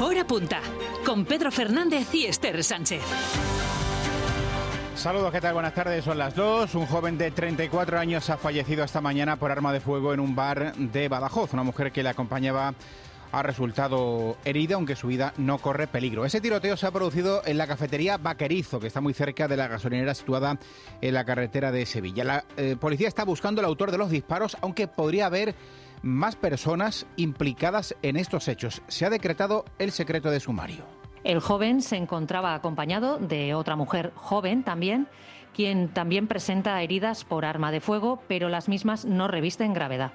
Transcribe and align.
Hora 0.00 0.24
punta, 0.24 0.60
con 1.04 1.24
Pedro 1.24 1.50
Fernández 1.50 2.14
y 2.14 2.26
Esther 2.26 2.62
Sánchez. 2.62 3.02
Saludos, 4.94 5.32
¿qué 5.32 5.40
tal? 5.40 5.54
Buenas 5.54 5.74
tardes, 5.74 6.04
son 6.04 6.18
las 6.18 6.36
dos. 6.36 6.76
Un 6.76 6.86
joven 6.86 7.18
de 7.18 7.32
34 7.32 7.98
años 7.98 8.30
ha 8.30 8.36
fallecido 8.36 8.84
esta 8.84 9.00
mañana 9.00 9.36
por 9.36 9.50
arma 9.50 9.72
de 9.72 9.80
fuego 9.80 10.14
en 10.14 10.20
un 10.20 10.36
bar 10.36 10.72
de 10.76 11.08
Badajoz. 11.08 11.52
Una 11.52 11.64
mujer 11.64 11.90
que 11.90 12.04
le 12.04 12.10
acompañaba 12.10 12.74
ha 13.32 13.42
resultado 13.42 14.36
herida, 14.44 14.76
aunque 14.76 14.94
su 14.94 15.08
vida 15.08 15.34
no 15.36 15.58
corre 15.58 15.88
peligro. 15.88 16.24
Ese 16.24 16.40
tiroteo 16.40 16.76
se 16.76 16.86
ha 16.86 16.92
producido 16.92 17.42
en 17.44 17.58
la 17.58 17.66
cafetería 17.66 18.18
Vaquerizo, 18.18 18.78
que 18.78 18.86
está 18.86 19.00
muy 19.00 19.14
cerca 19.14 19.48
de 19.48 19.56
la 19.56 19.66
gasolinera 19.66 20.14
situada 20.14 20.58
en 21.00 21.14
la 21.14 21.24
carretera 21.24 21.72
de 21.72 21.84
Sevilla. 21.86 22.22
La 22.22 22.44
eh, 22.56 22.76
policía 22.78 23.08
está 23.08 23.24
buscando 23.24 23.60
al 23.60 23.66
autor 23.66 23.90
de 23.90 23.98
los 23.98 24.10
disparos, 24.10 24.56
aunque 24.60 24.86
podría 24.86 25.26
haber 25.26 25.56
más 26.02 26.36
personas 26.36 27.06
implicadas 27.16 27.94
en 28.02 28.16
estos 28.16 28.48
hechos. 28.48 28.82
Se 28.88 29.04
ha 29.06 29.10
decretado 29.10 29.64
el 29.78 29.92
secreto 29.92 30.30
de 30.30 30.40
sumario. 30.40 30.84
El 31.24 31.40
joven 31.40 31.82
se 31.82 31.96
encontraba 31.96 32.54
acompañado 32.54 33.18
de 33.18 33.54
otra 33.54 33.76
mujer 33.76 34.12
joven 34.14 34.62
también, 34.62 35.08
quien 35.54 35.88
también 35.88 36.28
presenta 36.28 36.80
heridas 36.82 37.24
por 37.24 37.44
arma 37.44 37.72
de 37.72 37.80
fuego, 37.80 38.22
pero 38.28 38.48
las 38.48 38.68
mismas 38.68 39.04
no 39.04 39.28
revisten 39.28 39.74
gravedad. 39.74 40.12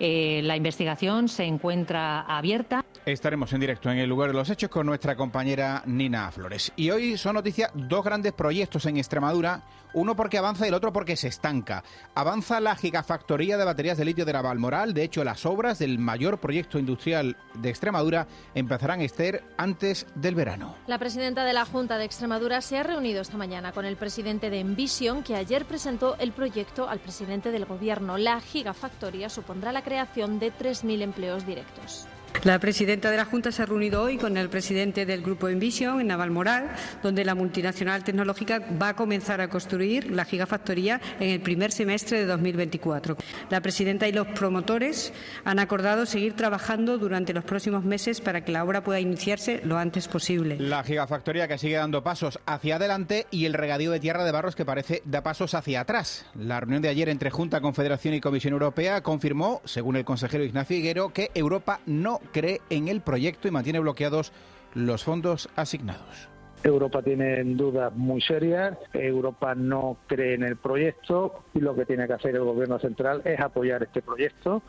Eh, 0.00 0.40
la 0.42 0.56
investigación 0.56 1.28
se 1.28 1.44
encuentra 1.44 2.20
abierta. 2.22 2.84
Estaremos 3.04 3.52
en 3.52 3.58
directo 3.58 3.90
en 3.90 3.98
el 3.98 4.08
lugar 4.08 4.30
de 4.30 4.34
los 4.34 4.48
hechos 4.48 4.70
con 4.70 4.86
nuestra 4.86 5.16
compañera 5.16 5.82
Nina 5.86 6.30
Flores. 6.30 6.72
Y 6.76 6.92
hoy 6.92 7.18
son 7.18 7.34
noticias 7.34 7.72
dos 7.74 8.04
grandes 8.04 8.32
proyectos 8.32 8.86
en 8.86 8.96
Extremadura, 8.96 9.64
uno 9.92 10.14
porque 10.14 10.38
avanza 10.38 10.64
y 10.64 10.68
el 10.68 10.74
otro 10.74 10.92
porque 10.92 11.16
se 11.16 11.26
estanca. 11.26 11.82
Avanza 12.14 12.60
la 12.60 12.76
gigafactoría 12.76 13.56
de 13.56 13.64
baterías 13.64 13.98
de 13.98 14.04
litio 14.04 14.24
de 14.24 14.32
Navalmoral, 14.32 14.94
de 14.94 15.02
hecho 15.02 15.24
las 15.24 15.44
obras 15.46 15.80
del 15.80 15.98
mayor 15.98 16.38
proyecto 16.38 16.78
industrial 16.78 17.36
de 17.54 17.70
Extremadura 17.70 18.28
empezarán 18.54 19.00
a 19.00 19.04
estar 19.04 19.42
antes 19.56 20.06
del 20.14 20.36
verano. 20.36 20.76
La 20.86 21.00
presidenta 21.00 21.44
de 21.44 21.54
la 21.54 21.64
Junta 21.64 21.98
de 21.98 22.04
Extremadura 22.04 22.60
se 22.60 22.78
ha 22.78 22.84
reunido 22.84 23.20
esta 23.20 23.36
mañana 23.36 23.72
con 23.72 23.84
el 23.84 23.96
presidente 23.96 24.48
de 24.48 24.60
Envision, 24.60 25.24
que 25.24 25.34
ayer 25.34 25.64
presentó 25.64 26.16
el 26.18 26.30
proyecto 26.30 26.88
al 26.88 27.00
presidente 27.00 27.50
del 27.50 27.64
gobierno. 27.64 28.16
La 28.16 28.40
gigafactoría 28.40 29.28
supondrá 29.28 29.72
la 29.72 29.82
creación 29.82 30.38
de 30.38 30.52
3.000 30.52 31.02
empleos 31.02 31.44
directos. 31.44 32.06
La 32.44 32.58
presidenta 32.58 33.08
de 33.08 33.16
la 33.16 33.24
Junta 33.24 33.52
se 33.52 33.62
ha 33.62 33.66
reunido 33.66 34.02
hoy 34.02 34.18
con 34.18 34.36
el 34.36 34.48
presidente 34.48 35.06
del 35.06 35.22
Grupo 35.22 35.48
Envision 35.48 36.00
en 36.00 36.08
Navalmoral, 36.08 36.72
donde 37.00 37.24
la 37.24 37.36
multinacional 37.36 38.02
tecnológica 38.02 38.60
va 38.82 38.88
a 38.88 38.96
comenzar 38.96 39.40
a 39.40 39.46
construir 39.46 40.10
la 40.10 40.24
gigafactoría 40.24 41.00
en 41.20 41.30
el 41.30 41.40
primer 41.40 41.70
semestre 41.70 42.18
de 42.18 42.26
2024. 42.26 43.16
La 43.48 43.60
presidenta 43.60 44.08
y 44.08 44.12
los 44.12 44.26
promotores 44.26 45.12
han 45.44 45.60
acordado 45.60 46.04
seguir 46.04 46.34
trabajando 46.34 46.98
durante 46.98 47.32
los 47.32 47.44
próximos 47.44 47.84
meses 47.84 48.20
para 48.20 48.44
que 48.44 48.50
la 48.50 48.64
obra 48.64 48.82
pueda 48.82 48.98
iniciarse 48.98 49.60
lo 49.62 49.78
antes 49.78 50.08
posible. 50.08 50.56
La 50.58 50.82
gigafactoría 50.82 51.46
que 51.46 51.58
sigue 51.58 51.76
dando 51.76 52.02
pasos 52.02 52.40
hacia 52.44 52.74
adelante 52.74 53.28
y 53.30 53.44
el 53.44 53.54
regadío 53.54 53.92
de 53.92 54.00
tierra 54.00 54.24
de 54.24 54.32
barros 54.32 54.56
que 54.56 54.64
parece 54.64 55.02
da 55.04 55.22
pasos 55.22 55.54
hacia 55.54 55.82
atrás. 55.82 56.26
La 56.34 56.58
reunión 56.58 56.82
de 56.82 56.88
ayer 56.88 57.08
entre 57.08 57.30
Junta, 57.30 57.60
Confederación 57.60 58.14
y 58.14 58.20
Comisión 58.20 58.54
Europea 58.54 59.00
confirmó, 59.00 59.62
según 59.64 59.94
el 59.94 60.04
consejero 60.04 60.42
Ignacio 60.42 60.76
Higuero, 60.76 61.12
que 61.12 61.30
Europa 61.34 61.78
no 61.86 62.20
cree 62.32 62.60
en 62.70 62.88
el 62.88 63.00
proyecto 63.00 63.48
y 63.48 63.50
mantiene 63.50 63.80
bloqueados 63.80 64.32
los 64.74 65.04
fondos 65.04 65.48
asignados. 65.56 66.28
Europa 66.64 67.02
tiene 67.02 67.42
dudas 67.44 67.92
muy 67.94 68.20
serias, 68.20 68.78
Europa 68.92 69.54
no 69.54 69.96
cree 70.06 70.34
en 70.34 70.44
el 70.44 70.56
proyecto 70.56 71.44
y 71.54 71.60
lo 71.60 71.74
que 71.74 71.84
tiene 71.84 72.06
que 72.06 72.12
hacer 72.12 72.36
el 72.36 72.44
Gobierno 72.44 72.78
central 72.78 73.22
es 73.24 73.40
apoyar 73.40 73.82
este 73.82 74.00
proyecto. 74.00 74.62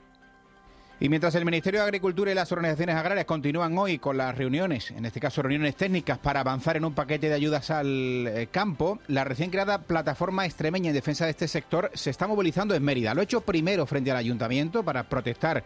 Y 0.99 1.09
mientras 1.09 1.35
el 1.35 1.43
Ministerio 1.43 1.81
de 1.81 1.85
Agricultura 1.85 2.31
y 2.31 2.33
las 2.33 2.51
organizaciones 2.51 2.95
agrarias 2.95 3.25
continúan 3.25 3.77
hoy 3.77 3.99
con 3.99 4.15
las 4.15 4.37
reuniones, 4.37 4.91
en 4.91 5.05
este 5.05 5.19
caso 5.19 5.41
reuniones 5.41 5.75
técnicas 5.75 6.17
para 6.17 6.39
avanzar 6.39 6.77
en 6.77 6.85
un 6.85 6.93
paquete 6.93 7.27
de 7.27 7.35
ayudas 7.35 7.71
al 7.71 8.27
eh, 8.27 8.47
campo, 8.49 8.99
la 9.07 9.25
recién 9.25 9.49
creada 9.49 9.81
plataforma 9.81 10.45
extremeña 10.45 10.89
en 10.89 10.95
defensa 10.95 11.25
de 11.25 11.31
este 11.31 11.47
sector 11.47 11.91
se 11.93 12.09
está 12.09 12.25
movilizando 12.25 12.73
en 12.73 12.83
Mérida. 12.83 13.13
Lo 13.13 13.21
ha 13.21 13.25
hecho 13.25 13.41
primero 13.41 13.85
frente 13.85 14.11
al 14.11 14.17
ayuntamiento 14.17 14.83
para 14.83 15.03
protestar 15.03 15.63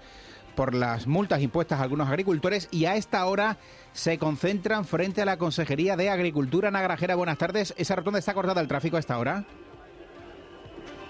por 0.58 0.74
las 0.74 1.06
multas 1.06 1.40
impuestas 1.44 1.80
a 1.80 1.84
algunos 1.84 2.10
agricultores 2.10 2.68
y 2.72 2.86
a 2.86 2.96
esta 2.96 3.24
hora 3.28 3.58
se 3.94 4.18
concentran 4.18 4.86
frente 4.86 5.22
a 5.22 5.26
la 5.26 5.38
Consejería 5.38 5.96
de 5.96 6.10
Agricultura. 6.10 6.72
Nagrajera, 6.72 7.14
buenas 7.14 7.38
tardes. 7.38 7.76
¿Esa 7.78 7.96
rotonda 7.96 8.18
está 8.18 8.34
cortada 8.34 8.60
el 8.60 8.68
tráfico 8.68 8.98
a 8.98 9.00
esta 9.00 9.20
hora? 9.20 9.46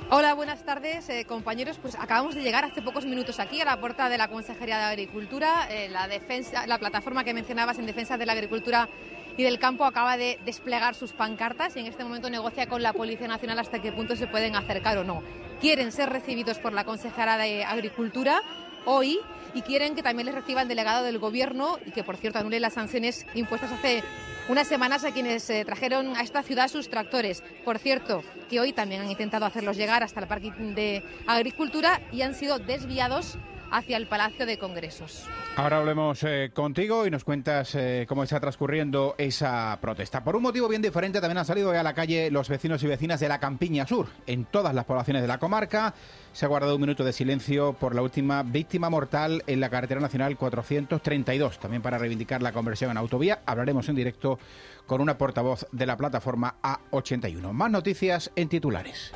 Hola, 0.09 0.33
buenas 0.33 0.65
tardes, 0.65 1.07
eh, 1.07 1.23
compañeros. 1.25 1.79
Pues 1.81 1.95
acabamos 1.95 2.35
de 2.35 2.41
llegar 2.41 2.65
hace 2.65 2.81
pocos 2.81 3.05
minutos 3.05 3.39
aquí 3.39 3.61
a 3.61 3.65
la 3.65 3.79
puerta 3.79 4.09
de 4.09 4.17
la 4.17 4.27
Consejería 4.27 4.79
de 4.79 4.83
Agricultura. 4.83 5.67
Eh, 5.69 5.87
la, 5.87 6.09
defensa, 6.09 6.67
la 6.67 6.77
plataforma 6.77 7.23
que 7.23 7.33
mencionabas 7.33 7.79
en 7.79 7.85
defensa 7.85 8.17
de 8.17 8.25
la 8.25 8.33
agricultura 8.33 8.89
y 9.37 9.43
del 9.43 9.59
campo 9.59 9.85
acaba 9.85 10.17
de 10.17 10.39
desplegar 10.43 10.93
sus 10.93 11.13
pancartas 11.13 11.77
y 11.77 11.79
en 11.79 11.85
este 11.85 12.03
momento 12.03 12.29
negocia 12.29 12.67
con 12.67 12.83
la 12.83 12.91
Policía 12.91 13.29
Nacional 13.29 13.59
hasta 13.59 13.81
qué 13.81 13.93
punto 13.93 14.17
se 14.17 14.27
pueden 14.27 14.57
acercar 14.57 14.97
o 14.97 15.05
no. 15.05 15.23
Quieren 15.61 15.93
ser 15.93 16.09
recibidos 16.09 16.59
por 16.59 16.73
la 16.73 16.83
consejera 16.83 17.37
de 17.37 17.63
Agricultura 17.63 18.41
hoy 18.87 19.19
y 19.53 19.61
quieren 19.61 19.95
que 19.95 20.01
también 20.01 20.25
les 20.25 20.35
reciba 20.35 20.61
el 20.61 20.67
delegado 20.67 21.03
del 21.03 21.19
Gobierno 21.19 21.77
y 21.85 21.91
que, 21.91 22.03
por 22.03 22.17
cierto, 22.17 22.39
anule 22.39 22.59
las 22.59 22.73
sanciones 22.73 23.25
impuestas 23.35 23.71
hace 23.71 24.03
unas 24.47 24.67
semanas 24.67 25.03
a 25.03 25.11
quienes 25.11 25.49
eh, 25.49 25.65
trajeron 25.65 26.15
a 26.15 26.21
esta 26.21 26.41
ciudad 26.41 26.69
sus 26.69 26.89
tractores. 26.89 27.43
Por 27.65 27.79
cierto, 27.79 28.23
que 28.49 28.59
hoy 28.61 28.71
también 28.71 29.01
han 29.01 29.11
intentado 29.11 29.45
hacerlos 29.45 29.75
llegar 29.75 30.03
hasta 30.03 30.21
el 30.21 30.27
Parque 30.27 30.51
de 30.51 31.03
Agricultura 31.27 32.01
y 32.13 32.21
han 32.21 32.33
sido 32.33 32.57
desviados 32.59 33.37
hacia 33.71 33.97
el 33.97 34.07
Palacio 34.07 34.45
de 34.45 34.57
Congresos. 34.57 35.25
Ahora 35.55 35.77
hablemos 35.77 36.23
eh, 36.23 36.51
contigo 36.53 37.07
y 37.07 37.11
nos 37.11 37.23
cuentas 37.23 37.73
eh, 37.75 38.05
cómo 38.07 38.23
está 38.23 38.39
transcurriendo 38.39 39.15
esa 39.17 39.77
protesta. 39.81 40.23
Por 40.23 40.35
un 40.35 40.43
motivo 40.43 40.67
bien 40.67 40.81
diferente 40.81 41.19
también 41.19 41.39
han 41.39 41.45
salido 41.45 41.71
a 41.71 41.83
la 41.83 41.93
calle 41.93 42.29
los 42.31 42.49
vecinos 42.49 42.83
y 42.83 42.87
vecinas 42.87 43.19
de 43.19 43.27
la 43.27 43.39
Campiña 43.39 43.87
Sur. 43.87 44.07
En 44.27 44.45
todas 44.45 44.73
las 44.75 44.85
poblaciones 44.85 45.21
de 45.21 45.27
la 45.27 45.39
comarca 45.39 45.93
se 46.33 46.45
ha 46.45 46.47
guardado 46.47 46.75
un 46.75 46.81
minuto 46.81 47.03
de 47.03 47.13
silencio 47.13 47.73
por 47.73 47.95
la 47.95 48.01
última 48.01 48.43
víctima 48.43 48.89
mortal 48.89 49.43
en 49.47 49.59
la 49.59 49.69
carretera 49.69 49.99
nacional 49.99 50.37
432, 50.37 51.59
también 51.59 51.81
para 51.81 51.97
reivindicar 51.97 52.41
la 52.41 52.51
conversión 52.51 52.91
en 52.91 52.97
autovía. 52.97 53.41
Hablaremos 53.45 53.89
en 53.89 53.95
directo 53.95 54.37
con 54.85 55.01
una 55.01 55.17
portavoz 55.17 55.67
de 55.71 55.85
la 55.85 55.97
plataforma 55.97 56.55
A81. 56.61 57.51
Más 57.51 57.71
noticias 57.71 58.31
en 58.35 58.49
titulares. 58.49 59.11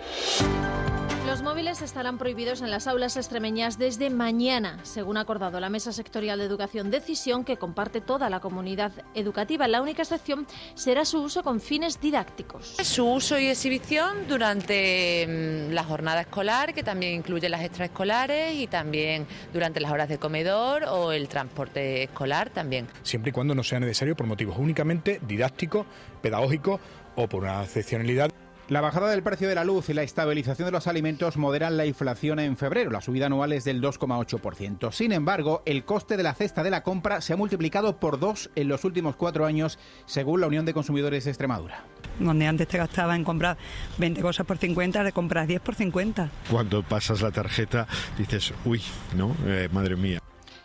Los 1.42 1.56
móviles 1.56 1.82
estarán 1.82 2.20
prohibidos 2.20 2.62
en 2.62 2.70
las 2.70 2.86
aulas 2.86 3.18
extremeñas 3.18 3.80
desde 3.80 4.12
mañana, 4.12 4.78
según 4.84 5.18
ha 5.18 5.22
acordado 5.22 5.60
la 5.60 5.70
Mesa 5.70 5.92
Sectorial 5.92 6.38
de 6.38 6.46
Educación, 6.46 6.92
decisión 6.92 7.44
que 7.44 7.58
comparte 7.58 8.00
toda 8.00 8.30
la 8.30 8.40
comunidad 8.40 8.92
educativa. 9.16 9.68
La 9.68 9.82
única 9.82 10.04
excepción 10.04 10.46
será 10.76 11.04
su 11.04 11.20
uso 11.20 11.42
con 11.42 11.60
fines 11.60 12.00
didácticos. 12.00 12.76
Su 12.84 13.08
uso 13.08 13.40
y 13.40 13.48
exhibición 13.48 14.28
durante 14.28 15.26
mm, 15.28 15.74
la 15.74 15.84
jornada 15.84 16.22
escolar, 16.22 16.76
que 16.76 16.84
también 16.84 17.16
incluye 17.16 17.50
las 17.50 17.64
extraescolares, 17.64 18.54
y 18.54 18.68
también 18.68 19.26
durante 19.52 19.80
las 19.80 19.92
horas 19.92 20.10
de 20.10 20.20
comedor 20.20 20.84
o 20.84 21.12
el 21.12 21.28
transporte 21.28 22.04
escolar 22.04 22.52
también. 22.52 22.88
Siempre 23.02 23.32
y 23.32 23.34
cuando 23.34 23.56
no 23.56 23.64
sea 23.64 23.80
necesario 23.80 24.16
por 24.16 24.28
motivos 24.28 24.58
únicamente 24.60 25.20
didácticos, 25.28 25.88
pedagógicos 26.22 26.80
o 27.16 27.28
por 27.28 27.42
una 27.42 27.64
excepcionalidad. 27.64 28.30
La 28.72 28.80
bajada 28.80 29.10
del 29.10 29.22
precio 29.22 29.50
de 29.50 29.56
la 29.56 29.66
luz 29.66 29.90
y 29.90 29.94
la 29.94 30.04
estabilización 30.04 30.66
de 30.66 30.72
los 30.72 30.88
alimentos 30.88 31.36
moderan 31.36 31.76
la 31.76 31.86
inflación 31.86 32.40
en 32.40 32.56
febrero. 32.56 32.90
La 32.90 33.02
subida 33.02 33.26
anual 33.26 33.52
es 33.52 33.66
del 33.66 33.82
2,8%. 33.82 34.94
Sin 34.94 35.12
embargo, 35.12 35.62
el 35.66 35.84
coste 35.84 36.16
de 36.16 36.24
la 36.24 36.34
cesta 36.34 36.64
de 36.64 36.70
la 36.70 36.82
compra 36.82 37.20
se 37.20 37.34
ha 37.34 37.36
multiplicado 37.36 38.00
por 38.00 38.18
dos 38.18 38.50
en 38.56 38.70
los 38.70 38.86
últimos 38.86 39.18
cuatro 39.18 39.46
años, 39.46 39.78
según 40.06 40.40
la 40.40 40.48
Unión 40.48 40.66
de 40.66 40.74
Consumidores 40.74 41.26
de 41.26 41.32
Extremadura. 41.32 41.84
Donde 42.18 42.48
antes 42.48 42.70
te 42.70 42.78
gastaba 42.78 43.14
en 43.18 43.26
comprar 43.26 43.58
20 43.98 44.22
cosas 44.22 44.46
por 44.46 44.58
50, 44.58 45.04
de 45.04 45.12
compras 45.12 45.50
10 45.50 45.60
por 45.60 45.76
50. 45.76 46.30
Cuando 46.50 46.82
pasas 46.82 47.22
la 47.22 47.32
tarjeta 47.32 47.90
dices, 48.18 48.54
uy, 48.64 48.82
¿no? 49.18 49.36
Eh, 49.48 49.68
madre 49.74 49.98
mía. 49.98 50.22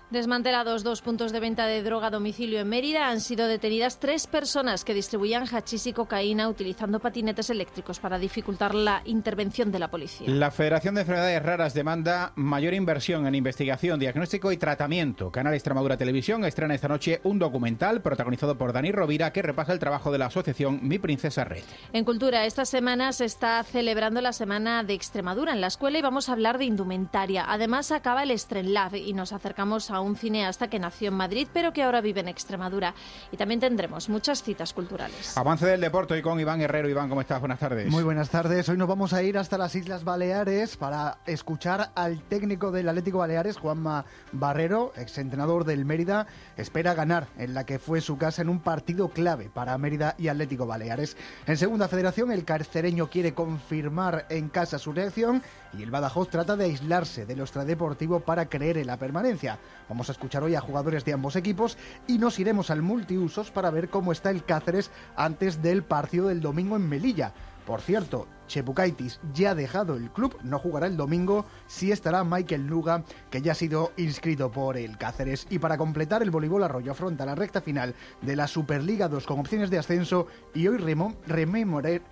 Desmantelados 0.09 0.85
dos 0.85 1.03
puntos 1.03 1.33
de 1.33 1.41
venta 1.41 1.67
de 1.67 1.83
droga 1.83 2.07
a 2.07 2.11
domicilio 2.11 2.61
en 2.61 2.69
Mérida, 2.69 3.09
han 3.09 3.21
sido 3.21 3.49
detenidas 3.49 3.99
tres 3.99 4.29
personas 4.29 4.85
que 4.85 4.95
distribuían 4.95 5.49
hachís 5.49 5.85
y 5.89 5.93
cocaína 5.93 6.49
utilizando 6.49 7.01
patinetes 7.01 7.51
eléctricos 7.51 7.99
para 7.99 8.17
dificultar 8.17 8.73
la 8.73 9.03
intervención 9.05 9.73
de 9.73 9.81
la 9.81 9.89
policía. 9.89 10.31
La 10.31 10.53
Federación 10.53 10.95
de 10.95 11.01
Enfermedades 11.01 11.43
Raras 11.43 11.75
demanda 11.75 12.33
mayor 12.37 12.73
inversión 12.75 13.27
en 13.27 13.35
investigación, 13.35 13.99
diagnóstico 13.99 14.53
y 14.53 14.59
tratamiento. 14.59 15.33
Canal 15.33 15.55
Extremadura 15.55 15.97
Televisión 15.97 16.45
estrena 16.45 16.77
esta 16.77 16.87
noche 16.87 17.21
un 17.25 17.41
documental 17.41 18.01
protagonizado 18.01 18.57
por 18.57 18.73
Dani 18.73 18.93
Rovira 18.93 19.33
que 19.33 19.43
repasa 19.43 19.73
el 19.73 19.81
trabajo 19.81 20.13
de 20.13 20.19
la 20.19 20.27
asociación 20.27 20.79
Mi 20.83 21.01
Princesa 21.01 21.43
Red. 21.43 21.65
En 21.93 22.05
Cultura, 22.05 22.47
esta 22.47 22.65
semana 22.65 23.13
se 23.13 23.25
está 23.25 23.61
celebrando 23.65 24.21
la 24.21 24.33
Semana 24.33 24.85
de 24.85 24.95
Extremadura 24.95 25.53
en 25.53 25.61
la 25.61 25.67
escuela 25.67 25.99
y 25.99 26.03
vamos 26.03 26.29
a 26.29 26.33
hablar 26.33 26.59
de 26.59 26.65
indumentaria. 26.65 27.45
Además, 27.49 27.91
acaba 27.91 28.23
el 28.23 28.31
Estrenlab 28.31 28.95
y 28.95 29.13
nos 29.13 29.33
acercamos 29.33 29.91
a 29.91 29.96
Borja, 29.97 30.01
un 30.01 30.17
cineasta 30.17 30.69
que 30.69 30.79
nació 30.79 31.09
en 31.09 31.15
Madrid 31.15 31.49
pero 31.53 31.73
que 31.73 31.83
ahora 31.83 32.01
vive 32.01 32.21
en 32.21 32.29
Extremadura. 32.29 32.95
Y 33.33 33.37
también 33.37 33.61
tendremos 33.61 34.09
muchas 34.09 34.43
citas 34.43 34.73
culturales. 34.73 35.37
Avance 35.37 35.67
del 35.67 35.81
deporte 35.81 36.19
y 36.19 36.23
con 36.23 36.39
Iván 36.39 36.61
Herrero. 36.61 36.89
Iván, 36.89 37.09
¿cómo 37.09 37.21
estás? 37.21 37.41
Buenas 37.41 37.59
tardes. 37.59 37.91
Muy 37.91 38.03
buenas 38.03 38.31
tardes. 38.31 38.69
Hoy 38.69 38.77
nos 38.77 38.89
vamos 38.89 39.13
a 39.13 39.23
ir 39.23 39.39
hasta 39.39 39.59
las 39.59 39.75
Islas 39.75 40.05
Baleares 40.05 40.77
para 40.77 41.19
escuchar 41.27 41.91
al 41.95 42.23
técnico 42.23 42.71
del 42.71 42.89
Atlético 42.89 43.19
Baleares, 43.19 43.57
Juanma 43.57 44.05
Barrero, 44.33 44.93
exentrenador 44.97 45.65
del 45.65 45.85
Mérida. 45.85 46.27
Espera 46.57 46.95
ganar 46.95 47.29
en 47.39 47.55
la 47.55 47.65
que 47.65 47.79
fue 47.79 48.01
su 48.01 48.19
casa 48.19 48.43
en 48.43 48.49
un 48.49 48.61
partido 48.61 49.09
clave 49.09 49.51
para 49.53 49.77
Mérida 49.79 50.15
y 50.19 50.29
Atlético 50.29 50.67
Baleares. 50.67 51.17
En 51.47 51.57
segunda 51.57 51.89
federación, 51.89 52.31
el 52.33 52.45
carcereño 52.45 53.09
quiere 53.09 53.35
confirmar 53.35 54.27
en 54.29 54.49
casa 54.49 54.79
su 54.79 54.93
reacción 54.93 55.43
y 55.79 55.83
el 55.83 55.91
Badajoz 55.91 56.29
trata 56.29 56.57
de 56.57 56.65
aislarse 56.65 57.27
del 57.27 57.41
extradeportivo 57.41 58.21
para 58.21 58.49
creer 58.49 58.79
en 58.79 58.87
la 58.87 58.99
permanencia. 58.99 59.59
Vamos 59.89 60.09
a 60.09 60.13
escuchar 60.13 60.43
hoy 60.43 60.55
a 60.55 60.61
jugadores 60.61 61.05
de 61.05 61.13
ambos 61.13 61.37
equipos 61.37 61.77
y 62.07 62.19
nos 62.19 62.39
iremos 62.39 62.71
al 62.71 62.83
multiusos 62.83 63.51
para 63.51 63.71
ver 63.71 63.89
cómo 63.89 64.13
está 64.13 64.31
el 64.31 64.45
Cáceres 64.45 64.91
antes 65.17 65.63
del 65.63 65.83
partido 65.83 66.29
del 66.29 66.41
domingo 66.41 66.77
en 66.77 66.89
Melilla. 66.89 67.33
Por 67.67 67.81
cierto, 67.81 68.27
Chepukaitis 68.47 69.21
ya 69.33 69.51
ha 69.51 69.55
dejado 69.55 69.97
el 69.97 70.11
club, 70.11 70.37
no 70.43 70.59
jugará 70.59 70.87
el 70.87 70.97
domingo, 70.97 71.47
sí 71.67 71.93
estará 71.93 72.25
Michael 72.25 72.67
Nuga, 72.67 73.05
que 73.31 73.43
ya 73.43 73.53
ha 73.53 73.55
sido 73.55 73.93
inscrito 73.97 74.51
por 74.51 74.77
el 74.77 74.99
Cáceres. 74.99 75.47
Y 75.51 75.59
para 75.59 75.77
completar, 75.77 76.23
el 76.23 76.31
voleibol 76.31 76.65
Arroyo 76.65 76.93
afronta 76.93 77.27
la 77.27 77.35
recta 77.35 77.61
final 77.61 77.95
de 78.23 78.37
la 78.37 78.47
Superliga 78.47 79.09
2 79.09 79.27
con 79.27 79.41
opciones 79.41 79.71
de 79.71 79.79
ascenso 79.79 80.27
y 80.55 80.69
hoy 80.69 80.79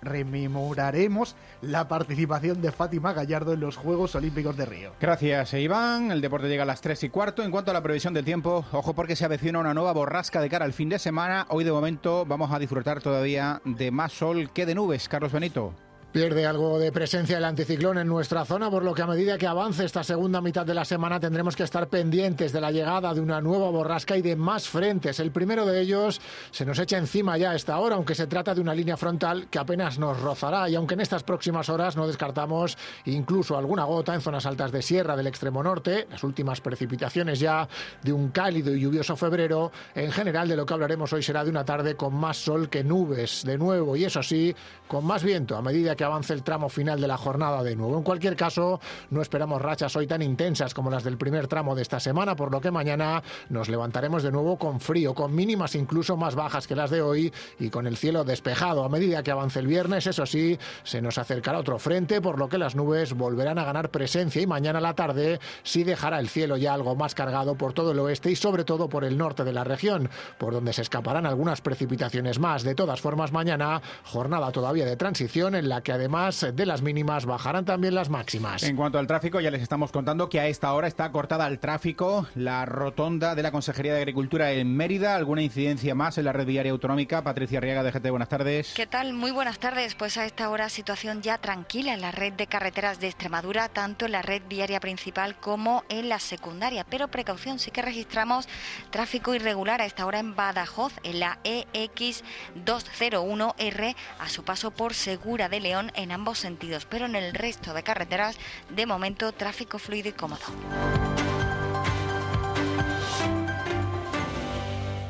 rememoraremos 0.01 1.35
la 1.61 1.87
participación 1.87 2.61
de 2.61 2.71
Fátima 2.71 3.13
Gallardo 3.13 3.53
en 3.53 3.59
los 3.59 3.77
Juegos 3.77 4.15
Olímpicos 4.15 4.57
de 4.57 4.65
Río. 4.65 4.91
Gracias, 4.99 5.53
Iván. 5.53 6.11
El 6.11 6.21
deporte 6.21 6.47
llega 6.47 6.63
a 6.63 6.67
las 6.67 6.81
3 6.81 7.03
y 7.03 7.09
cuarto. 7.09 7.43
En 7.43 7.51
cuanto 7.51 7.71
a 7.71 7.73
la 7.73 7.83
previsión 7.83 8.13
del 8.13 8.25
tiempo, 8.25 8.65
ojo 8.71 8.93
porque 8.93 9.15
se 9.15 9.25
avecina 9.25 9.59
una 9.59 9.73
nueva 9.73 9.93
borrasca 9.93 10.41
de 10.41 10.49
cara 10.49 10.65
al 10.65 10.73
fin 10.73 10.89
de 10.89 10.99
semana. 10.99 11.45
Hoy 11.49 11.63
de 11.63 11.71
momento 11.71 12.25
vamos 12.25 12.51
a 12.51 12.59
disfrutar 12.59 13.01
todavía 13.01 13.61
de 13.65 13.91
más 13.91 14.13
sol 14.13 14.51
que 14.51 14.65
de 14.65 14.75
nubes. 14.75 15.07
Carlos 15.07 15.31
Benito. 15.31 15.84
Pierde 16.15 16.45
algo 16.45 16.79
de 16.79 16.93
presencia 16.93 17.37
el 17.37 17.43
anticiclón 17.43 17.97
en 17.97 18.07
nuestra 18.07 18.45
zona, 18.45 18.71
por 18.71 18.85
lo 18.85 18.93
que 18.93 19.01
a 19.01 19.05
medida 19.05 19.37
que 19.37 19.47
avance 19.47 19.83
esta 19.83 20.01
segunda 20.01 20.39
mitad 20.39 20.65
de 20.65 20.73
la 20.73 20.85
semana 20.85 21.19
tendremos 21.19 21.57
que 21.57 21.63
estar 21.63 21.89
pendientes 21.89 22.53
de 22.53 22.61
la 22.61 22.71
llegada 22.71 23.13
de 23.13 23.19
una 23.19 23.41
nueva 23.41 23.69
borrasca 23.69 24.15
y 24.15 24.21
de 24.21 24.37
más 24.37 24.69
frentes. 24.69 25.19
El 25.19 25.31
primero 25.31 25.65
de 25.65 25.81
ellos 25.81 26.21
se 26.51 26.65
nos 26.65 26.79
echa 26.79 26.97
encima 26.97 27.37
ya 27.37 27.51
a 27.51 27.55
esta 27.55 27.77
hora, 27.79 27.97
aunque 27.97 28.15
se 28.15 28.27
trata 28.27 28.55
de 28.55 28.61
una 28.61 28.73
línea 28.73 28.95
frontal 28.95 29.47
que 29.49 29.59
apenas 29.59 29.99
nos 29.99 30.21
rozará 30.21 30.69
y 30.69 30.75
aunque 30.75 30.93
en 30.93 31.01
estas 31.01 31.23
próximas 31.23 31.67
horas 31.67 31.97
no 31.97 32.07
descartamos 32.07 32.77
incluso 33.03 33.57
alguna 33.57 33.83
gota 33.83 34.15
en 34.15 34.21
zonas 34.21 34.45
altas 34.45 34.71
de 34.71 34.81
sierra 34.81 35.17
del 35.17 35.27
extremo 35.27 35.61
norte, 35.63 36.07
las 36.09 36.23
últimas 36.23 36.61
precipitaciones 36.61 37.41
ya 37.41 37.67
de 38.03 38.13
un 38.13 38.29
cálido 38.29 38.73
y 38.73 38.79
lluvioso 38.79 39.17
febrero, 39.17 39.73
en 39.93 40.13
general 40.13 40.47
de 40.47 40.55
lo 40.55 40.65
que 40.65 40.75
hablaremos 40.75 41.11
hoy 41.11 41.23
será 41.23 41.43
de 41.43 41.49
una 41.49 41.65
tarde 41.65 41.95
con 41.95 42.15
más 42.15 42.37
sol 42.37 42.69
que 42.69 42.85
nubes 42.85 43.43
de 43.43 43.57
nuevo 43.57 43.97
y 43.97 44.05
eso 44.05 44.23
sí, 44.23 44.55
con 44.87 45.03
más 45.03 45.21
viento 45.21 45.57
a 45.57 45.61
medida 45.61 45.93
que 45.93 46.04
avance 46.05 46.33
el 46.33 46.43
tramo 46.43 46.69
final 46.69 47.01
de 47.01 47.07
la 47.07 47.17
jornada 47.17 47.63
de 47.63 47.75
nuevo. 47.75 47.97
En 47.97 48.03
cualquier 48.03 48.35
caso, 48.35 48.79
no 49.09 49.21
esperamos 49.21 49.61
rachas 49.61 49.95
hoy 49.95 50.07
tan 50.07 50.21
intensas 50.21 50.73
como 50.73 50.89
las 50.89 51.03
del 51.03 51.17
primer 51.17 51.47
tramo 51.47 51.75
de 51.75 51.81
esta 51.81 51.99
semana, 51.99 52.35
por 52.35 52.51
lo 52.51 52.61
que 52.61 52.71
mañana 52.71 53.23
nos 53.49 53.69
levantaremos 53.69 54.23
de 54.23 54.31
nuevo 54.31 54.57
con 54.57 54.79
frío, 54.79 55.13
con 55.13 55.33
mínimas 55.33 55.75
incluso 55.75 56.17
más 56.17 56.35
bajas 56.35 56.67
que 56.67 56.75
las 56.75 56.89
de 56.89 57.01
hoy 57.01 57.33
y 57.59 57.69
con 57.69 57.87
el 57.87 57.97
cielo 57.97 58.23
despejado. 58.23 58.83
A 58.83 58.89
medida 58.89 59.23
que 59.23 59.31
avance 59.31 59.59
el 59.59 59.67
viernes, 59.67 60.07
eso 60.07 60.25
sí, 60.25 60.57
se 60.83 61.01
nos 61.01 61.17
acercará 61.17 61.59
otro 61.59 61.79
frente, 61.79 62.21
por 62.21 62.39
lo 62.39 62.49
que 62.49 62.57
las 62.57 62.75
nubes 62.75 63.13
volverán 63.13 63.59
a 63.59 63.65
ganar 63.65 63.89
presencia 63.89 64.41
y 64.41 64.47
mañana 64.47 64.79
a 64.79 64.81
la 64.81 64.95
tarde 64.95 65.39
sí 65.63 65.83
dejará 65.83 66.19
el 66.19 66.29
cielo 66.29 66.57
ya 66.57 66.73
algo 66.73 66.95
más 66.95 67.15
cargado 67.15 67.55
por 67.55 67.73
todo 67.73 67.91
el 67.91 67.99
oeste 67.99 68.31
y 68.31 68.35
sobre 68.35 68.63
todo 68.63 68.89
por 68.89 69.03
el 69.03 69.17
norte 69.17 69.43
de 69.43 69.53
la 69.53 69.63
región, 69.63 70.09
por 70.37 70.53
donde 70.53 70.73
se 70.73 70.81
escaparán 70.81 71.25
algunas 71.25 71.61
precipitaciones 71.61 72.39
más. 72.39 72.63
De 72.63 72.75
todas 72.75 73.01
formas, 73.01 73.31
mañana 73.31 73.81
jornada 74.03 74.51
todavía 74.51 74.85
de 74.85 74.97
transición 74.97 75.55
en 75.55 75.69
la 75.69 75.81
que 75.85 75.93
además 75.93 76.47
de 76.51 76.65
las 76.65 76.81
mínimas 76.81 77.25
bajarán 77.25 77.63
también 77.63 77.93
las 77.93 78.09
máximas. 78.09 78.63
En 78.63 78.75
cuanto 78.75 78.97
al 78.97 79.05
tráfico, 79.05 79.39
ya 79.39 79.51
les 79.51 79.61
estamos 79.61 79.91
contando 79.91 80.27
que 80.27 80.39
a 80.39 80.47
esta 80.47 80.73
hora 80.73 80.87
está 80.87 81.11
cortada 81.11 81.45
el 81.47 81.59
tráfico 81.59 82.27
la 82.33 82.65
rotonda 82.65 83.35
de 83.35 83.43
la 83.43 83.51
Consejería 83.51 83.93
de 83.93 83.99
Agricultura 83.99 84.51
en 84.51 84.75
Mérida. 84.75 85.15
¿Alguna 85.15 85.43
incidencia 85.43 85.93
más 85.93 86.17
en 86.17 86.25
la 86.25 86.33
red 86.33 86.47
viaria 86.47 86.71
autonómica? 86.71 87.23
Patricia 87.23 87.59
Riega 87.59 87.83
de 87.83 87.91
GT, 87.91 88.09
buenas 88.09 88.29
tardes. 88.29 88.73
¿Qué 88.73 88.87
tal? 88.87 89.13
Muy 89.13 89.29
buenas 89.29 89.59
tardes. 89.59 89.93
Pues 89.93 90.17
a 90.17 90.25
esta 90.25 90.49
hora 90.49 90.69
situación 90.69 91.21
ya 91.21 91.37
tranquila 91.37 91.93
en 91.93 92.01
la 92.01 92.11
red 92.11 92.33
de 92.33 92.47
carreteras 92.47 92.99
de 92.99 93.05
Extremadura, 93.07 93.69
tanto 93.69 94.07
en 94.07 94.13
la 94.13 94.23
red 94.23 94.41
viaria 94.49 94.79
principal 94.79 95.35
como 95.35 95.83
en 95.87 96.09
la 96.09 96.17
secundaria. 96.17 96.83
Pero 96.83 97.09
precaución, 97.09 97.59
sí 97.59 97.69
que 97.69 97.83
registramos 97.83 98.49
tráfico 98.89 99.35
irregular 99.35 99.81
a 99.81 99.85
esta 99.85 100.07
hora 100.07 100.17
en 100.17 100.35
Badajoz, 100.35 100.93
en 101.03 101.19
la 101.19 101.37
EX201R, 101.43 103.95
a 104.19 104.29
su 104.29 104.43
paso 104.43 104.71
por 104.71 104.95
Segura 104.95 105.47
de 105.47 105.59
León 105.59 105.74
en 105.95 106.11
ambos 106.11 106.39
sentidos, 106.39 106.85
pero 106.85 107.05
en 107.05 107.15
el 107.15 107.33
resto 107.33 107.73
de 107.73 107.83
carreteras, 107.83 108.37
de 108.69 108.85
momento, 108.85 109.31
tráfico 109.31 109.79
fluido 109.79 110.09
y 110.09 110.13
cómodo. 110.13 110.43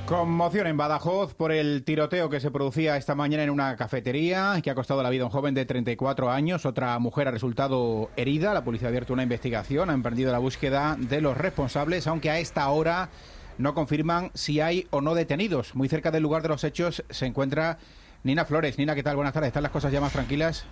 Conmoción 0.05 0.67
en 0.67 0.77
Badajoz 0.77 1.33
por 1.33 1.51
el 1.51 1.83
tiroteo 1.83 2.29
que 2.29 2.39
se 2.39 2.51
producía 2.51 2.95
esta 2.95 3.15
mañana 3.15 3.41
en 3.41 3.49
una 3.49 3.75
cafetería 3.75 4.59
que 4.63 4.69
ha 4.69 4.75
costado 4.75 5.01
la 5.01 5.09
vida 5.09 5.23
a 5.23 5.25
un 5.25 5.31
joven 5.31 5.55
de 5.55 5.65
34 5.65 6.29
años. 6.29 6.67
Otra 6.67 6.99
mujer 6.99 7.27
ha 7.27 7.31
resultado 7.31 8.11
herida. 8.15 8.53
La 8.53 8.63
policía 8.63 8.87
ha 8.87 8.89
abierto 8.89 9.13
una 9.13 9.23
investigación, 9.23 9.89
ha 9.89 9.93
emprendido 9.93 10.31
la 10.31 10.37
búsqueda 10.37 10.95
de 10.99 11.21
los 11.21 11.35
responsables, 11.35 12.05
aunque 12.05 12.29
a 12.29 12.37
esta 12.37 12.69
hora 12.69 13.09
no 13.57 13.73
confirman 13.73 14.29
si 14.35 14.61
hay 14.61 14.85
o 14.91 15.01
no 15.01 15.15
detenidos. 15.15 15.73
Muy 15.73 15.89
cerca 15.89 16.11
del 16.11 16.21
lugar 16.21 16.43
de 16.43 16.49
los 16.49 16.63
hechos 16.63 17.03
se 17.09 17.25
encuentra 17.25 17.79
Nina 18.25 18.43
Flores. 18.43 18.79
Nina, 18.79 18.95
¿qué 18.95 19.03
tal? 19.03 19.15
Buenas 19.15 19.35
tardes. 19.35 19.49
¿Están 19.49 19.61
las 19.61 19.71
cosas 19.71 19.91
ya 19.91 20.01
más 20.01 20.11
tranquilas? 20.11 20.65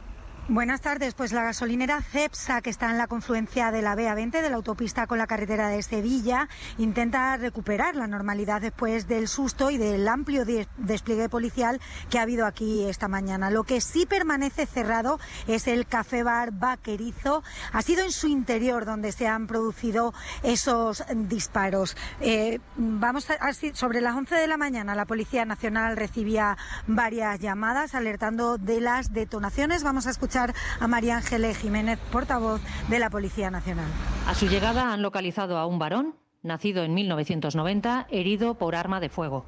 Buenas 0.49 0.81
tardes. 0.81 1.13
Pues 1.13 1.31
la 1.31 1.41
gasolinera 1.41 2.01
Cepsa, 2.01 2.59
que 2.59 2.69
está 2.69 2.91
en 2.91 2.97
la 2.97 3.07
confluencia 3.07 3.71
de 3.71 3.81
la 3.81 3.95
BA20 3.95 4.41
de 4.41 4.49
la 4.49 4.57
autopista 4.57 5.07
con 5.07 5.17
la 5.17 5.25
carretera 5.25 5.69
de 5.69 5.81
Sevilla, 5.81 6.49
intenta 6.77 7.37
recuperar 7.37 7.95
la 7.95 8.07
normalidad 8.07 8.59
después 8.59 9.07
del 9.07 9.29
susto 9.29 9.71
y 9.71 9.77
del 9.77 10.05
amplio 10.05 10.43
despliegue 10.43 11.29
policial 11.29 11.79
que 12.09 12.19
ha 12.19 12.23
habido 12.23 12.45
aquí 12.45 12.83
esta 12.83 13.07
mañana. 13.07 13.51
Lo 13.51 13.63
que 13.63 13.79
sí 13.79 14.05
permanece 14.05 14.65
cerrado 14.65 15.17
es 15.47 15.65
el 15.67 15.87
café 15.87 16.23
bar 16.23 16.51
Vaquerizo. 16.51 17.41
Ha 17.71 17.81
sido 17.81 18.03
en 18.03 18.11
su 18.11 18.27
interior 18.27 18.83
donde 18.83 19.13
se 19.13 19.27
han 19.27 19.47
producido 19.47 20.13
esos 20.43 21.05
disparos. 21.15 21.95
Eh, 22.19 22.59
vamos 22.75 23.29
a, 23.29 23.53
sobre 23.53 24.01
las 24.01 24.13
11 24.13 24.35
de 24.35 24.47
la 24.47 24.57
mañana 24.57 24.93
la 24.93 25.05
Policía 25.05 25.45
Nacional 25.45 25.95
recibía 25.95 26.57
varias 26.85 27.39
llamadas 27.39 27.95
alertando 27.95 28.57
de 28.57 28.81
las 28.81 29.13
detonaciones. 29.13 29.83
Vamos 29.83 30.05
a 30.05 30.09
escuchar 30.09 30.32
a 30.35 30.87
María 30.87 31.17
Ángeles 31.17 31.57
Jiménez, 31.57 31.99
portavoz 32.11 32.59
de 32.89 32.97
la 32.97 33.11
Policía 33.11 33.51
Nacional. 33.51 33.85
A 34.27 34.33
su 34.33 34.47
llegada 34.47 34.91
han 34.91 35.03
localizado 35.03 35.57
a 35.57 35.67
un 35.67 35.77
varón, 35.77 36.15
nacido 36.41 36.83
en 36.83 36.95
1990, 36.95 38.07
herido 38.09 38.55
por 38.55 38.75
arma 38.75 38.99
de 38.99 39.09
fuego. 39.09 39.45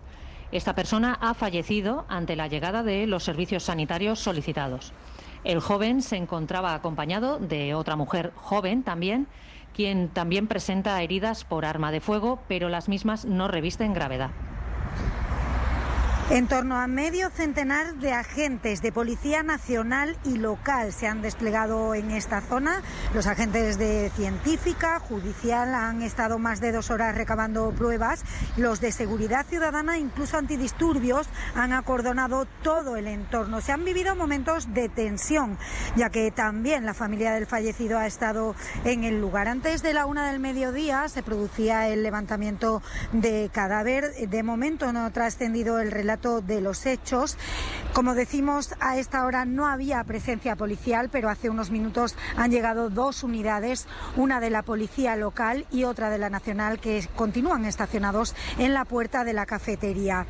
Esta 0.52 0.76
persona 0.76 1.18
ha 1.20 1.34
fallecido 1.34 2.06
ante 2.08 2.36
la 2.36 2.48
llegada 2.48 2.84
de 2.84 3.08
los 3.08 3.24
servicios 3.24 3.64
sanitarios 3.64 4.20
solicitados. 4.20 4.94
El 5.44 5.60
joven 5.60 6.04
se 6.04 6.18
encontraba 6.18 6.76
acompañado 6.76 7.40
de 7.40 7.74
otra 7.74 7.96
mujer 7.96 8.32
joven 8.36 8.84
también, 8.84 9.28
quien 9.74 10.10
también 10.10 10.48
presenta 10.48 11.02
heridas 11.02 11.46
por 11.46 11.66
arma 11.66 11.92
de 11.92 12.00
fuego, 12.00 12.40
pero 12.48 12.70
las 12.70 12.90
mismas 12.90 13.26
no 13.26 13.48
revisten 13.48 13.94
gravedad. 13.94 14.30
En 16.32 16.48
torno 16.48 16.76
a 16.80 16.88
medio 16.88 17.30
centenar 17.30 17.94
de 17.98 18.12
agentes 18.12 18.82
de 18.82 18.92
Policía 18.92 19.44
Nacional 19.44 20.18
y 20.24 20.38
local 20.38 20.92
se 20.92 21.06
han 21.06 21.22
desplegado 21.22 21.94
en 21.94 22.10
esta 22.10 22.42
zona. 22.42 22.82
Los 23.14 23.28
agentes 23.28 23.78
de 23.78 24.12
científica, 24.16 25.00
judicial 25.00 25.76
han 25.76 26.02
estado 26.02 26.40
más 26.40 26.62
de 26.62 26.72
dos 26.72 26.90
horas 26.90 27.14
recabando 27.14 27.70
pruebas. 27.78 28.24
Los 28.58 28.82
de 28.82 28.92
seguridad 28.92 29.46
ciudadana, 29.46 30.00
incluso 30.00 30.40
antidisturbios, 30.40 31.30
han 31.54 31.74
acordonado 31.74 32.48
todo 32.64 32.98
el 32.98 33.06
entorno. 33.06 33.62
Se 33.62 33.72
han 33.72 33.86
vivido 33.86 34.16
momentos 34.16 34.74
de 34.74 34.90
tensión, 34.90 35.60
ya 35.96 36.10
que 36.10 36.32
también 36.32 36.88
la 36.88 36.96
familia 36.96 37.34
del 37.34 37.46
fallecido 37.46 38.00
ha 38.00 38.08
estado 38.08 38.56
en 38.84 39.04
el 39.04 39.22
lugar. 39.22 39.48
Antes 39.48 39.84
de 39.84 39.94
la 39.94 40.08
una 40.08 40.32
del 40.32 40.40
mediodía 40.40 41.08
se 41.08 41.22
producía 41.22 41.88
el 41.88 42.02
levantamiento 42.02 42.82
de 43.12 43.52
cadáver. 43.54 44.12
De 44.28 44.42
momento 44.42 44.92
no 44.92 45.06
ha 45.06 45.12
trascendido 45.12 45.80
el 45.80 45.92
relato 45.92 46.15
de 46.16 46.62
los 46.62 46.86
hechos. 46.86 47.38
Como 47.94 48.14
decimos, 48.16 48.74
a 48.80 48.98
esta 48.98 49.26
hora 49.26 49.46
no 49.46 49.68
había 49.68 50.04
presencia 50.04 50.56
policial, 50.56 51.10
pero 51.12 51.30
hace 51.30 51.50
unos 51.50 51.72
minutos 51.72 52.16
han 52.38 52.52
llegado 52.52 52.90
dos 52.90 53.24
unidades, 53.24 53.88
una 54.16 54.40
de 54.40 54.50
la 54.50 54.64
policía 54.64 55.16
local 55.16 55.66
y 55.72 55.84
otra 55.84 56.10
de 56.10 56.18
la 56.18 56.30
nacional, 56.30 56.80
que 56.80 57.08
continúan 57.16 57.66
estacionados 57.66 58.34
en 58.58 58.74
la 58.74 58.86
puerta 58.86 59.24
de 59.24 59.34
la 59.34 59.46
cafetería. 59.46 60.26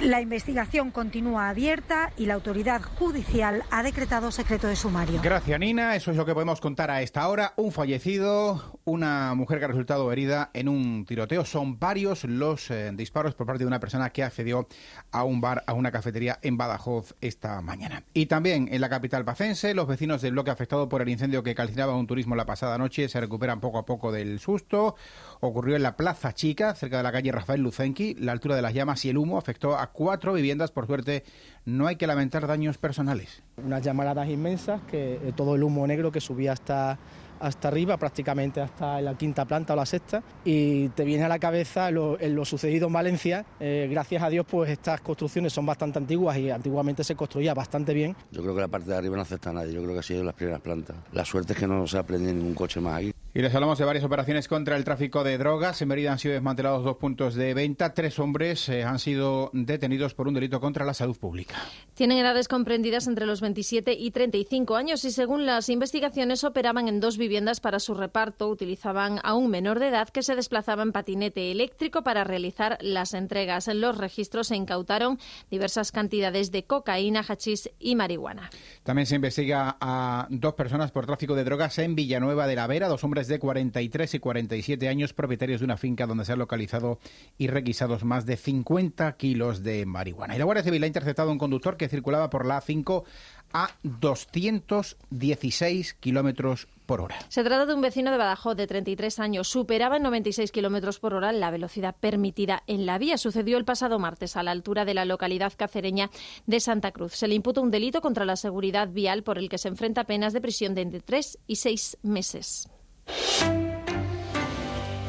La 0.00 0.20
investigación 0.20 0.90
continúa 0.90 1.48
abierta 1.48 2.12
y 2.16 2.26
la 2.26 2.34
autoridad 2.34 2.82
judicial 2.82 3.64
ha 3.70 3.82
decretado 3.82 4.30
secreto 4.30 4.68
de 4.68 4.76
sumario. 4.76 5.20
Gracias, 5.22 5.58
Nina. 5.58 5.96
Eso 5.96 6.10
es 6.10 6.16
lo 6.16 6.24
que 6.24 6.34
podemos 6.34 6.60
contar 6.60 6.90
a 6.90 7.02
esta 7.02 7.28
hora. 7.28 7.54
Un 7.56 7.72
fallecido, 7.72 8.78
una 8.84 9.34
mujer 9.34 9.58
que 9.58 9.64
ha 9.64 9.68
resultado 9.68 10.10
herida 10.12 10.50
en 10.52 10.68
un 10.68 11.04
tiroteo. 11.06 11.44
Son 11.44 11.78
varios 11.78 12.24
los 12.24 12.70
eh, 12.70 12.90
disparos 12.94 13.34
por 13.34 13.46
parte 13.46 13.64
de 13.64 13.66
una 13.66 13.80
persona 13.80 14.10
que 14.10 14.22
accedió 14.22 14.66
a 15.10 15.24
un 15.24 15.40
bar, 15.40 15.64
a 15.66 15.72
una 15.72 15.90
cafetería 15.90 16.38
en 16.42 16.58
Badajoz 16.58 17.14
esta 17.20 17.60
mañana. 17.62 18.04
Y 18.12 18.26
también 18.26 18.68
en 18.70 18.80
la 18.80 18.88
capital 18.88 19.24
pacense, 19.24 19.74
los 19.74 19.86
vecinos 19.86 20.20
del 20.20 20.32
bloque 20.32 20.50
afectado 20.50 20.88
por 20.88 21.00
el 21.00 21.08
incendio 21.08 21.42
que 21.42 21.54
calcinaba 21.54 21.96
un 21.96 22.06
turismo 22.06 22.36
la 22.36 22.46
pasada 22.46 22.76
noche 22.76 23.08
se 23.08 23.20
recuperan 23.20 23.60
poco 23.60 23.78
a 23.78 23.86
poco 23.86 24.12
del 24.12 24.38
susto. 24.38 24.96
Ocurrió 25.40 25.76
en 25.76 25.82
la 25.82 25.96
Plaza 25.96 26.34
Chica, 26.34 26.74
cerca 26.74 26.98
de 26.98 27.02
la 27.02 27.12
calle 27.12 27.32
Rafael 27.32 27.62
Lucenqui. 27.62 28.14
La 28.14 28.32
altura 28.32 28.56
de 28.56 28.62
las 28.62 28.74
llamas 28.74 29.04
y 29.04 29.10
el 29.10 29.18
humo 29.18 29.38
afectó 29.38 29.78
a 29.78 29.92
cuatro 29.92 30.34
viviendas. 30.34 30.70
Por 30.70 30.86
suerte, 30.86 31.24
no 31.64 31.86
hay 31.86 31.96
que 31.96 32.06
lamentar 32.06 32.46
daños 32.46 32.76
personales. 32.76 33.42
Unas 33.56 33.82
llamaradas 33.82 34.28
inmensas, 34.28 34.82
que 34.90 35.14
eh, 35.14 35.32
todo 35.34 35.54
el 35.54 35.62
humo 35.62 35.86
negro 35.86 36.12
que 36.12 36.20
subía 36.20 36.52
hasta 36.52 36.98
hasta 37.40 37.68
arriba, 37.68 37.96
prácticamente 37.96 38.60
hasta 38.60 39.00
la 39.00 39.14
quinta 39.14 39.44
planta 39.44 39.72
o 39.72 39.76
la 39.76 39.86
sexta, 39.86 40.22
y 40.44 40.88
te 40.90 41.04
viene 41.04 41.24
a 41.24 41.28
la 41.28 41.38
cabeza 41.38 41.90
lo, 41.90 42.16
lo 42.18 42.44
sucedido 42.44 42.86
en 42.86 42.92
Valencia. 42.92 43.44
Eh, 43.60 43.88
gracias 43.90 44.22
a 44.22 44.30
Dios, 44.30 44.46
pues 44.48 44.70
estas 44.70 45.00
construcciones 45.00 45.52
son 45.52 45.66
bastante 45.66 45.98
antiguas 45.98 46.36
y 46.38 46.50
antiguamente 46.50 47.04
se 47.04 47.14
construía 47.14 47.54
bastante 47.54 47.94
bien. 47.94 48.16
Yo 48.30 48.42
creo 48.42 48.54
que 48.54 48.60
la 48.60 48.68
parte 48.68 48.90
de 48.90 48.96
arriba 48.96 49.16
no 49.16 49.22
acepta 49.22 49.50
a 49.50 49.52
nadie, 49.52 49.72
yo 49.72 49.82
creo 49.82 49.94
que 49.94 50.00
ha 50.00 50.02
sido 50.02 50.24
las 50.24 50.34
primeras 50.34 50.60
plantas. 50.60 50.96
La 51.12 51.24
suerte 51.24 51.52
es 51.52 51.58
que 51.58 51.66
no 51.66 51.86
se 51.86 51.98
ha 51.98 52.02
prendido 52.02 52.32
ningún 52.32 52.54
coche 52.54 52.80
más 52.80 52.94
ahí. 52.94 53.14
Y 53.36 53.42
les 53.42 53.52
hablamos 53.52 53.78
de 53.78 53.84
varias 53.84 54.04
operaciones 54.04 54.46
contra 54.46 54.76
el 54.76 54.84
tráfico 54.84 55.24
de 55.24 55.36
drogas. 55.38 55.82
En 55.82 55.88
Mérida 55.88 56.12
han 56.12 56.20
sido 56.20 56.34
desmantelados 56.34 56.84
dos 56.84 56.98
puntos 56.98 57.34
de 57.34 57.52
venta. 57.52 57.92
Tres 57.92 58.20
hombres 58.20 58.68
eh, 58.68 58.84
han 58.84 59.00
sido 59.00 59.50
detenidos 59.52 60.14
por 60.14 60.28
un 60.28 60.34
delito 60.34 60.60
contra 60.60 60.84
la 60.84 60.94
salud 60.94 61.18
pública. 61.18 61.56
Tienen 61.94 62.18
edades 62.18 62.46
comprendidas 62.46 63.08
entre 63.08 63.26
los 63.26 63.40
27 63.40 63.92
y 63.92 64.12
35 64.12 64.76
años 64.76 65.04
y 65.04 65.10
según 65.10 65.46
las 65.46 65.68
investigaciones 65.68 66.44
operaban 66.44 66.86
en 66.86 67.00
dos 67.00 67.18
viviendas 67.18 67.58
para 67.58 67.80
su 67.80 67.94
reparto. 67.94 68.48
Utilizaban 68.48 69.18
a 69.24 69.34
un 69.34 69.50
menor 69.50 69.80
de 69.80 69.88
edad 69.88 70.10
que 70.10 70.22
se 70.22 70.36
desplazaba 70.36 70.84
en 70.84 70.92
patinete 70.92 71.50
eléctrico 71.50 72.04
para 72.04 72.22
realizar 72.22 72.78
las 72.82 73.14
entregas. 73.14 73.66
En 73.66 73.80
los 73.80 73.98
registros 73.98 74.46
se 74.46 74.54
incautaron 74.54 75.18
diversas 75.50 75.90
cantidades 75.90 76.52
de 76.52 76.66
cocaína, 76.66 77.24
hachís 77.28 77.68
y 77.80 77.96
marihuana. 77.96 78.48
También 78.84 79.06
se 79.06 79.16
investiga 79.16 79.76
a 79.80 80.28
dos 80.30 80.54
personas 80.54 80.92
por 80.92 81.04
tráfico 81.04 81.34
de 81.34 81.42
drogas 81.42 81.76
en 81.78 81.96
Villanueva 81.96 82.46
de 82.46 82.54
la 82.54 82.68
Vera, 82.68 82.86
dos 82.86 83.02
hombres 83.02 83.23
de 83.28 83.38
43 83.38 84.14
y 84.14 84.18
47 84.18 84.88
años, 84.88 85.12
propietarios 85.12 85.60
de 85.60 85.64
una 85.64 85.76
finca 85.76 86.06
donde 86.06 86.24
se 86.24 86.32
han 86.32 86.38
localizado 86.38 86.98
y 87.38 87.48
requisados 87.48 88.04
más 88.04 88.26
de 88.26 88.36
50 88.36 89.16
kilos 89.16 89.62
de 89.62 89.86
marihuana. 89.86 90.34
Y 90.34 90.38
la 90.38 90.44
Guardia 90.44 90.64
Civil 90.64 90.82
ha 90.84 90.86
interceptado 90.86 91.28
a 91.28 91.32
un 91.32 91.38
conductor 91.38 91.76
que 91.76 91.88
circulaba 91.88 92.30
por 92.30 92.46
la 92.46 92.60
A5 92.60 93.04
a 93.52 93.70
216 93.82 95.94
kilómetros 95.94 96.68
por 96.86 97.00
hora. 97.00 97.16
Se 97.28 97.44
trata 97.44 97.66
de 97.66 97.74
un 97.74 97.80
vecino 97.80 98.10
de 98.10 98.18
Badajoz 98.18 98.56
de 98.56 98.66
33 98.66 99.18
años. 99.20 99.48
Superaba 99.48 99.96
en 99.96 100.02
96 100.02 100.52
kilómetros 100.52 100.98
por 100.98 101.14
hora 101.14 101.32
la 101.32 101.50
velocidad 101.50 101.96
permitida 101.98 102.62
en 102.66 102.84
la 102.84 102.98
vía. 102.98 103.16
Sucedió 103.16 103.56
el 103.56 103.64
pasado 103.64 103.98
martes 103.98 104.36
a 104.36 104.42
la 104.42 104.50
altura 104.50 104.84
de 104.84 104.94
la 104.94 105.04
localidad 105.04 105.52
cacereña 105.56 106.10
de 106.46 106.60
Santa 106.60 106.92
Cruz. 106.92 107.14
Se 107.14 107.28
le 107.28 107.36
imputa 107.36 107.60
un 107.60 107.70
delito 107.70 108.00
contra 108.00 108.24
la 108.24 108.36
seguridad 108.36 108.88
vial 108.88 109.22
por 109.22 109.38
el 109.38 109.48
que 109.48 109.58
se 109.58 109.68
enfrenta 109.68 110.04
penas 110.04 110.32
de 110.32 110.40
prisión 110.40 110.74
de 110.74 110.82
entre 110.82 111.00
3 111.00 111.38
y 111.46 111.56
6 111.56 111.98
meses. 112.02 112.68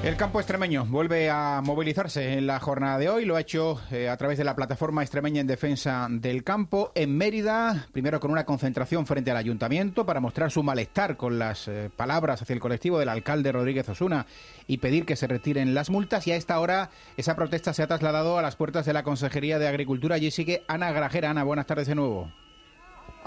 El 0.05 0.17
campo 0.17 0.39
extremeño 0.39 0.85
vuelve 0.85 1.31
a 1.31 1.61
movilizarse 1.65 2.33
en 2.33 2.45
la 2.45 2.59
jornada 2.59 2.99
de 2.99 3.09
hoy. 3.09 3.25
Lo 3.25 3.37
ha 3.37 3.41
hecho 3.41 3.81
eh, 3.89 4.07
a 4.07 4.15
través 4.17 4.37
de 4.37 4.43
la 4.43 4.55
plataforma 4.55 5.01
extremeña 5.01 5.41
en 5.41 5.47
defensa 5.47 6.05
del 6.11 6.43
campo 6.43 6.91
en 6.93 7.17
Mérida, 7.17 7.87
primero 7.91 8.19
con 8.19 8.29
una 8.29 8.45
concentración 8.45 9.07
frente 9.07 9.31
al 9.31 9.37
ayuntamiento 9.37 10.05
para 10.05 10.19
mostrar 10.19 10.51
su 10.51 10.61
malestar 10.61 11.17
con 11.17 11.39
las 11.39 11.67
eh, 11.67 11.89
palabras 11.95 12.39
hacia 12.39 12.53
el 12.53 12.59
colectivo 12.59 12.99
del 12.99 13.09
alcalde 13.09 13.51
Rodríguez 13.51 13.89
Osuna 13.89 14.27
y 14.67 14.77
pedir 14.77 15.07
que 15.07 15.15
se 15.15 15.25
retiren 15.25 15.73
las 15.73 15.89
multas. 15.89 16.27
Y 16.27 16.33
a 16.33 16.35
esta 16.35 16.59
hora 16.59 16.91
esa 17.17 17.35
protesta 17.35 17.73
se 17.73 17.81
ha 17.81 17.87
trasladado 17.87 18.37
a 18.37 18.43
las 18.43 18.55
puertas 18.55 18.85
de 18.85 18.93
la 18.93 19.01
Consejería 19.01 19.57
de 19.57 19.67
Agricultura. 19.67 20.17
Allí 20.17 20.29
sigue 20.29 20.63
Ana 20.67 20.91
Grajera. 20.91 21.31
Ana, 21.31 21.43
buenas 21.43 21.65
tardes 21.65 21.87
de 21.87 21.95
nuevo. 21.95 22.31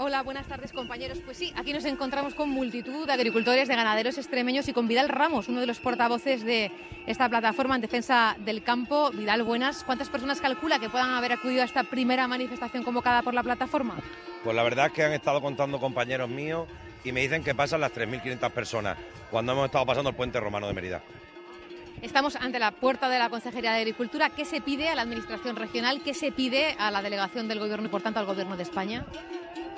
Hola, 0.01 0.23
buenas 0.23 0.47
tardes 0.47 0.71
compañeros. 0.71 1.19
Pues 1.25 1.35
sí, 1.35 1.51
aquí 1.57 1.73
nos 1.73 1.83
encontramos 1.83 2.33
con 2.33 2.49
multitud 2.49 3.05
de 3.05 3.11
agricultores, 3.11 3.67
de 3.67 3.75
ganaderos 3.75 4.17
extremeños 4.17 4.65
y 4.69 4.71
con 4.71 4.87
Vidal 4.87 5.09
Ramos, 5.09 5.49
uno 5.49 5.59
de 5.59 5.67
los 5.67 5.81
portavoces 5.81 6.45
de 6.45 6.71
esta 7.05 7.27
plataforma 7.27 7.75
en 7.75 7.81
defensa 7.81 8.37
del 8.39 8.63
campo. 8.63 9.11
Vidal, 9.11 9.43
buenas. 9.43 9.83
¿Cuántas 9.83 10.07
personas 10.07 10.39
calcula 10.39 10.79
que 10.79 10.87
puedan 10.87 11.09
haber 11.09 11.33
acudido 11.33 11.63
a 11.63 11.65
esta 11.65 11.83
primera 11.83 12.29
manifestación 12.29 12.83
convocada 12.83 13.23
por 13.23 13.33
la 13.33 13.43
plataforma? 13.43 13.97
Pues 14.41 14.55
la 14.55 14.63
verdad 14.63 14.85
es 14.85 14.93
que 14.93 15.03
han 15.03 15.11
estado 15.11 15.41
contando 15.41 15.81
compañeros 15.81 16.29
míos 16.29 16.65
y 17.03 17.11
me 17.11 17.19
dicen 17.19 17.43
que 17.43 17.53
pasan 17.53 17.81
las 17.81 17.91
3.500 17.91 18.51
personas 18.51 18.97
cuando 19.29 19.51
hemos 19.51 19.65
estado 19.65 19.85
pasando 19.85 20.11
el 20.11 20.15
puente 20.15 20.39
romano 20.39 20.67
de 20.67 20.75
Mérida. 20.75 21.01
Estamos 22.01 22.37
ante 22.37 22.59
la 22.59 22.71
puerta 22.71 23.09
de 23.09 23.19
la 23.19 23.29
Consejería 23.29 23.73
de 23.73 23.79
Agricultura. 23.79 24.29
¿Qué 24.29 24.45
se 24.45 24.61
pide 24.61 24.87
a 24.87 24.95
la 24.95 25.01
Administración 25.01 25.57
Regional? 25.57 26.01
¿Qué 26.01 26.13
se 26.13 26.31
pide 26.31 26.75
a 26.79 26.91
la 26.91 27.01
delegación 27.01 27.49
del 27.49 27.59
Gobierno 27.59 27.87
y, 27.87 27.89
por 27.89 28.01
tanto, 28.01 28.19
al 28.21 28.25
Gobierno 28.25 28.55
de 28.55 28.63
España? 28.63 29.05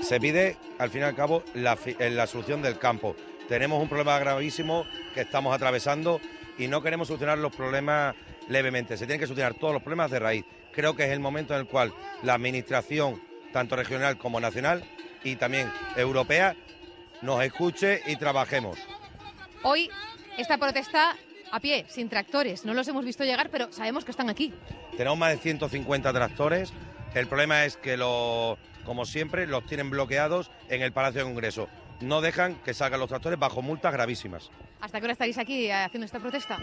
Se 0.01 0.19
pide, 0.19 0.57
al 0.77 0.91
fin 0.91 1.01
y 1.01 1.05
al 1.05 1.15
cabo, 1.15 1.43
la, 1.55 1.77
la 1.97 2.27
solución 2.27 2.61
del 2.61 2.77
campo. 2.77 3.15
Tenemos 3.47 3.81
un 3.81 3.89
problema 3.89 4.19
gravísimo 4.19 4.85
que 5.15 5.21
estamos 5.21 5.53
atravesando 5.55 6.21
y 6.59 6.67
no 6.67 6.83
queremos 6.83 7.07
solucionar 7.07 7.39
los 7.39 7.55
problemas 7.55 8.15
levemente. 8.47 8.97
Se 8.97 9.05
tienen 9.05 9.19
que 9.19 9.27
solucionar 9.27 9.55
todos 9.55 9.73
los 9.73 9.81
problemas 9.81 10.11
de 10.11 10.19
raíz. 10.19 10.45
Creo 10.71 10.95
que 10.95 11.05
es 11.05 11.09
el 11.09 11.19
momento 11.19 11.55
en 11.55 11.61
el 11.61 11.65
cual 11.65 11.91
la 12.21 12.35
Administración, 12.35 13.19
tanto 13.51 13.75
regional 13.75 14.17
como 14.19 14.39
nacional 14.39 14.83
y 15.23 15.37
también 15.37 15.71
europea, 15.95 16.55
nos 17.23 17.43
escuche 17.43 18.01
y 18.05 18.15
trabajemos. 18.15 18.77
Hoy 19.63 19.89
esta 20.37 20.57
protesta 20.57 21.17
a 21.51 21.59
pie, 21.59 21.85
sin 21.89 22.09
tractores. 22.09 22.65
No 22.65 22.73
los 22.73 22.87
hemos 22.87 23.05
visto 23.05 23.23
llegar, 23.23 23.49
pero 23.49 23.71
sabemos 23.71 24.05
que 24.05 24.11
están 24.11 24.29
aquí. 24.29 24.53
Tenemos 24.97 25.17
más 25.17 25.31
de 25.31 25.37
150 25.37 26.13
tractores. 26.13 26.73
El 27.13 27.27
problema 27.27 27.65
es 27.65 27.77
que, 27.77 27.97
lo, 27.97 28.57
como 28.85 29.05
siempre, 29.05 29.47
los 29.47 29.65
tienen 29.65 29.89
bloqueados 29.89 30.51
en 30.69 30.81
el 30.81 30.91
Palacio 30.91 31.21
de 31.21 31.25
Congreso. 31.25 31.67
No 31.99 32.21
dejan 32.21 32.55
que 32.63 32.73
salgan 32.73 32.99
los 32.99 33.09
tractores 33.09 33.37
bajo 33.37 33.61
multas 33.61 33.93
gravísimas. 33.93 34.49
¿Hasta 34.79 34.99
qué 34.99 35.05
hora 35.05 35.13
estaréis 35.13 35.37
aquí 35.37 35.65
eh, 35.65 35.73
haciendo 35.73 36.05
esta 36.05 36.19
protesta? 36.19 36.57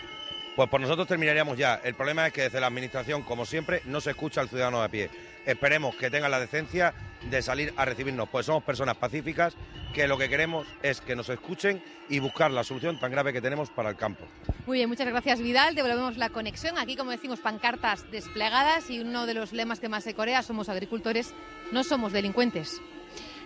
Pues 0.57 0.69
por 0.69 0.81
nosotros 0.81 1.07
terminaríamos 1.07 1.57
ya. 1.57 1.81
El 1.85 1.95
problema 1.95 2.27
es 2.27 2.33
que 2.33 2.43
desde 2.43 2.61
la 2.61 2.67
Administración, 2.67 3.23
como 3.23 3.47
siempre, 3.47 3.81
no 3.85 4.01
se 4.01 4.11
escucha 4.11 4.41
al 4.41 4.49
ciudadano 4.49 4.81
de 4.81 4.85
a 4.87 4.89
pie. 4.89 5.11
Esperemos 5.49 5.95
que 5.95 6.11
tengan 6.11 6.31
la 6.31 6.39
decencia 6.39 6.93
de 7.31 7.41
salir 7.41 7.73
a 7.79 7.87
recibirnos, 7.87 8.29
pues 8.29 8.45
somos 8.45 8.63
personas 8.63 8.99
pacíficas 8.99 9.55
que 9.95 10.07
lo 10.07 10.19
que 10.19 10.29
queremos 10.29 10.67
es 10.83 11.01
que 11.01 11.17
nos 11.17 11.31
escuchen 11.31 11.83
y 12.11 12.19
buscar 12.19 12.51
la 12.51 12.63
solución 12.65 13.01
tan 13.01 13.11
grave 13.11 13.33
que 13.33 13.41
tenemos 13.41 13.71
para 13.71 13.89
el 13.89 13.97
campo. 13.97 14.27
Muy 14.67 14.77
bien, 14.77 14.91
muchas 14.91 15.07
gracias 15.07 15.41
Vidal. 15.41 15.75
Devolvemos 15.75 16.19
la 16.19 16.29
conexión. 16.29 16.77
Aquí, 16.77 16.97
como 16.97 17.13
decimos, 17.13 17.41
pancartas 17.41 18.11
desplegadas 18.11 18.91
y 18.91 19.01
uno 19.01 19.25
de 19.25 19.33
los 19.33 19.55
lemas 19.55 19.81
que 19.81 19.89
más 19.89 20.05
se 20.05 20.13
corea, 20.13 20.43
somos 20.43 20.69
agricultores, 20.69 21.33
no 21.73 21.83
somos 21.83 22.13
delincuentes. 22.13 22.83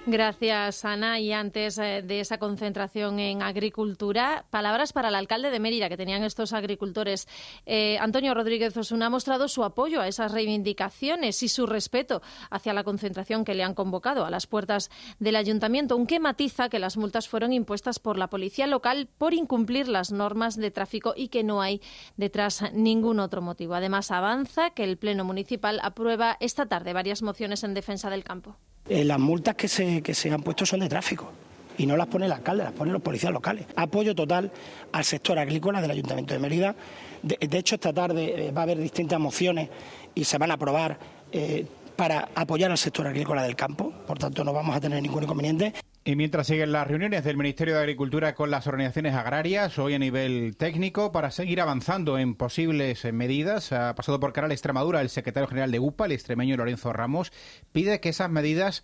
Gracias, 0.05 0.85
Ana. 0.85 1.21
Y 1.21 1.33
antes 1.33 1.79
eh, 1.79 2.03
de 2.05 2.19
esa 2.19 2.39
concentración 2.39 3.21
en 3.21 3.41
agricultura, 3.41 4.47
palabras 4.51 4.93
para 4.93 5.11
el 5.11 5.15
alcalde 5.15 5.53
de 5.53 5.61
Mérida 5.61 5.89
que 5.89 5.97
tenían 5.97 6.25
estos 6.25 6.53
agricultores. 6.53 7.29
Eh, 7.67 7.99
Antonio 7.99 8.35
Rodríguez 8.35 8.77
Osuna 8.77 9.07
ha 9.07 9.11
mostrado 9.11 9.47
su 9.47 9.63
apoyo 9.63 10.01
a 10.01 10.09
esas 10.09 10.33
reivindicaciones 10.33 11.45
y 11.45 11.49
su 11.49 11.67
respeto 11.67 12.21
hacia 12.51 12.73
la 12.73 12.83
concentración 12.83 13.45
que 13.45 13.55
le 13.55 13.63
han 13.63 13.75
convocado 13.75 14.25
a 14.25 14.31
las 14.31 14.49
puertas 14.49 14.91
del 15.21 15.37
ayuntamiento, 15.37 15.95
aunque 15.95 16.19
matiza 16.19 16.69
que 16.69 16.81
las 16.81 16.97
multas 16.97 17.29
fueron 17.29 17.53
impuestas 17.53 18.01
por 18.01 18.19
la 18.19 18.27
policía 18.27 18.67
local 18.67 19.09
por 19.19 19.35
incumplir 19.35 19.87
las 19.87 20.11
normas 20.11 20.57
de 20.57 20.73
tráfico 20.73 21.15
y 21.17 21.29
que 21.29 21.45
no 21.45 21.63
hay 21.63 21.81
detrás 22.17 22.73
ningún 22.73 23.21
otro 23.21 23.41
motivo. 23.41 23.75
Además, 23.75 24.11
avanza 24.11 24.71
que 24.71 24.83
el 24.83 24.97
Pleno 24.97 25.23
Municipal 25.23 25.79
aprueba 25.81 26.39
esta 26.41 26.67
tarde 26.67 26.93
varias 26.93 27.23
mociones 27.23 27.63
en 27.63 27.75
defensa 27.75 28.11
del 28.11 28.25
campo. 28.25 28.57
Eh, 28.89 29.05
las 29.05 29.19
multas 29.19 29.55
que 29.55 29.69
se, 29.69 30.03
que 30.03 30.15
se 30.15 30.31
han 30.31 30.43
puesto 30.43 30.67
son 30.67 30.81
de 30.81 30.89
tráfico 30.89 31.33
y 31.79 31.87
no 31.87 31.97
las 31.97 32.07
pone 32.07 32.27
el 32.27 32.33
alcalde, 32.33 32.65
las 32.65 32.73
ponen 32.73 32.93
los 32.93 33.03
policías 33.03 33.33
locales. 33.33 33.67
Apoyo 33.77 34.15
total 34.15 34.51
al 34.93 35.05
sector 35.05 35.39
agrícola 35.39 35.81
del 35.81 35.91
Ayuntamiento 35.91 36.35
de 36.35 36.41
Mérida. 36.41 36.75
De, 37.23 37.59
hecho, 37.59 37.77
esta 37.77 37.93
tarde 37.93 38.49
eh, 38.49 38.53
va 38.53 38.63
a 38.63 38.65
haber 38.65 38.79
distintas 38.79 39.19
mociones 39.21 39.69
y 40.15 40.25
se 40.25 40.39
van 40.39 40.51
a 40.51 40.55
aprobar 40.55 40.99
eh, 41.31 41.67
para 41.97 42.29
apoyar 42.35 42.71
al 42.71 42.79
sector 42.79 43.07
agrícola 43.07 43.43
del 43.45 43.57
campo. 43.57 43.93
Por 44.07 44.19
tanto, 44.19 44.45
no 44.45 44.53
vamos 44.53 44.75
a 44.77 44.81
tener 44.81 45.01
ningún 45.01 45.23
inconveniente. 45.23 45.73
Y 46.05 46.17
mientras 46.17 46.49
siguen 46.49 46.73
las 46.73 46.89
reuniones 46.89 47.23
del 47.23 47.37
Ministerio 47.37 47.75
de 47.75 47.81
Agricultura 47.81 48.35
con 48.35 48.51
las 48.51 48.67
organizaciones 48.67 49.15
agrarias, 49.15 49.79
hoy 49.79 49.95
a 49.95 50.01
nivel 50.01 50.57
técnico, 50.57 51.13
para 51.13 51.31
seguir 51.31 51.61
avanzando 51.61 52.19
en 52.19 52.35
posibles 52.35 53.05
medidas, 53.13 53.71
ha 53.71 53.95
pasado 53.95 54.19
por 54.19 54.33
Canal 54.33 54.51
Extremadura 54.51 55.01
el 55.01 55.11
secretario 55.11 55.47
general 55.47 55.71
de 55.71 55.79
UPA, 55.79 56.07
el 56.07 56.13
extremeño 56.13 56.57
Lorenzo 56.57 56.93
Ramos, 56.93 57.31
pide 57.71 58.01
que 58.01 58.09
esas 58.09 58.29
medidas 58.33 58.83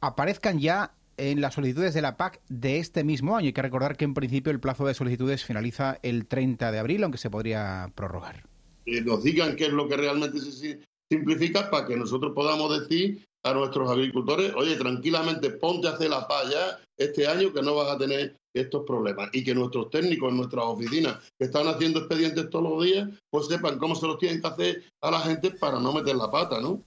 aparezcan 0.00 0.60
ya 0.60 0.94
en 1.16 1.40
las 1.40 1.54
solicitudes 1.54 1.94
de 1.94 2.02
la 2.02 2.16
PAC 2.16 2.40
de 2.48 2.78
este 2.78 3.02
mismo 3.02 3.36
año. 3.36 3.46
Hay 3.46 3.52
que 3.52 3.62
recordar 3.62 3.96
que 3.96 4.04
en 4.04 4.14
principio 4.14 4.52
el 4.52 4.60
plazo 4.60 4.86
de 4.86 4.94
solicitudes 4.94 5.44
finaliza 5.44 5.98
el 6.04 6.26
30 6.26 6.70
de 6.70 6.78
abril, 6.78 7.02
aunque 7.02 7.18
se 7.18 7.28
podría 7.28 7.90
prorrogar. 7.96 8.44
Que 8.86 9.00
nos 9.00 9.24
digan 9.24 9.56
qué 9.56 9.66
es 9.66 9.72
lo 9.72 9.88
que 9.88 9.96
realmente 9.96 10.38
se 10.38 10.78
simplifica 11.10 11.70
para 11.70 11.88
que 11.88 11.96
nosotros 11.96 12.32
podamos 12.36 12.88
decir 12.88 13.24
a 13.44 13.54
nuestros 13.54 13.90
agricultores, 13.90 14.52
oye, 14.56 14.76
tranquilamente 14.76 15.50
ponte 15.50 15.88
a 15.88 15.92
hacer 15.92 16.10
la 16.10 16.26
paya 16.28 16.78
este 16.96 17.26
año 17.26 17.52
que 17.52 17.62
no 17.62 17.74
vas 17.74 17.90
a 17.90 17.98
tener 17.98 18.36
estos 18.54 18.84
problemas 18.86 19.30
y 19.32 19.42
que 19.42 19.54
nuestros 19.54 19.90
técnicos 19.90 20.30
en 20.30 20.36
nuestras 20.36 20.64
oficinas 20.64 21.18
que 21.38 21.46
están 21.46 21.66
haciendo 21.66 22.00
expedientes 22.00 22.50
todos 22.50 22.70
los 22.70 22.84
días, 22.84 23.08
pues 23.30 23.46
sepan 23.46 23.78
cómo 23.78 23.94
se 23.94 24.06
los 24.06 24.18
tienen 24.18 24.40
que 24.40 24.48
hacer 24.48 24.84
a 25.00 25.10
la 25.10 25.20
gente 25.20 25.50
para 25.50 25.80
no 25.80 25.92
meter 25.92 26.16
la 26.16 26.30
pata, 26.30 26.60
¿no? 26.60 26.82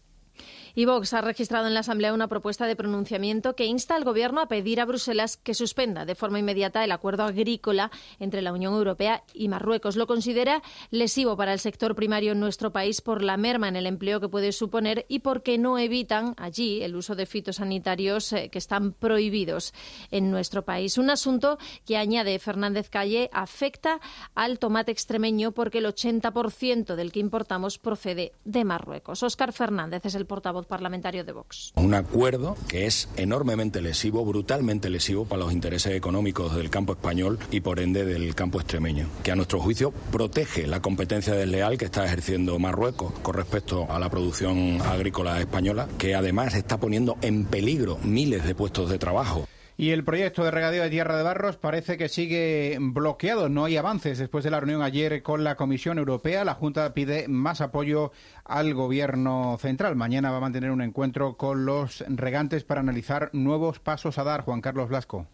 Y 0.78 0.84
Vox 0.84 1.14
ha 1.14 1.22
registrado 1.22 1.68
en 1.68 1.74
la 1.74 1.80
Asamblea 1.80 2.14
una 2.14 2.28
propuesta 2.28 2.68
de 2.68 2.76
pronunciamiento 2.76 3.56
que 3.56 3.66
insta 3.66 3.96
al 3.96 4.04
Gobierno 4.04 4.42
a 4.42 4.50
pedir 4.50 4.82
a 4.82 4.86
Bruselas 4.86 5.38
que 5.38 5.54
suspenda 5.54 6.04
de 6.04 6.16
forma 6.16 6.38
inmediata 6.38 6.84
el 6.84 6.92
acuerdo 6.92 7.24
agrícola 7.24 7.92
entre 8.20 8.42
la 8.42 8.52
Unión 8.52 8.74
Europea 8.74 9.24
y 9.34 9.48
Marruecos. 9.48 9.96
Lo 9.96 10.06
considera 10.06 10.62
lesivo 10.92 11.38
para 11.38 11.54
el 11.54 11.60
sector 11.60 11.96
primario 11.96 12.34
en 12.34 12.42
nuestro 12.42 12.74
país 12.74 13.00
por 13.00 13.24
la 13.24 13.38
merma 13.38 13.70
en 13.70 13.78
el 13.78 13.86
empleo 13.86 14.20
que 14.20 14.28
puede 14.28 14.52
suponer 14.52 15.06
y 15.08 15.20
porque 15.20 15.58
no 15.58 15.80
evitan 15.80 16.34
allí 16.36 16.84
el 16.84 16.98
uso 16.98 17.16
de 17.16 17.26
fitosanitarios 17.26 18.34
eh, 18.34 18.50
que 18.50 18.58
están 18.58 18.92
prohibidos 18.92 19.74
en 20.12 20.30
nuestro 20.30 20.66
país. 20.66 20.98
Un 20.98 21.10
asunto 21.10 21.58
que, 21.86 21.96
añade 21.96 22.38
Fernández 22.38 22.90
Calle, 22.90 23.30
afecta 23.32 24.02
al 24.34 24.60
tomate 24.60 24.92
extremeño 24.92 25.54
porque 25.54 25.78
el 25.78 25.86
80% 25.86 26.96
del 26.96 27.14
que 27.14 27.22
importamos 27.22 27.80
procede 27.80 28.34
de 28.44 28.66
Marruecos. 28.66 29.24
Óscar 29.24 29.54
Fernández 29.54 30.06
es 30.06 30.16
el 30.16 30.26
portavoz 30.26 30.65
parlamentario 30.66 31.24
de 31.24 31.32
Vox. 31.32 31.72
Un 31.76 31.94
acuerdo 31.94 32.56
que 32.68 32.86
es 32.86 33.10
enormemente 33.18 33.82
lesivo, 33.82 34.26
brutalmente 34.26 34.90
lesivo 34.90 35.26
para 35.26 35.44
los 35.44 35.54
intereses 35.54 35.94
económicos 35.94 36.56
del 36.56 36.70
campo 36.70 36.94
español 36.94 37.40
y 37.52 37.62
por 37.62 37.80
ende 37.80 38.06
del 38.06 38.36
campo 38.36 38.60
extremeño, 38.60 39.08
que 39.24 39.32
a 39.32 39.36
nuestro 39.36 39.60
juicio 39.60 39.92
protege 40.12 40.68
la 40.68 40.82
competencia 40.82 41.34
desleal 41.34 41.78
que 41.78 41.86
está 41.86 42.06
ejerciendo 42.06 42.60
Marruecos 42.60 43.14
con 43.22 43.36
respecto 43.36 43.90
a 43.90 44.00
la 44.00 44.10
producción 44.10 44.82
agrícola 44.82 45.40
española, 45.40 45.88
que 45.98 46.16
además 46.16 46.56
está 46.56 46.80
poniendo 46.80 47.18
en 47.22 47.46
peligro 47.46 47.98
miles 48.04 48.44
de 48.44 48.56
puestos 48.56 48.90
de 48.90 48.98
trabajo. 48.98 49.48
Y 49.78 49.90
el 49.90 50.06
proyecto 50.06 50.46
de 50.46 50.52
regadío 50.52 50.84
de 50.84 50.90
Tierra 50.90 51.18
de 51.18 51.24
Barros 51.24 51.58
parece 51.58 51.98
que 51.98 52.08
sigue 52.08 52.78
bloqueado. 52.80 53.50
No 53.50 53.66
hay 53.66 53.76
avances. 53.76 54.18
Después 54.18 54.46
de 54.46 54.52
la 54.52 54.62
reunión 54.62 54.82
ayer 54.82 55.22
con 55.22 55.44
la 55.44 55.56
Comisión 55.56 55.98
Europea, 55.98 56.46
la 56.46 56.54
Junta 56.54 56.94
pide 56.94 57.28
más 57.28 57.60
apoyo 57.60 58.14
al 58.46 58.74
Gobierno 58.74 59.58
central. 59.60 59.96
Mañana 59.96 60.32
va 60.32 60.38
a 60.38 60.42
mantener 60.42 60.72
un 60.72 60.82
encuentro 60.82 61.36
con 61.36 61.66
los 61.66 62.04
regantes 62.08 62.64
para 62.64 62.82
analizar 62.82 63.30
nuevos 63.34 63.80
pasos 63.80 64.18
a 64.18 64.24
dar. 64.24 64.42
Juan 64.42 64.62
Carlos 64.62 64.90
Blasco. 64.90 65.28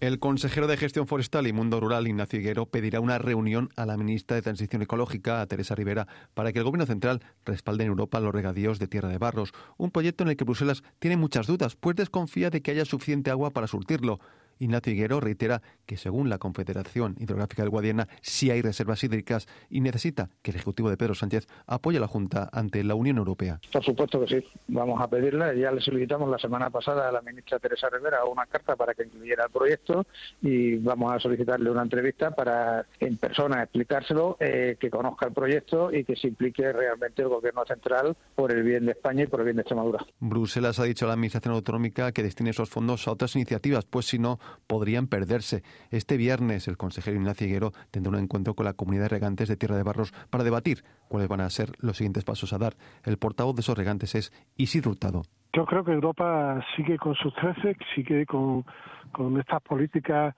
El 0.00 0.18
consejero 0.18 0.66
de 0.66 0.78
Gestión 0.78 1.06
Forestal 1.06 1.46
y 1.46 1.52
Mundo 1.52 1.78
Rural, 1.78 2.08
Ignacio 2.08 2.38
Higuero, 2.38 2.64
pedirá 2.64 3.00
una 3.00 3.18
reunión 3.18 3.68
a 3.76 3.84
la 3.84 3.98
ministra 3.98 4.34
de 4.34 4.40
Transición 4.40 4.80
Ecológica, 4.80 5.42
a 5.42 5.46
Teresa 5.46 5.74
Rivera, 5.74 6.06
para 6.32 6.54
que 6.54 6.58
el 6.58 6.64
Gobierno 6.64 6.86
central 6.86 7.20
respalde 7.44 7.84
en 7.84 7.90
Europa 7.90 8.18
los 8.18 8.32
regadíos 8.32 8.78
de 8.78 8.86
Tierra 8.86 9.10
de 9.10 9.18
Barros, 9.18 9.52
un 9.76 9.90
proyecto 9.90 10.24
en 10.24 10.30
el 10.30 10.38
que 10.38 10.44
Bruselas 10.44 10.82
tiene 11.00 11.18
muchas 11.18 11.46
dudas, 11.46 11.76
pues 11.76 11.96
desconfía 11.96 12.48
de 12.48 12.62
que 12.62 12.70
haya 12.70 12.86
suficiente 12.86 13.30
agua 13.30 13.50
para 13.50 13.66
surtirlo. 13.66 14.20
Ignacio 14.60 14.92
Higuero 14.92 15.20
reitera 15.20 15.62
que 15.86 15.96
según 15.96 16.28
la 16.28 16.38
Confederación 16.38 17.16
Hidrográfica 17.18 17.62
del 17.62 17.70
Guadiana 17.70 18.08
sí 18.22 18.50
hay 18.50 18.62
reservas 18.62 19.02
hídricas 19.02 19.48
y 19.68 19.80
necesita 19.80 20.30
que 20.42 20.52
el 20.52 20.56
Ejecutivo 20.56 20.90
de 20.90 20.96
Pedro 20.96 21.14
Sánchez 21.14 21.48
apoye 21.66 21.98
a 21.98 22.00
la 22.00 22.06
Junta 22.06 22.48
ante 22.52 22.84
la 22.84 22.94
Unión 22.94 23.18
Europea. 23.18 23.60
Por 23.72 23.84
supuesto 23.84 24.20
que 24.20 24.40
sí, 24.40 24.46
vamos 24.68 25.00
a 25.00 25.08
pedirle, 25.08 25.58
ya 25.58 25.72
le 25.72 25.80
solicitamos 25.80 26.30
la 26.30 26.38
semana 26.38 26.70
pasada 26.70 27.08
a 27.08 27.12
la 27.12 27.22
ministra 27.22 27.58
Teresa 27.58 27.88
Rivera 27.88 28.24
una 28.24 28.46
carta 28.46 28.76
para 28.76 28.94
que 28.94 29.04
incluyera 29.04 29.44
el 29.44 29.50
proyecto 29.50 30.06
y 30.42 30.76
vamos 30.76 31.12
a 31.12 31.18
solicitarle 31.18 31.70
una 31.70 31.82
entrevista 31.82 32.30
para 32.30 32.86
en 32.98 33.16
persona 33.16 33.62
explicárselo, 33.62 34.36
eh, 34.40 34.76
que 34.78 34.90
conozca 34.90 35.26
el 35.26 35.32
proyecto 35.32 35.92
y 35.92 36.04
que 36.04 36.16
se 36.16 36.28
implique 36.28 36.72
realmente 36.72 37.22
el 37.22 37.28
Gobierno 37.28 37.64
central 37.66 38.16
por 38.34 38.52
el 38.52 38.62
bien 38.62 38.86
de 38.86 38.92
España 38.92 39.24
y 39.24 39.26
por 39.26 39.40
el 39.40 39.46
bien 39.46 39.56
de 39.56 39.62
Extremadura. 39.62 40.04
Bruselas 40.20 40.78
ha 40.78 40.84
dicho 40.84 41.04
a 41.06 41.08
la 41.08 41.14
Administración 41.14 41.54
Autonómica 41.54 42.12
que 42.12 42.22
destine 42.22 42.50
esos 42.50 42.68
fondos 42.68 43.06
a 43.08 43.12
otras 43.12 43.34
iniciativas, 43.36 43.84
pues 43.84 44.06
si 44.06 44.18
no 44.18 44.38
podrían 44.66 45.06
perderse. 45.06 45.62
Este 45.90 46.16
viernes 46.16 46.68
el 46.68 46.76
consejero 46.76 47.16
Ignacio 47.16 47.46
Higuero 47.46 47.72
tendrá 47.90 48.12
un 48.12 48.18
encuentro 48.18 48.54
con 48.54 48.64
la 48.64 48.74
comunidad 48.74 49.04
de 49.04 49.08
regantes 49.08 49.48
de 49.48 49.56
Tierra 49.56 49.76
de 49.76 49.82
Barros 49.82 50.12
para 50.30 50.44
debatir 50.44 50.84
cuáles 51.08 51.28
van 51.28 51.40
a 51.40 51.50
ser 51.50 51.72
los 51.78 51.96
siguientes 51.96 52.24
pasos 52.24 52.52
a 52.52 52.58
dar. 52.58 52.74
El 53.04 53.18
portavoz 53.18 53.54
de 53.54 53.60
esos 53.60 53.76
regantes 53.76 54.14
es 54.14 54.32
Isidro 54.56 54.92
Hurtado. 54.92 55.22
Yo 55.52 55.64
creo 55.66 55.84
que 55.84 55.92
Europa 55.92 56.64
sigue 56.76 56.96
con 56.96 57.14
sus 57.16 57.34
trece, 57.34 57.76
sigue 57.94 58.24
con, 58.26 58.64
con 59.12 59.38
estas 59.38 59.60
políticas 59.62 60.34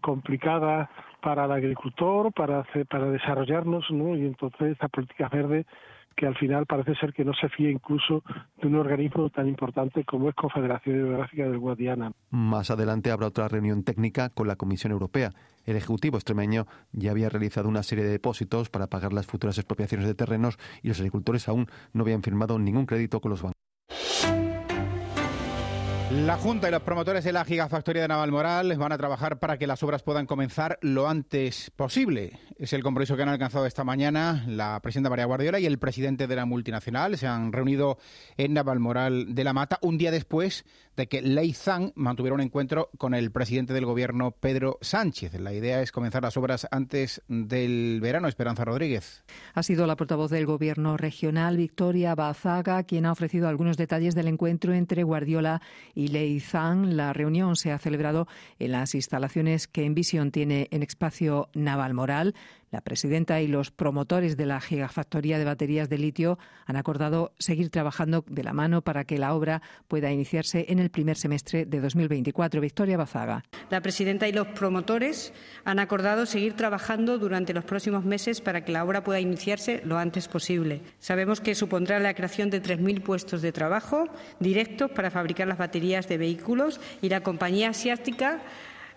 complicadas 0.00 0.88
para 1.20 1.44
el 1.44 1.52
agricultor, 1.52 2.32
para 2.32 2.60
hacer, 2.60 2.86
para 2.86 3.06
desarrollarnos, 3.06 3.84
¿no? 3.90 4.16
Y 4.16 4.26
entonces 4.26 4.72
estas 4.72 4.90
políticas 4.90 5.30
verdes 5.30 5.66
que 6.16 6.26
al 6.26 6.36
final 6.36 6.66
parece 6.66 6.94
ser 6.96 7.12
que 7.12 7.24
no 7.24 7.32
se 7.34 7.48
fía 7.48 7.70
incluso 7.70 8.22
de 8.60 8.68
un 8.68 8.76
organismo 8.76 9.30
tan 9.30 9.48
importante 9.48 10.04
como 10.04 10.28
es 10.28 10.34
Confederación 10.34 10.96
Hidrográfica 10.96 11.44
del 11.44 11.58
Guadiana. 11.58 12.12
Más 12.30 12.70
adelante 12.70 13.10
habrá 13.10 13.28
otra 13.28 13.48
reunión 13.48 13.84
técnica 13.84 14.30
con 14.30 14.48
la 14.48 14.56
Comisión 14.56 14.92
Europea. 14.92 15.32
El 15.64 15.76
Ejecutivo 15.76 16.16
extremeño 16.16 16.66
ya 16.92 17.10
había 17.10 17.28
realizado 17.28 17.68
una 17.68 17.82
serie 17.82 18.04
de 18.04 18.10
depósitos 18.10 18.70
para 18.70 18.88
pagar 18.88 19.12
las 19.12 19.26
futuras 19.26 19.58
expropiaciones 19.58 20.06
de 20.06 20.14
terrenos 20.14 20.58
y 20.82 20.88
los 20.88 20.98
agricultores 20.98 21.48
aún 21.48 21.66
no 21.92 22.02
habían 22.02 22.22
firmado 22.22 22.58
ningún 22.58 22.86
crédito 22.86 23.20
con 23.20 23.30
los 23.30 23.42
bancos. 23.42 23.62
La 26.12 26.36
Junta 26.36 26.68
y 26.68 26.70
los 26.70 26.82
promotores 26.82 27.24
de 27.24 27.32
la 27.32 27.42
gigafactoría 27.42 28.02
de 28.02 28.08
Navalmoral 28.08 28.76
van 28.76 28.92
a 28.92 28.98
trabajar 28.98 29.38
para 29.38 29.56
que 29.56 29.66
las 29.66 29.82
obras 29.82 30.02
puedan 30.02 30.26
comenzar 30.26 30.78
lo 30.82 31.08
antes 31.08 31.70
posible. 31.74 32.38
Es 32.58 32.74
el 32.74 32.82
compromiso 32.82 33.16
que 33.16 33.22
han 33.22 33.30
alcanzado 33.30 33.64
esta 33.64 33.82
mañana 33.82 34.44
la 34.46 34.78
presidenta 34.82 35.08
María 35.08 35.24
Guardiola 35.24 35.58
y 35.58 35.64
el 35.64 35.78
presidente 35.78 36.26
de 36.26 36.36
la 36.36 36.44
multinacional. 36.44 37.16
Se 37.16 37.26
han 37.26 37.50
reunido 37.50 37.96
en 38.36 38.52
Navalmoral 38.52 39.34
de 39.34 39.42
la 39.42 39.54
Mata 39.54 39.78
un 39.80 39.96
día 39.96 40.10
después 40.10 40.66
de 40.96 41.06
que 41.06 41.22
Lei 41.22 41.52
Zhang 41.52 41.92
mantuviera 41.94 42.34
un 42.34 42.40
encuentro 42.40 42.90
con 42.98 43.14
el 43.14 43.30
presidente 43.30 43.72
del 43.72 43.86
gobierno 43.86 44.32
Pedro 44.32 44.78
Sánchez. 44.80 45.38
La 45.40 45.52
idea 45.52 45.82
es 45.82 45.92
comenzar 45.92 46.22
las 46.22 46.36
obras 46.36 46.66
antes 46.70 47.22
del 47.28 48.00
verano. 48.00 48.28
Esperanza 48.28 48.64
Rodríguez. 48.64 49.24
Ha 49.54 49.62
sido 49.62 49.86
la 49.86 49.96
portavoz 49.96 50.30
del 50.30 50.46
gobierno 50.46 50.96
regional, 50.96 51.56
Victoria 51.56 52.14
Bazaga, 52.14 52.82
quien 52.84 53.06
ha 53.06 53.12
ofrecido 53.12 53.48
algunos 53.48 53.76
detalles 53.76 54.14
del 54.14 54.28
encuentro 54.28 54.72
entre 54.72 55.02
Guardiola 55.02 55.62
y 55.94 56.08
Leizán. 56.08 56.96
La 56.96 57.12
reunión 57.12 57.56
se 57.56 57.72
ha 57.72 57.78
celebrado 57.78 58.26
en 58.58 58.72
las 58.72 58.94
instalaciones 58.94 59.68
que 59.68 59.84
Envision 59.84 60.30
tiene 60.30 60.68
en 60.70 60.82
Espacio 60.82 61.48
Naval 61.54 61.94
Moral. 61.94 62.34
La 62.72 62.80
presidenta 62.80 63.38
y 63.42 63.48
los 63.48 63.70
promotores 63.70 64.38
de 64.38 64.46
la 64.46 64.58
gigafactoría 64.58 65.38
de 65.38 65.44
baterías 65.44 65.90
de 65.90 65.98
litio 65.98 66.38
han 66.64 66.76
acordado 66.76 67.34
seguir 67.38 67.68
trabajando 67.68 68.24
de 68.26 68.42
la 68.42 68.54
mano 68.54 68.80
para 68.80 69.04
que 69.04 69.18
la 69.18 69.34
obra 69.34 69.60
pueda 69.88 70.10
iniciarse 70.10 70.64
en 70.70 70.78
el 70.78 70.88
primer 70.88 71.18
semestre 71.18 71.66
de 71.66 71.80
2024. 71.80 72.62
Victoria 72.62 72.96
Bazaga. 72.96 73.44
La 73.68 73.82
presidenta 73.82 74.26
y 74.26 74.32
los 74.32 74.46
promotores 74.48 75.34
han 75.66 75.80
acordado 75.80 76.24
seguir 76.24 76.54
trabajando 76.54 77.18
durante 77.18 77.52
los 77.52 77.64
próximos 77.64 78.06
meses 78.06 78.40
para 78.40 78.64
que 78.64 78.72
la 78.72 78.84
obra 78.84 79.04
pueda 79.04 79.20
iniciarse 79.20 79.82
lo 79.84 79.98
antes 79.98 80.26
posible. 80.26 80.80
Sabemos 80.98 81.42
que 81.42 81.54
supondrá 81.54 81.98
la 81.98 82.14
creación 82.14 82.48
de 82.48 82.62
3.000 82.62 83.02
puestos 83.02 83.42
de 83.42 83.52
trabajo 83.52 84.08
directos 84.40 84.90
para 84.92 85.10
fabricar 85.10 85.46
las 85.46 85.58
baterías 85.58 86.08
de 86.08 86.16
vehículos 86.16 86.80
y 87.02 87.10
la 87.10 87.22
compañía 87.22 87.68
asiática 87.68 88.40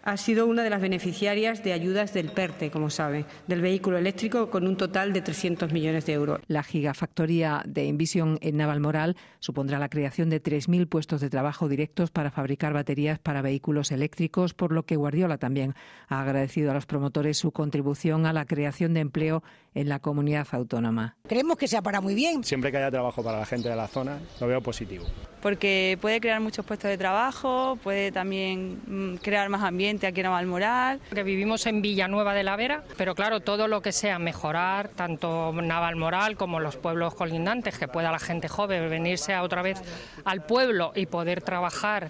ha 0.06 0.18
sido 0.18 0.46
una 0.46 0.64
de 0.64 0.70
las 0.70 0.82
beneficiarias 0.82 1.64
de 1.64 1.74
ayudas 1.74 2.14
del 2.14 2.30
PERTE, 2.30 2.70
como 2.70 2.92
sabe, 2.92 3.26
del 3.48 3.62
vehículo 3.62 3.98
eléctrico, 3.98 4.52
con 4.52 4.68
un 4.68 4.78
total 4.78 5.14
de 5.14 5.22
300 5.22 5.74
millones 5.74 6.06
de 6.06 6.14
euros. 6.14 6.40
La 6.48 6.64
gigafactoría 6.64 7.64
de 7.66 7.90
Envision 7.90 8.38
en 8.42 8.58
Navalmoral 8.58 9.18
supondrá 9.40 9.80
la 9.80 9.90
creación 9.90 10.30
de 10.30 10.42
3.000 10.42 10.88
puestos 10.88 11.22
de 11.22 11.30
trabajo 11.32 11.68
directos 11.68 12.12
para 12.12 12.30
fabricar 12.30 12.72
baterías 12.72 13.18
para 13.18 13.42
vehículos 13.42 13.92
eléctricos, 13.92 14.54
por 14.54 14.72
lo 14.72 14.84
que 14.84 14.96
Guardiola 14.96 15.40
también 15.40 15.74
ha 16.08 16.22
agradecido 16.22 16.70
a 16.70 16.76
los 16.76 16.86
promotores 16.86 17.40
su 17.40 17.52
contribución 17.52 18.28
a 18.28 18.34
la 18.34 18.46
creación 18.46 18.94
de 18.94 19.00
empleo 19.00 19.44
en 19.74 19.90
la 19.90 20.00
comunidad 20.00 20.48
autónoma. 20.52 21.18
Creemos 21.28 21.58
que 21.58 21.68
sea 21.68 21.82
para 21.82 22.00
muy 22.00 22.14
bien. 22.14 22.44
Siempre 22.44 22.72
que 22.72 22.78
haya 22.78 22.92
trabajo 22.92 23.24
para 23.24 23.40
la 23.40 23.46
gente 23.46 23.70
de 23.70 23.76
la 23.76 23.88
zona, 23.88 24.20
lo 24.40 24.48
veo 24.48 24.62
positivo. 24.62 25.06
Porque 25.46 25.96
puede 26.02 26.20
crear 26.20 26.42
muchos 26.42 26.66
puestos 26.66 26.90
de 26.90 26.98
trabajo, 26.98 27.78
puede 27.84 28.12
también 28.12 28.82
mm, 28.88 29.18
crear 29.18 29.48
más 29.50 29.62
ambiente 29.62 30.08
aquí 30.08 30.22
en 30.22 30.24
Navalmoral. 30.24 31.00
Que 31.14 31.22
vivimos 31.22 31.68
en 31.68 31.84
Villanueva 31.84 32.34
de 32.34 32.42
la 32.42 32.56
Vera, 32.56 32.84
pero 32.98 33.14
claro, 33.14 33.42
todo 33.42 33.68
lo 33.68 33.84
que 33.84 33.92
sea 33.92 34.18
mejorar 34.18 34.88
tanto 34.88 35.54
Navalmoral 35.54 36.36
como 36.36 36.60
los 36.60 36.78
pueblos 36.78 37.14
colindantes, 37.14 37.78
que 37.78 37.88
pueda 37.88 38.12
la 38.12 38.18
gente 38.18 38.48
joven 38.48 38.90
venirse 38.90 39.38
otra 39.38 39.62
vez 39.62 39.80
al 40.24 40.44
pueblo 40.44 40.94
y 40.96 41.06
poder 41.06 41.44
trabajar 41.44 42.10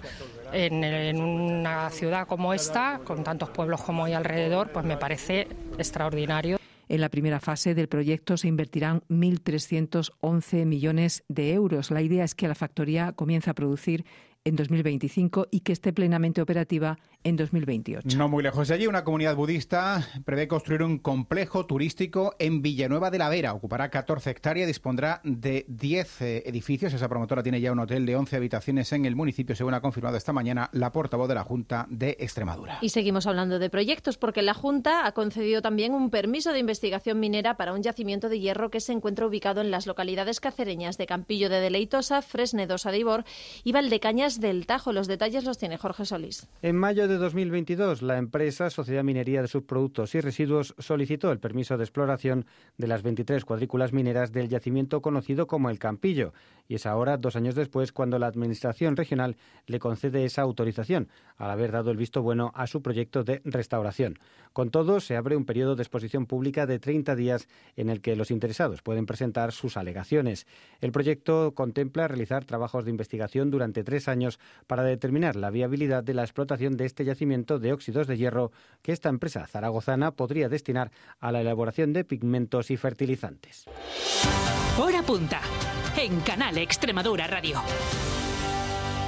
en, 0.53 0.85
en 0.85 1.21
una 1.21 1.89
ciudad 1.89 2.27
como 2.27 2.53
esta, 2.53 3.01
con 3.03 3.25
tantos 3.25 3.49
pueblos 3.49 3.81
como 3.81 4.05
hay 4.05 4.13
alrededor, 4.13 4.69
pues 4.69 4.85
me 4.85 4.95
parece 4.95 5.49
extraordinario. 5.77 6.57
En 6.87 7.01
la 7.01 7.09
primera 7.09 7.39
fase 7.39 7.73
del 7.73 7.87
proyecto 7.87 8.37
se 8.37 8.47
invertirán 8.47 9.01
1.311 9.09 10.65
millones 10.65 11.23
de 11.27 11.53
euros. 11.53 11.91
La 11.91 12.01
idea 12.01 12.23
es 12.23 12.35
que 12.35 12.47
la 12.47 12.55
factoría 12.55 13.13
comience 13.13 13.49
a 13.49 13.55
producir 13.55 14.05
en 14.43 14.55
2025 14.55 15.47
y 15.49 15.61
que 15.61 15.73
esté 15.73 15.91
plenamente 15.91 16.41
operativa 16.41 16.99
en 17.25 17.35
2028. 17.35 18.17
No 18.17 18.29
muy 18.29 18.43
lejos 18.43 18.67
de 18.67 18.75
allí, 18.75 18.87
una 18.87 19.03
comunidad 19.03 19.35
budista 19.35 20.07
prevé 20.23 20.47
construir 20.47 20.83
un 20.83 20.99
complejo 20.99 21.65
turístico 21.65 22.35
en 22.39 22.61
Villanueva 22.61 23.11
de 23.11 23.17
la 23.17 23.29
Vera. 23.29 23.53
Ocupará 23.53 23.89
14 23.89 24.29
hectáreas, 24.29 24.67
dispondrá 24.67 25.21
de 25.23 25.65
10 25.67 26.21
eh, 26.21 26.43
edificios. 26.45 26.93
Esa 26.93 27.09
promotora 27.09 27.41
tiene 27.41 27.59
ya 27.59 27.71
un 27.71 27.79
hotel 27.79 28.05
de 28.05 28.15
11 28.15 28.35
habitaciones 28.35 28.93
en 28.93 29.05
el 29.05 29.15
municipio, 29.15 29.55
según 29.55 29.73
ha 29.73 29.81
confirmado 29.81 30.17
esta 30.17 30.33
mañana 30.33 30.69
la 30.71 30.91
portavoz 30.91 31.27
de 31.27 31.35
la 31.35 31.43
Junta 31.43 31.87
de 31.89 32.15
Extremadura. 32.19 32.77
Y 32.81 32.89
seguimos 32.89 33.25
hablando 33.25 33.57
de 33.57 33.69
proyectos 33.71 34.17
porque 34.17 34.43
la 34.43 34.53
Junta 34.53 35.07
ha 35.07 35.11
concedido 35.13 35.63
también 35.63 35.93
un 35.93 36.11
permiso 36.11 36.53
de 36.53 36.59
investigación 36.59 37.19
minera 37.19 37.57
para 37.57 37.73
un 37.73 37.81
yacimiento 37.81 38.29
de 38.29 38.39
hierro 38.39 38.69
que 38.69 38.79
se 38.79 38.93
encuentra 38.93 39.25
ubicado 39.25 39.61
en 39.61 39.71
las 39.71 39.87
localidades 39.87 40.39
cacereñas 40.39 40.99
de 40.99 41.07
Campillo 41.07 41.49
de 41.49 41.59
Deleitosa, 41.59 42.21
Fresnedosa 42.21 42.91
de 42.91 42.99
Ibor 42.99 43.25
y 43.63 43.71
Valdecañas 43.71 44.39
del 44.39 44.67
Tajo. 44.67 44.93
Los 44.93 45.07
detalles 45.07 45.43
los 45.43 45.57
tiene 45.57 45.77
Jorge 45.77 46.05
Solís. 46.05 46.47
En 46.61 46.75
mayo 46.75 47.07
de 47.07 47.14
2022, 47.17 48.01
la 48.01 48.17
empresa 48.17 48.69
Sociedad 48.69 49.03
Minería 49.03 49.41
de 49.41 49.47
Subproductos 49.47 50.15
y 50.15 50.21
Residuos 50.21 50.75
solicitó 50.77 51.31
el 51.31 51.39
permiso 51.39 51.77
de 51.77 51.83
exploración 51.83 52.45
de 52.77 52.87
las 52.87 53.03
23 53.03 53.45
cuadrículas 53.45 53.93
mineras 53.93 54.31
del 54.31 54.49
yacimiento 54.49 55.01
conocido 55.01 55.47
como 55.47 55.69
el 55.69 55.79
Campillo. 55.79 56.33
Y 56.67 56.75
es 56.75 56.85
ahora, 56.85 57.17
dos 57.17 57.35
años 57.35 57.55
después, 57.55 57.91
cuando 57.91 58.19
la 58.19 58.27
Administración 58.27 58.95
regional 58.95 59.37
le 59.67 59.79
concede 59.79 60.25
esa 60.25 60.41
autorización, 60.41 61.09
al 61.37 61.51
haber 61.51 61.71
dado 61.71 61.91
el 61.91 61.97
visto 61.97 62.21
bueno 62.21 62.51
a 62.55 62.67
su 62.67 62.81
proyecto 62.81 63.23
de 63.23 63.41
restauración. 63.45 64.19
Con 64.51 64.69
todo, 64.69 64.99
se 64.99 65.15
abre 65.15 65.35
un 65.35 65.45
periodo 65.45 65.75
de 65.75 65.83
exposición 65.83 66.25
pública 66.25 66.65
de 66.65 66.79
30 66.79 67.15
días 67.15 67.47
en 67.75 67.89
el 67.89 68.01
que 68.01 68.15
los 68.15 68.31
interesados 68.31 68.81
pueden 68.81 69.05
presentar 69.05 69.51
sus 69.51 69.77
alegaciones. 69.77 70.47
El 70.81 70.91
proyecto 70.91 71.53
contempla 71.53 72.07
realizar 72.07 72.45
trabajos 72.45 72.85
de 72.85 72.91
investigación 72.91 73.51
durante 73.51 73.83
tres 73.83 74.07
años 74.07 74.39
para 74.67 74.83
determinar 74.83 75.35
la 75.35 75.49
viabilidad 75.49 76.03
de 76.03 76.13
la 76.13 76.23
explotación 76.23 76.77
de 76.77 76.85
este 76.85 77.04
yacimiento 77.05 77.59
de 77.59 77.73
óxidos 77.73 78.07
de 78.07 78.17
hierro 78.17 78.51
que 78.81 78.91
esta 78.91 79.09
empresa 79.09 79.47
zaragozana 79.47 80.11
podría 80.11 80.49
destinar 80.49 80.91
a 81.19 81.31
la 81.31 81.41
elaboración 81.41 81.93
de 81.93 82.03
pigmentos 82.03 82.71
y 82.71 82.77
fertilizantes. 82.77 83.65
Hora 84.77 85.03
punta 85.03 85.41
en 85.97 86.19
Canal 86.21 86.57
Extremadura 86.57 87.27
Radio. 87.27 87.61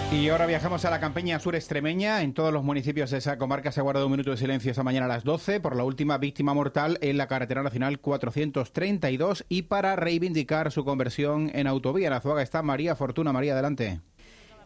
Y 0.09 0.29
ahora 0.29 0.45
viajamos 0.45 0.85
a 0.85 0.89
la 0.89 1.01
campiña 1.01 1.37
sur 1.37 1.53
extremeña. 1.53 2.21
En 2.21 2.33
todos 2.33 2.53
los 2.53 2.63
municipios 2.63 3.11
de 3.11 3.17
esa 3.17 3.37
comarca 3.37 3.73
se 3.73 3.81
ha 3.81 3.83
guardado 3.83 4.05
un 4.05 4.13
minuto 4.13 4.31
de 4.31 4.37
silencio 4.37 4.71
esta 4.71 4.83
mañana 4.83 5.05
a 5.05 5.09
las 5.09 5.25
12 5.25 5.59
por 5.59 5.75
la 5.75 5.83
última 5.83 6.17
víctima 6.17 6.53
mortal 6.53 6.97
en 7.01 7.17
la 7.17 7.27
carretera 7.27 7.61
nacional 7.61 7.99
432 7.99 9.45
y 9.49 9.63
para 9.63 9.97
reivindicar 9.97 10.71
su 10.71 10.85
conversión 10.85 11.51
en 11.53 11.67
autovía. 11.67 12.07
En 12.07 12.13
Azuaga 12.13 12.41
está 12.41 12.61
María 12.63 12.95
Fortuna. 12.95 13.33
María, 13.33 13.51
adelante. 13.51 13.99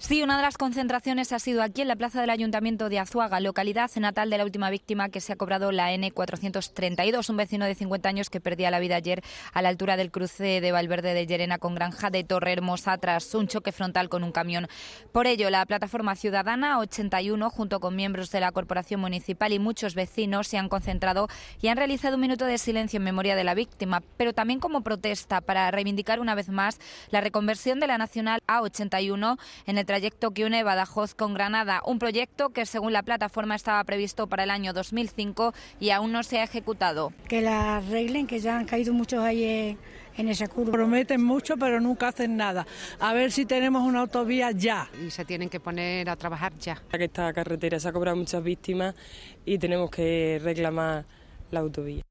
Sí, 0.02 0.24
una 0.24 0.36
de 0.36 0.42
las 0.42 0.58
concentraciones 0.58 1.32
ha 1.32 1.38
sido 1.38 1.62
aquí 1.62 1.84
en 1.84 1.88
la 1.88 1.96
plaza 1.96 2.20
del 2.20 2.32
Ayuntamiento 2.32 2.90
de 2.90 2.98
Azuaga, 2.98 3.40
localidad 3.40 3.92
natal 3.98 4.32
de 4.32 4.40
la 4.40 4.44
última 4.44 4.72
víctima 4.72 5.10
que 5.10 5.22
se 5.22 5.32
ha 5.32 5.36
cobrado 5.36 5.72
la 5.72 5.94
N432, 5.94 7.30
un 7.30 7.38
vecino 7.38 7.66
de 7.66 7.76
50 7.76 8.10
años 8.10 8.32
que 8.32 8.42
perdía 8.42 8.72
la 8.72 8.80
vida 8.80 8.96
ayer 8.96 9.24
a 9.54 9.62
la 9.62 9.70
altura 9.70 9.98
del 9.98 10.10
cruce 10.10 10.60
de 10.60 10.72
Valverde 10.72 11.14
de 11.14 11.28
Llerena 11.28 11.60
con 11.60 11.76
Granja 11.76 12.10
de 12.10 12.24
Torre 12.24 12.52
Hermosa 12.52 12.98
tras 12.98 13.36
un 13.36 13.48
choque 13.48 13.72
frontal 13.72 14.10
con 14.10 14.24
un 14.24 14.32
camión. 14.32 14.68
Por 15.12 15.28
ello, 15.28 15.52
la 15.52 15.64
plataforma 15.68 16.16
ciudadana 16.16 16.80
81, 16.80 17.52
junto 17.52 17.80
con 17.80 17.96
miembros 17.96 18.32
de 18.32 18.40
la 18.40 18.52
Corporación 18.52 19.02
Municipal 19.02 19.54
y 19.54 19.60
muchos 19.60 19.94
vecinos, 19.94 20.48
se 20.48 20.58
han 20.58 20.68
concentrado 20.68 21.28
y 21.62 21.68
han 21.68 21.78
realizado 21.78 22.16
un 22.16 22.22
minuto 22.22 22.46
de 22.46 22.58
silencio 22.58 22.98
en 22.98 23.04
memoria 23.04 23.36
de 23.36 23.44
la 23.44 23.54
víctima, 23.54 24.02
pero 24.18 24.34
también 24.34 24.60
como 24.60 24.82
protesta 24.82 25.42
para 25.42 25.70
reivindicar 25.70 26.20
una 26.20 26.34
vez 26.34 26.50
más 26.50 26.80
la 27.12 27.22
reconversión 27.22 27.80
de 27.80 27.86
la 27.86 28.00
Nacional 28.00 28.42
A81 28.48 29.38
en 29.68 29.78
el 29.78 29.91
trayecto 29.92 30.32
que 30.32 30.46
une 30.46 30.64
Badajoz 30.64 31.16
con 31.16 31.34
Granada, 31.34 31.82
un 31.86 32.00
proyecto 32.00 32.52
que 32.52 32.66
según 32.66 32.94
la 32.94 33.04
plataforma 33.04 33.56
estaba 33.56 33.84
previsto 33.84 34.26
para 34.28 34.46
el 34.46 34.50
año 34.50 34.72
2005 34.72 35.54
y 35.82 35.90
aún 35.90 36.14
no 36.14 36.24
se 36.24 36.40
ha 36.40 36.46
ejecutado. 36.46 37.12
Que 37.28 37.42
la 37.42 37.76
arreglen, 37.76 38.26
que 38.26 38.40
ya 38.40 38.58
han 38.58 38.64
caído 38.64 38.94
muchos 38.94 39.20
ahí 39.22 39.78
en 40.16 40.30
esa 40.30 40.48
curva. 40.48 40.72
Prometen 40.72 41.22
mucho, 41.22 41.58
pero 41.58 41.82
nunca 41.82 42.08
hacen 42.08 42.38
nada. 42.38 42.66
A 43.02 43.12
ver 43.12 43.34
si 43.34 43.46
tenemos 43.46 43.84
una 43.84 44.00
autovía 44.00 44.52
ya. 44.52 44.90
Y 45.06 45.12
se 45.12 45.26
tienen 45.26 45.50
que 45.50 45.60
poner 45.60 46.10
a 46.10 46.16
trabajar 46.16 46.54
ya. 46.58 46.82
Esta 46.94 47.34
carretera 47.34 47.78
se 47.78 47.90
ha 47.90 47.92
cobrado 47.92 48.16
muchas 48.16 48.42
víctimas 48.42 48.96
y 49.44 49.58
tenemos 49.58 49.92
que 49.92 50.40
reclamar 50.42 51.04
la 51.52 51.60
autovía. 51.60 52.02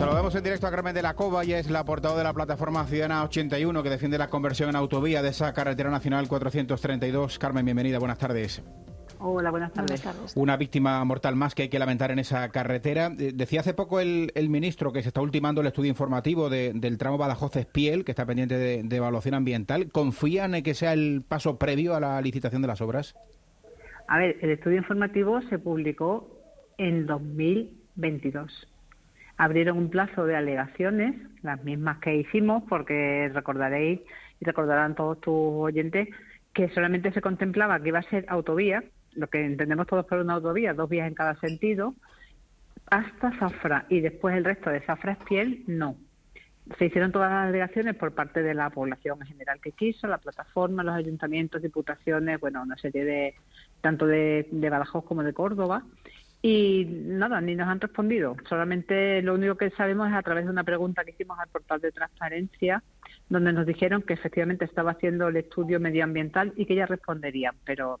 Saludamos 0.00 0.34
en 0.34 0.42
directo 0.42 0.66
a 0.66 0.70
Carmen 0.70 0.94
de 0.94 1.02
la 1.02 1.12
Cova, 1.12 1.44
y 1.44 1.52
es 1.52 1.70
la 1.70 1.84
portavoz 1.84 2.16
de 2.16 2.24
la 2.24 2.32
plataforma 2.32 2.86
Ciudadana 2.86 3.22
81 3.22 3.82
que 3.82 3.90
defiende 3.90 4.16
la 4.16 4.28
conversión 4.28 4.70
en 4.70 4.76
autovía 4.76 5.20
de 5.20 5.28
esa 5.28 5.52
carretera 5.52 5.90
nacional 5.90 6.26
432. 6.26 7.38
Carmen, 7.38 7.66
bienvenida, 7.66 7.98
buenas 7.98 8.16
tardes. 8.16 8.62
Hola, 9.18 9.50
buenas 9.50 9.74
tardes. 9.74 10.02
Una 10.36 10.56
víctima 10.56 11.04
mortal 11.04 11.36
más 11.36 11.54
que 11.54 11.64
hay 11.64 11.68
que 11.68 11.78
lamentar 11.78 12.12
en 12.12 12.18
esa 12.18 12.48
carretera. 12.48 13.12
Eh, 13.18 13.32
decía 13.34 13.60
hace 13.60 13.74
poco 13.74 14.00
el, 14.00 14.32
ministro 14.48 14.90
que 14.90 15.02
se 15.02 15.08
está 15.08 15.20
ultimando 15.20 15.60
el 15.60 15.66
estudio 15.66 15.90
informativo 15.90 16.48
del 16.48 16.96
tramo 16.96 17.18
Badajoz-Espiel, 17.18 18.06
que 18.06 18.12
está 18.12 18.24
pendiente 18.24 18.56
de, 18.56 18.82
de, 18.82 18.96
evaluación 18.96 19.34
ambiental. 19.34 19.90
¿Confían 19.92 20.54
en 20.54 20.62
que 20.62 20.72
sea 20.72 20.94
el 20.94 21.22
paso 21.28 21.58
previo 21.58 21.94
a 21.94 22.00
la 22.00 22.22
licitación 22.22 22.62
de 22.62 22.68
las 22.68 22.80
obras? 22.80 23.14
A 24.08 24.16
ver, 24.16 24.38
el 24.40 24.52
estudio 24.52 24.78
informativo 24.78 25.42
se 25.50 25.58
publicó 25.58 26.40
en 26.78 27.04
2022 27.04 28.69
abrieron 29.40 29.78
un 29.78 29.88
plazo 29.88 30.26
de 30.26 30.36
alegaciones, 30.36 31.14
las 31.40 31.64
mismas 31.64 31.96
que 32.00 32.14
hicimos, 32.14 32.62
porque 32.68 33.30
recordaréis 33.32 34.00
y 34.38 34.44
recordarán 34.44 34.94
todos 34.94 35.18
tus 35.18 35.34
oyentes 35.34 36.08
que 36.52 36.68
solamente 36.68 37.10
se 37.12 37.22
contemplaba 37.22 37.80
que 37.80 37.88
iba 37.88 38.00
a 38.00 38.10
ser 38.10 38.26
autovía, 38.28 38.84
lo 39.14 39.28
que 39.28 39.42
entendemos 39.42 39.86
todos 39.86 40.04
por 40.04 40.18
una 40.18 40.34
autovía, 40.34 40.74
dos 40.74 40.90
vías 40.90 41.08
en 41.08 41.14
cada 41.14 41.36
sentido, 41.36 41.94
hasta 42.90 43.32
Zafra 43.38 43.86
y 43.88 44.00
después 44.00 44.36
el 44.36 44.44
resto 44.44 44.68
de 44.68 44.82
Zafra 44.82 45.12
Espiel, 45.12 45.64
no. 45.66 45.96
Se 46.78 46.84
hicieron 46.84 47.10
todas 47.10 47.30
las 47.30 47.48
alegaciones 47.48 47.96
por 47.96 48.12
parte 48.12 48.42
de 48.42 48.52
la 48.52 48.68
población 48.68 49.22
en 49.22 49.26
general 49.26 49.58
que 49.62 49.72
quiso, 49.72 50.06
la 50.06 50.18
plataforma, 50.18 50.84
los 50.84 50.94
ayuntamientos, 50.94 51.62
diputaciones, 51.62 52.38
bueno, 52.40 52.62
una 52.62 52.76
serie 52.76 53.06
de, 53.06 53.34
tanto 53.80 54.06
de, 54.06 54.46
de 54.50 54.68
Badajoz 54.68 55.02
como 55.06 55.22
de 55.22 55.32
Córdoba, 55.32 55.82
y 56.42 56.86
nada, 56.88 57.40
ni 57.40 57.54
nos 57.54 57.68
han 57.68 57.80
respondido. 57.80 58.36
Solamente 58.48 59.20
lo 59.22 59.34
único 59.34 59.56
que 59.56 59.70
sabemos 59.70 60.08
es 60.08 60.14
a 60.14 60.22
través 60.22 60.44
de 60.44 60.50
una 60.50 60.64
pregunta 60.64 61.04
que 61.04 61.10
hicimos 61.10 61.38
al 61.38 61.48
portal 61.48 61.80
de 61.80 61.92
transparencia, 61.92 62.82
donde 63.28 63.52
nos 63.52 63.66
dijeron 63.66 64.02
que 64.02 64.14
efectivamente 64.14 64.64
estaba 64.64 64.92
haciendo 64.92 65.28
el 65.28 65.36
estudio 65.36 65.80
medioambiental 65.80 66.52
y 66.56 66.64
que 66.64 66.76
ya 66.76 66.86
responderían. 66.86 67.56
Pero 67.64 68.00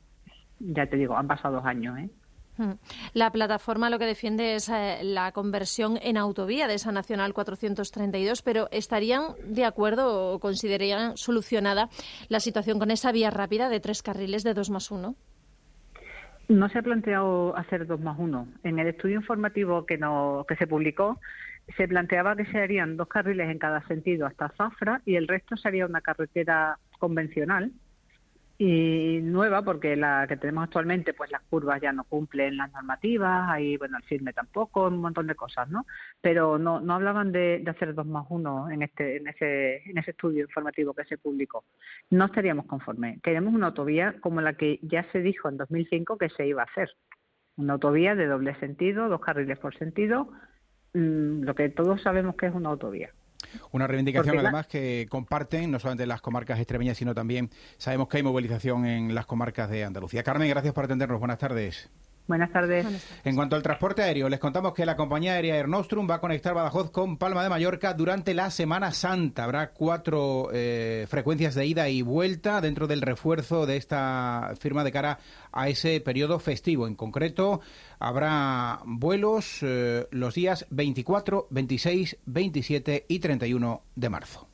ya 0.58 0.86
te 0.86 0.96
digo, 0.96 1.16
han 1.16 1.28
pasado 1.28 1.56
dos 1.56 1.66
años. 1.66 1.98
¿eh? 1.98 2.08
Hmm. 2.56 2.72
La 3.12 3.30
plataforma 3.30 3.90
lo 3.90 3.98
que 3.98 4.06
defiende 4.06 4.54
es 4.54 4.70
eh, 4.70 5.00
la 5.02 5.32
conversión 5.32 5.98
en 6.02 6.16
autovía 6.16 6.66
de 6.66 6.74
esa 6.74 6.92
Nacional 6.92 7.34
432, 7.34 8.40
pero 8.40 8.68
¿estarían 8.70 9.34
de 9.44 9.66
acuerdo 9.66 10.32
o 10.32 10.38
considerarían 10.38 11.18
solucionada 11.18 11.90
la 12.28 12.40
situación 12.40 12.78
con 12.78 12.90
esa 12.90 13.12
vía 13.12 13.30
rápida 13.30 13.68
de 13.68 13.80
tres 13.80 14.02
carriles 14.02 14.44
de 14.44 14.54
dos 14.54 14.70
más 14.70 14.90
uno? 14.90 15.14
No 16.50 16.68
se 16.68 16.80
ha 16.80 16.82
planteado 16.82 17.56
hacer 17.56 17.86
dos 17.86 18.00
más 18.00 18.18
uno. 18.18 18.48
En 18.64 18.80
el 18.80 18.88
estudio 18.88 19.14
informativo 19.14 19.86
que, 19.86 19.98
no, 19.98 20.44
que 20.48 20.56
se 20.56 20.66
publicó, 20.66 21.20
se 21.76 21.86
planteaba 21.86 22.34
que 22.34 22.44
se 22.46 22.58
harían 22.58 22.96
dos 22.96 23.06
carriles 23.06 23.48
en 23.48 23.60
cada 23.60 23.86
sentido 23.86 24.26
hasta 24.26 24.48
Zafra 24.56 25.00
y 25.06 25.14
el 25.14 25.28
resto 25.28 25.56
sería 25.56 25.86
una 25.86 26.00
carretera 26.00 26.76
convencional 26.98 27.70
y 28.62 29.20
nueva 29.22 29.62
porque 29.62 29.96
la 29.96 30.26
que 30.28 30.36
tenemos 30.36 30.64
actualmente 30.64 31.14
pues 31.14 31.30
las 31.30 31.40
curvas 31.44 31.80
ya 31.80 31.92
no 31.92 32.04
cumplen 32.04 32.58
las 32.58 32.70
normativas 32.70 33.48
ahí 33.48 33.78
bueno 33.78 33.96
el 33.96 34.02
firme 34.02 34.34
tampoco 34.34 34.88
un 34.88 34.98
montón 34.98 35.26
de 35.28 35.34
cosas 35.34 35.70
no 35.70 35.86
pero 36.20 36.58
no 36.58 36.78
no 36.78 36.92
hablaban 36.92 37.32
de, 37.32 37.64
hacer 37.66 37.94
dos 37.94 38.04
más 38.06 38.26
uno 38.28 38.70
en 38.70 38.82
este 38.82 39.16
en 39.16 39.28
ese 39.28 39.82
en 39.88 39.96
ese 39.96 40.10
estudio 40.10 40.42
informativo 40.42 40.92
que 40.92 41.06
se 41.06 41.16
publicó. 41.16 41.64
No 42.10 42.26
estaríamos 42.26 42.66
conformes 42.66 43.22
queremos 43.22 43.54
una 43.54 43.68
autovía 43.68 44.16
como 44.20 44.42
la 44.42 44.52
que 44.52 44.78
ya 44.82 45.10
se 45.10 45.22
dijo 45.22 45.48
en 45.48 45.56
2005 45.56 46.18
que 46.18 46.28
se 46.28 46.46
iba 46.46 46.60
a 46.60 46.66
hacer. 46.66 46.90
Una 47.56 47.74
autovía 47.74 48.14
de 48.14 48.26
doble 48.26 48.54
sentido 48.60 49.08
dos 49.08 49.22
carriles 49.22 49.58
por 49.58 49.74
sentido 49.74 50.28
mm, 50.92 51.44
lo 51.44 51.54
que 51.54 51.70
todos 51.70 52.02
sabemos 52.02 52.36
que 52.36 52.48
es 52.48 52.54
una 52.54 52.68
autovía 52.68 53.10
una 53.72 53.86
reivindicación 53.86 54.38
además 54.38 54.66
que 54.66 55.06
comparten 55.08 55.70
no 55.70 55.78
solamente 55.78 56.06
las 56.06 56.20
comarcas 56.20 56.58
extremeñas, 56.58 56.96
sino 56.96 57.14
también 57.14 57.50
sabemos 57.78 58.08
que 58.08 58.18
hay 58.18 58.22
movilización 58.22 58.86
en 58.86 59.14
las 59.14 59.26
comarcas 59.26 59.70
de 59.70 59.84
Andalucía. 59.84 60.22
Carmen, 60.22 60.48
gracias 60.48 60.74
por 60.74 60.84
atendernos. 60.84 61.18
Buenas 61.18 61.38
tardes. 61.38 61.90
Buenas 62.26 62.52
tardes. 62.52 62.86
En 63.24 63.34
cuanto 63.34 63.56
al 63.56 63.62
transporte 63.62 64.02
aéreo, 64.02 64.28
les 64.28 64.38
contamos 64.38 64.72
que 64.72 64.86
la 64.86 64.96
compañía 64.96 65.32
aérea 65.32 65.56
Air 65.56 65.68
Nostrum 65.68 66.08
va 66.08 66.16
a 66.16 66.20
conectar 66.20 66.54
Badajoz 66.54 66.90
con 66.90 67.16
Palma 67.16 67.42
de 67.42 67.48
Mallorca 67.48 67.92
durante 67.94 68.34
la 68.34 68.50
Semana 68.50 68.92
Santa. 68.92 69.44
Habrá 69.44 69.72
cuatro 69.72 70.48
eh, 70.52 71.06
frecuencias 71.08 71.54
de 71.54 71.66
ida 71.66 71.88
y 71.88 72.02
vuelta 72.02 72.60
dentro 72.60 72.86
del 72.86 73.02
refuerzo 73.02 73.66
de 73.66 73.76
esta 73.76 74.52
firma 74.60 74.84
de 74.84 74.92
cara 74.92 75.18
a 75.50 75.68
ese 75.68 76.00
periodo 76.00 76.38
festivo. 76.38 76.86
En 76.86 76.94
concreto, 76.94 77.60
habrá 77.98 78.80
vuelos 78.84 79.58
eh, 79.62 80.06
los 80.10 80.34
días 80.34 80.66
24, 80.70 81.48
26, 81.50 82.18
27 82.26 83.06
y 83.08 83.18
31 83.18 83.82
de 83.96 84.08
marzo. 84.08 84.49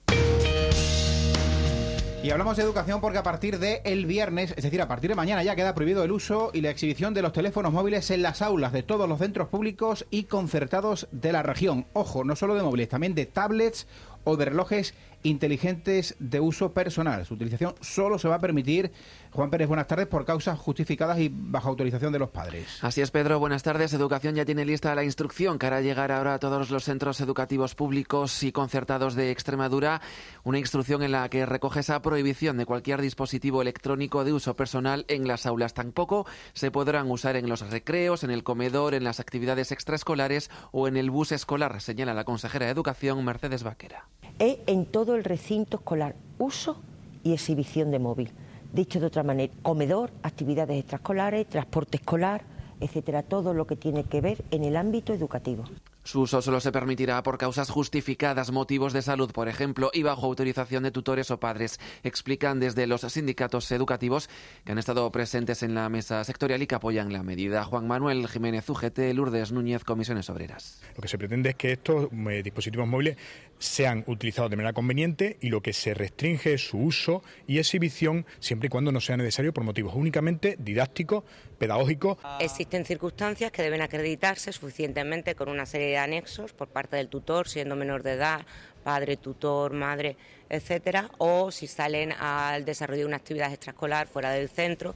Y 2.26 2.30
hablamos 2.32 2.56
de 2.56 2.64
educación 2.64 3.00
porque 3.00 3.18
a 3.18 3.22
partir 3.22 3.60
de 3.60 3.82
el 3.84 4.04
viernes, 4.04 4.52
es 4.56 4.64
decir, 4.64 4.82
a 4.82 4.88
partir 4.88 5.08
de 5.08 5.14
mañana 5.14 5.44
ya 5.44 5.54
queda 5.54 5.76
prohibido 5.76 6.02
el 6.02 6.10
uso 6.10 6.50
y 6.52 6.60
la 6.60 6.70
exhibición 6.70 7.14
de 7.14 7.22
los 7.22 7.32
teléfonos 7.32 7.72
móviles 7.72 8.10
en 8.10 8.22
las 8.22 8.42
aulas 8.42 8.72
de 8.72 8.82
todos 8.82 9.08
los 9.08 9.20
centros 9.20 9.46
públicos 9.46 10.06
y 10.10 10.24
concertados 10.24 11.06
de 11.12 11.30
la 11.30 11.44
región. 11.44 11.86
Ojo, 11.92 12.24
no 12.24 12.34
solo 12.34 12.56
de 12.56 12.64
móviles, 12.64 12.88
también 12.88 13.14
de 13.14 13.26
tablets 13.26 13.86
o 14.24 14.36
de 14.36 14.46
relojes 14.46 14.94
inteligentes 15.28 16.14
de 16.18 16.40
uso 16.40 16.72
personal. 16.72 17.26
Su 17.26 17.34
utilización 17.34 17.74
solo 17.80 18.18
se 18.18 18.28
va 18.28 18.36
a 18.36 18.38
permitir, 18.38 18.92
Juan 19.32 19.50
Pérez, 19.50 19.68
buenas 19.68 19.86
tardes, 19.86 20.06
por 20.06 20.24
causas 20.24 20.58
justificadas 20.58 21.18
y 21.18 21.30
bajo 21.32 21.68
autorización 21.68 22.12
de 22.12 22.18
los 22.18 22.30
padres. 22.30 22.78
Así 22.82 23.00
es, 23.00 23.10
Pedro, 23.10 23.38
buenas 23.38 23.62
tardes. 23.62 23.92
Educación 23.92 24.34
ya 24.34 24.44
tiene 24.44 24.64
lista 24.64 24.94
la 24.94 25.04
instrucción 25.04 25.58
que 25.58 25.66
hará 25.66 25.80
llegar 25.80 26.12
ahora 26.12 26.34
a 26.34 26.38
todos 26.38 26.70
los 26.70 26.84
centros 26.84 27.20
educativos 27.20 27.74
públicos 27.74 28.42
y 28.42 28.52
concertados 28.52 29.14
de 29.14 29.30
Extremadura, 29.30 30.00
una 30.44 30.58
instrucción 30.58 31.02
en 31.02 31.12
la 31.12 31.28
que 31.28 31.44
recoge 31.44 31.80
esa 31.80 32.00
prohibición 32.02 32.56
de 32.56 32.66
cualquier 32.66 33.02
dispositivo 33.02 33.62
electrónico 33.62 34.24
de 34.24 34.32
uso 34.32 34.54
personal 34.54 35.04
en 35.08 35.26
las 35.26 35.46
aulas. 35.46 35.74
Tampoco 35.74 36.26
se 36.52 36.70
podrán 36.70 37.10
usar 37.10 37.36
en 37.36 37.48
los 37.48 37.68
recreos, 37.68 38.22
en 38.22 38.30
el 38.30 38.44
comedor, 38.44 38.94
en 38.94 39.04
las 39.04 39.20
actividades 39.20 39.72
extraescolares 39.72 40.50
o 40.70 40.88
en 40.88 40.96
el 40.96 41.10
bus 41.10 41.32
escolar, 41.32 41.80
señala 41.80 42.14
la 42.14 42.24
consejera 42.24 42.66
de 42.66 42.72
Educación, 42.72 43.24
Mercedes 43.24 43.62
Vaquera. 43.62 44.06
Es 44.38 44.58
en 44.66 44.84
todo 44.84 45.15
el 45.16 45.24
recinto 45.24 45.78
escolar, 45.78 46.14
uso 46.38 46.80
y 47.22 47.32
exhibición 47.32 47.90
de 47.90 47.98
móvil. 47.98 48.30
Dicho 48.72 49.00
de 49.00 49.06
otra 49.06 49.22
manera, 49.22 49.52
comedor, 49.62 50.10
actividades 50.22 50.78
extraescolares, 50.78 51.48
transporte 51.48 51.96
escolar, 51.98 52.42
etcétera, 52.80 53.22
todo 53.22 53.54
lo 53.54 53.66
que 53.66 53.76
tiene 53.76 54.04
que 54.04 54.20
ver 54.20 54.44
en 54.50 54.64
el 54.64 54.76
ámbito 54.76 55.12
educativo. 55.12 55.64
Su 56.06 56.20
uso 56.20 56.40
solo 56.40 56.60
se 56.60 56.70
permitirá 56.70 57.20
por 57.24 57.36
causas 57.36 57.68
justificadas, 57.68 58.52
motivos 58.52 58.92
de 58.92 59.02
salud, 59.02 59.32
por 59.32 59.48
ejemplo, 59.48 59.90
y 59.92 60.04
bajo 60.04 60.26
autorización 60.26 60.84
de 60.84 60.92
tutores 60.92 61.32
o 61.32 61.40
padres. 61.40 61.80
Explican 62.04 62.60
desde 62.60 62.86
los 62.86 63.00
sindicatos 63.00 63.72
educativos 63.72 64.30
que 64.64 64.70
han 64.70 64.78
estado 64.78 65.10
presentes 65.10 65.64
en 65.64 65.74
la 65.74 65.88
mesa 65.88 66.22
sectorial 66.22 66.62
y 66.62 66.68
que 66.68 66.76
apoyan 66.76 67.12
la 67.12 67.24
medida. 67.24 67.64
Juan 67.64 67.88
Manuel 67.88 68.28
Jiménez 68.28 68.70
UGT, 68.70 69.14
Lourdes 69.14 69.50
Núñez, 69.50 69.82
Comisiones 69.82 70.30
Obreras. 70.30 70.80
Lo 70.94 71.02
que 71.02 71.08
se 71.08 71.18
pretende 71.18 71.50
es 71.50 71.56
que 71.56 71.72
estos 71.72 72.08
eh, 72.12 72.42
dispositivos 72.44 72.86
móviles 72.86 73.16
sean 73.58 74.04
utilizados 74.06 74.50
de 74.50 74.56
manera 74.56 74.72
conveniente 74.72 75.36
y 75.40 75.48
lo 75.48 75.62
que 75.62 75.72
se 75.72 75.94
restringe 75.94 76.54
es 76.54 76.68
su 76.68 76.78
uso 76.78 77.22
y 77.46 77.58
exhibición 77.58 78.26
siempre 78.38 78.66
y 78.66 78.70
cuando 78.70 78.92
no 78.92 79.00
sea 79.00 79.16
necesario 79.16 79.52
por 79.52 79.64
motivos 79.64 79.94
únicamente 79.94 80.56
didácticos, 80.58 81.24
pedagógicos. 81.58 82.18
Existen 82.40 82.84
circunstancias 82.84 83.50
que 83.52 83.62
deben 83.62 83.82
acreditarse 83.82 84.52
suficientemente 84.52 85.34
con 85.34 85.48
una 85.48 85.66
serie 85.66 85.88
de 85.88 85.98
anexos 85.98 86.52
por 86.52 86.68
parte 86.68 86.96
del 86.96 87.08
tutor, 87.08 87.48
siendo 87.48 87.76
menor 87.76 88.02
de 88.02 88.12
edad, 88.12 88.46
padre, 88.84 89.16
tutor, 89.16 89.72
madre, 89.72 90.16
etcétera, 90.48 91.10
o 91.18 91.50
si 91.50 91.66
salen 91.66 92.12
al 92.12 92.64
desarrollo 92.64 93.00
de 93.00 93.06
una 93.06 93.16
actividad 93.16 93.52
extraescolar 93.52 94.06
fuera 94.06 94.30
del 94.30 94.48
centro. 94.48 94.94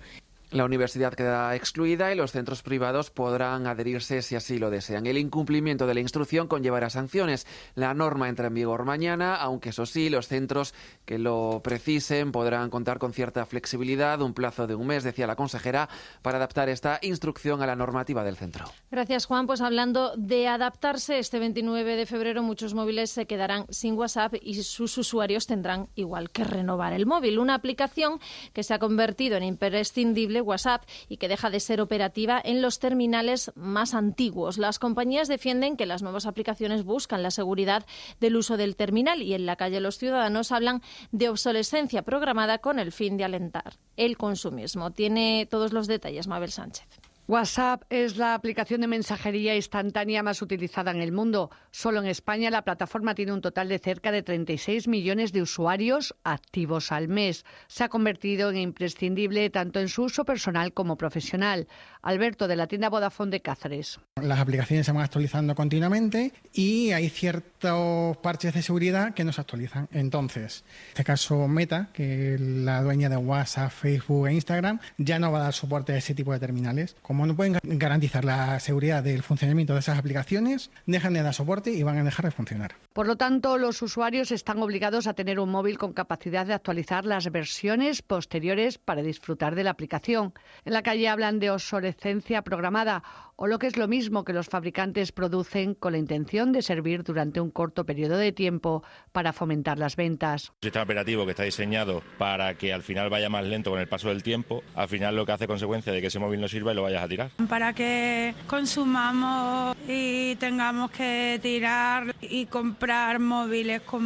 La 0.53 0.65
universidad 0.65 1.15
queda 1.15 1.55
excluida 1.55 2.13
y 2.13 2.17
los 2.17 2.33
centros 2.33 2.63
privados 2.63 3.11
podrán 3.11 3.69
adherirse 3.69 4.21
si 4.21 4.35
así 4.35 4.59
lo 4.59 4.69
desean. 4.69 5.07
El 5.07 5.17
incumplimiento 5.17 5.87
de 5.87 5.95
la 5.95 6.01
instrucción 6.01 6.49
conllevará 6.49 6.91
sanciones. 6.91 7.47
La 7.77 7.95
norma 7.95 8.29
entra 8.29 8.49
en 8.49 8.55
vigor 8.55 8.85
mañana, 8.85 9.37
aunque 9.37 9.69
eso 9.69 9.87
sí, 9.87 10.11
los 10.11 10.27
centros 10.27 10.75
que 11.05 11.19
lo 11.19 11.61
precisen 11.63 12.33
podrán 12.33 12.69
contar 12.69 12.99
con 12.99 13.13
cierta 13.13 13.47
flexibilidad, 13.47 14.21
un 14.23 14.35
plazo 14.35 14.67
de 14.67 14.75
un 14.75 14.89
mes, 14.89 15.05
decía 15.05 15.29
la 15.29 15.37
consejera, 15.37 15.89
para 16.21 16.39
adaptar 16.39 16.69
esta 16.69 16.99
instrucción 17.03 17.63
a 17.63 17.67
la 17.67 17.77
normativa 17.77 18.25
del 18.25 18.35
centro. 18.35 18.65
Gracias, 18.91 19.27
Juan. 19.27 19.47
Pues 19.47 19.61
hablando 19.61 20.17
de 20.17 20.49
adaptarse, 20.49 21.21
este 21.21 21.39
29 21.39 21.95
de 21.95 22.07
febrero 22.07 22.43
muchos 22.43 22.75
móviles 22.75 23.13
se 23.13 23.27
quedarán 23.27 23.67
sin 23.71 23.95
WhatsApp 23.95 24.35
y 24.43 24.61
sus 24.65 24.99
usuarios 24.99 25.47
tendrán 25.47 25.87
igual 25.95 26.31
que 26.31 26.43
renovar 26.43 26.93
el 26.93 27.07
móvil. 27.07 27.39
Una 27.39 27.55
aplicación 27.55 28.19
que 28.53 28.65
se 28.65 28.75
ha 28.75 28.81
convertido 28.81 29.37
en 29.37 29.45
imprescindible 29.45 30.39
WhatsApp 30.40 30.85
y 31.09 31.16
que 31.16 31.29
deja 31.29 31.50
de 31.50 31.61
ser 31.61 31.81
operativa 31.81 32.40
en 32.42 32.62
los 32.62 32.79
terminales 32.79 33.53
más 33.55 33.94
antiguos. 33.94 34.59
Las 34.59 34.79
compañías 34.79 35.29
defienden 35.29 35.76
que 35.76 35.87
las 35.87 36.03
nuevas 36.03 36.26
aplicaciones 36.26 36.85
buscan 36.85 37.22
la 37.22 37.31
seguridad 37.31 37.87
del 38.20 38.37
uso 38.37 38.57
del 38.57 38.76
terminal 38.76 39.22
y 39.22 39.35
en 39.35 39.46
la 39.46 39.57
calle 39.57 39.81
los 39.81 39.98
ciudadanos 39.98 40.53
hablan 40.53 40.83
de 41.12 41.29
obsolescencia 41.29 42.03
programada 42.03 42.59
con 42.59 42.79
el 42.79 42.92
fin 42.92 43.16
de 43.16 43.24
alentar 43.24 43.74
el 43.96 44.16
consumismo. 44.16 44.90
Tiene 44.90 45.46
todos 45.50 45.72
los 45.72 45.87
detalles 45.87 46.26
Mabel 46.26 46.50
Sánchez. 46.50 47.00
WhatsApp 47.31 47.85
es 47.90 48.16
la 48.16 48.35
aplicación 48.35 48.81
de 48.81 48.88
mensajería 48.88 49.55
instantánea 49.55 50.21
más 50.25 50.43
utilizada 50.43 50.90
en 50.90 51.01
el 51.01 51.12
mundo. 51.12 51.49
Solo 51.71 52.01
en 52.01 52.07
España 52.07 52.51
la 52.51 52.64
plataforma 52.64 53.14
tiene 53.14 53.33
un 53.33 53.40
total 53.40 53.69
de 53.69 53.79
cerca 53.79 54.11
de 54.11 54.25
36 54.25 54.88
millones 54.88 55.31
de 55.31 55.40
usuarios 55.40 56.12
activos 56.25 56.90
al 56.90 57.07
mes. 57.07 57.45
Se 57.69 57.85
ha 57.85 57.88
convertido 57.88 58.51
en 58.51 58.57
imprescindible 58.57 59.49
tanto 59.49 59.79
en 59.79 59.88
su 59.88 60.03
uso 60.03 60.25
personal 60.25 60.73
como 60.73 60.97
profesional. 60.97 61.69
Alberto 62.03 62.49
de 62.49 62.57
la 62.57 62.66
tienda 62.66 62.88
Vodafone 62.88 63.31
de 63.31 63.43
Cáceres. 63.43 64.01
Las 64.21 64.40
aplicaciones 64.40 64.87
se 64.87 64.93
van 64.93 65.03
actualizando 65.03 65.55
continuamente 65.55 66.33
y 66.53 66.90
hay 66.90 67.11
ciertos 67.11 68.16
parches 68.16 68.55
de 68.55 68.62
seguridad 68.62 69.14
que 69.14 69.23
no 69.23 69.33
se 69.33 69.40
actualizan. 69.40 69.88
Entonces, 69.93 70.64
en 70.66 70.88
este 70.88 71.05
caso 71.05 71.47
Meta, 71.47 71.90
que 71.93 72.35
es 72.35 72.40
la 72.40 72.83
dueña 72.83 73.09
de 73.09 73.19
WhatsApp, 73.19 73.71
Facebook 73.71 74.27
e 74.27 74.35
Instagram, 74.35 74.81
ya 74.99 75.21
no 75.21 75.31
va 75.31 75.38
a 75.38 75.43
dar 75.43 75.55
soporte 75.55 75.93
a 75.93 75.97
ese 75.97 76.14
tipo 76.14 76.33
de 76.33 76.40
terminales. 76.40 76.97
No 77.27 77.37
pueden 77.37 77.59
garantizar 77.63 78.25
la 78.25 78.59
seguridad 78.61 79.03
del 79.03 79.23
funcionamiento 79.23 79.75
de 79.75 79.81
esas 79.81 79.99
aplicaciones, 79.99 80.71
dejan 80.87 81.15
de 81.15 81.23
dar 81.23 81.35
soporte 81.35 81.71
y 81.73 81.83
van 81.83 81.99
a 81.99 82.05
dejar 82.05 82.25
de 82.25 82.31
funcionar. 82.31 82.75
Por 82.93 83.07
lo 83.07 83.17
tanto, 83.17 83.59
los 83.59 83.83
usuarios 83.83 84.33
están 84.33 84.63
obligados 84.63 85.07
a 85.07 85.15
tener 85.15 85.39
un 85.39 85.51
móvil 85.51 85.79
con 85.79 85.93
capacidad 85.93 86.47
de 86.47 86.55
actualizar 86.55 87.05
las 87.05 87.31
versiones 87.31 88.03
posteriores 88.03 88.79
para 88.79 89.03
disfrutar 89.03 89.55
de 89.55 89.65
la 89.65 89.71
aplicación. 89.71 90.35
En 90.65 90.73
la 90.73 90.83
calle 90.83 91.09
hablan 91.09 91.39
de 91.39 91.51
obsolescencia 91.51 92.43
programada 92.43 93.03
o 93.42 93.46
lo 93.46 93.59
que 93.59 93.66
es 93.66 93.79
lo 93.79 93.88
mismo 93.88 94.22
que 94.22 94.35
los 94.35 94.48
fabricantes 94.48 95.12
producen 95.12 95.74
con 95.74 95.92
la 95.92 95.98
intención 95.98 96.53
de 96.53 96.61
servir 96.61 97.05
durante 97.05 97.40
un 97.40 97.50
corto 97.50 97.87
periodo 97.87 98.18
de 98.18 98.33
tiempo 98.33 98.83
para 99.12 99.33
fomentar 99.33 99.79
las 99.79 99.96
ventas. 99.96 100.50
Un 100.50 100.64
sistema 100.64 100.83
operativo 100.83 101.24
que 101.24 101.31
está 101.31 101.44
diseñado 101.44 102.03
para 102.18 102.59
que 102.59 102.74
al 102.74 102.83
final 102.83 103.09
vaya 103.09 103.31
más 103.31 103.46
lento 103.46 103.70
con 103.70 103.81
el 103.81 103.88
paso 103.88 104.11
del 104.11 104.22
tiempo, 104.22 104.62
al 104.74 104.88
final 104.88 105.16
lo 105.16 105.24
que 105.24 105.33
hace 105.33 105.46
consecuencia 105.46 105.90
de 105.90 106.03
que 106.03 106.09
ese 106.09 106.18
móvil 106.18 106.38
no 106.38 106.48
sirva 106.48 106.72
y 106.72 106.74
lo 106.74 106.83
vayas 106.83 107.03
a 107.03 107.09
tirar. 107.09 107.31
Para 107.48 107.72
que 107.72 108.35
consumamos 108.46 109.74
y 109.88 110.37
tengamos 110.37 110.90
que 110.90 111.40
tirar 111.40 112.14
y 112.20 112.44
comprar 112.44 113.20
móviles 113.20 113.81
con 113.81 114.05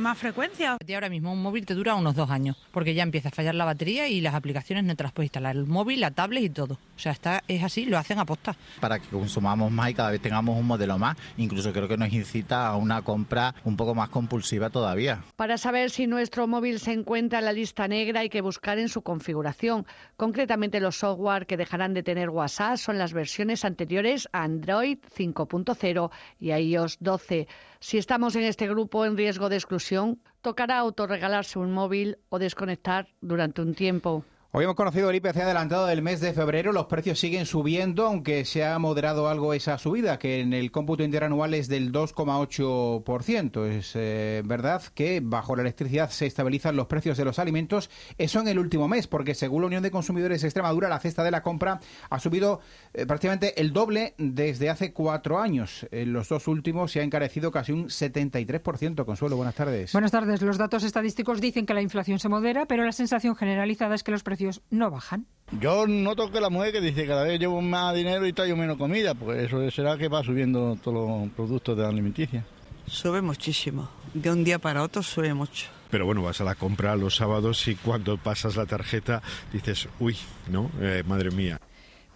más 0.00 0.16
frecuencia. 0.16 0.76
Y 0.86 0.92
ahora 0.94 1.08
mismo 1.08 1.32
un 1.32 1.42
móvil 1.42 1.66
te 1.66 1.74
dura 1.74 1.96
unos 1.96 2.14
dos 2.14 2.30
años, 2.30 2.56
porque 2.70 2.94
ya 2.94 3.02
empieza 3.02 3.30
a 3.30 3.32
fallar 3.32 3.56
la 3.56 3.64
batería 3.64 4.06
y 4.06 4.20
las 4.20 4.36
aplicaciones 4.36 4.84
no 4.84 4.94
te 4.94 5.02
las 5.02 5.12
puedes 5.12 5.26
instalar, 5.26 5.56
el 5.56 5.66
móvil, 5.66 5.98
la 5.98 6.12
tablet 6.12 6.44
y 6.44 6.50
todo. 6.50 6.74
O 6.74 6.98
sea, 7.00 7.10
está, 7.10 7.42
es 7.48 7.64
así, 7.64 7.84
lo 7.84 7.98
hacen 7.98 8.20
a 8.20 8.24
posta. 8.24 8.54
Para 8.80 8.98
que 8.98 9.08
consumamos 9.08 9.70
más 9.70 9.90
y 9.90 9.94
cada 9.94 10.10
vez 10.10 10.20
tengamos 10.20 10.58
un 10.58 10.66
modelo 10.66 10.98
más, 10.98 11.16
incluso 11.36 11.72
creo 11.72 11.88
que 11.88 11.96
nos 11.96 12.12
incita 12.12 12.68
a 12.68 12.76
una 12.76 13.02
compra 13.02 13.54
un 13.64 13.76
poco 13.76 13.94
más 13.94 14.08
compulsiva 14.08 14.70
todavía. 14.70 15.22
Para 15.36 15.58
saber 15.58 15.90
si 15.90 16.06
nuestro 16.06 16.46
móvil 16.46 16.78
se 16.80 16.92
encuentra 16.92 17.38
en 17.38 17.44
la 17.44 17.52
lista 17.52 17.88
negra 17.88 18.20
hay 18.20 18.28
que 18.28 18.40
buscar 18.40 18.78
en 18.78 18.88
su 18.88 19.02
configuración. 19.02 19.86
Concretamente 20.16 20.80
los 20.80 20.96
software 20.96 21.46
que 21.46 21.56
dejarán 21.56 21.94
de 21.94 22.02
tener 22.02 22.30
WhatsApp 22.30 22.76
son 22.76 22.98
las 22.98 23.12
versiones 23.12 23.64
anteriores 23.64 24.28
a 24.32 24.42
Android 24.42 24.98
5.0 25.16 26.10
y 26.38 26.50
a 26.50 26.60
iOS 26.60 26.98
12. 27.00 27.48
Si 27.80 27.98
estamos 27.98 28.36
en 28.36 28.44
este 28.44 28.68
grupo 28.68 29.04
en 29.04 29.16
riesgo 29.16 29.48
de 29.48 29.56
exclusión, 29.56 30.20
tocará 30.40 30.78
autorregalarse 30.78 31.58
un 31.58 31.72
móvil 31.72 32.18
o 32.28 32.38
desconectar 32.38 33.08
durante 33.20 33.62
un 33.62 33.74
tiempo. 33.74 34.24
Hoy 34.52 34.64
hemos 34.64 34.76
conocido 34.76 35.10
el 35.10 35.16
IPC 35.16 35.38
adelantado 35.38 35.86
del 35.86 36.02
mes 36.02 36.20
de 36.20 36.32
febrero. 36.32 36.72
Los 36.72 36.86
precios 36.86 37.18
siguen 37.18 37.46
subiendo, 37.46 38.06
aunque 38.06 38.44
se 38.44 38.64
ha 38.64 38.78
moderado 38.78 39.28
algo 39.28 39.52
esa 39.52 39.76
subida, 39.76 40.18
que 40.20 40.40
en 40.40 40.54
el 40.54 40.70
cómputo 40.70 41.02
interanual 41.02 41.52
es 41.52 41.68
del 41.68 41.92
2,8%. 41.92 43.66
Es 43.66 43.92
eh, 43.96 44.42
verdad 44.46 44.82
que 44.94 45.20
bajo 45.22 45.56
la 45.56 45.62
electricidad 45.62 46.10
se 46.10 46.26
estabilizan 46.26 46.76
los 46.76 46.86
precios 46.86 47.18
de 47.18 47.24
los 47.24 47.40
alimentos. 47.40 47.90
Eso 48.18 48.40
en 48.40 48.48
el 48.48 48.58
último 48.60 48.86
mes, 48.86 49.08
porque 49.08 49.34
según 49.34 49.62
la 49.62 49.66
Unión 49.66 49.82
de 49.82 49.90
Consumidores 49.90 50.40
de 50.40 50.48
Extremadura, 50.48 50.88
la 50.88 51.00
cesta 51.00 51.24
de 51.24 51.32
la 51.32 51.42
compra 51.42 51.80
ha 52.08 52.20
subido 52.20 52.60
eh, 52.94 53.04
prácticamente 53.04 53.60
el 53.60 53.72
doble 53.72 54.14
desde 54.16 54.70
hace 54.70 54.92
cuatro 54.92 55.40
años. 55.40 55.86
En 55.90 56.12
los 56.12 56.28
dos 56.28 56.46
últimos 56.46 56.92
se 56.92 57.00
ha 57.00 57.02
encarecido 57.02 57.50
casi 57.50 57.72
un 57.72 57.88
73%. 57.88 59.04
Consuelo, 59.04 59.36
buenas 59.36 59.56
tardes. 59.56 59.92
Buenas 59.92 60.12
tardes. 60.12 60.40
Los 60.40 60.56
datos 60.56 60.84
estadísticos 60.84 61.40
dicen 61.40 61.66
que 61.66 61.74
la 61.74 61.82
inflación 61.82 62.20
se 62.20 62.28
modera, 62.28 62.66
pero 62.66 62.84
la 62.84 62.92
sensación 62.92 63.34
generalizada 63.34 63.96
es 63.96 64.04
que 64.04 64.12
los 64.12 64.22
precios 64.22 64.45
no 64.70 64.90
bajan. 64.90 65.26
Yo 65.60 65.86
noto 65.86 66.30
que 66.30 66.40
la 66.40 66.50
mujer 66.50 66.72
que 66.72 66.80
dice 66.80 67.02
que 67.02 67.08
cada 67.08 67.22
vez 67.22 67.38
llevo 67.38 67.60
más 67.62 67.94
dinero 67.94 68.26
y 68.26 68.32
traigo 68.32 68.56
menos 68.56 68.76
comida, 68.76 69.14
pues 69.14 69.44
eso 69.44 69.70
será 69.70 69.96
que 69.96 70.08
va 70.08 70.24
subiendo 70.24 70.76
todos 70.82 71.08
los 71.08 71.30
productos 71.30 71.76
de 71.76 71.82
la 71.84 71.88
alimenticia. 71.88 72.44
Sube 72.86 73.22
muchísimo, 73.22 73.88
de 74.12 74.30
un 74.30 74.42
día 74.44 74.58
para 74.58 74.82
otro 74.82 75.02
sube 75.02 75.32
mucho. 75.34 75.66
Pero 75.90 76.04
bueno, 76.04 76.22
vas 76.22 76.40
a 76.40 76.44
la 76.44 76.56
compra 76.56 76.96
los 76.96 77.16
sábados 77.16 77.66
y 77.68 77.76
cuando 77.76 78.16
pasas 78.16 78.56
la 78.56 78.66
tarjeta 78.66 79.22
dices, 79.52 79.88
uy, 80.00 80.16
¿no? 80.48 80.70
Eh, 80.80 81.04
madre 81.06 81.30
mía. 81.30 81.60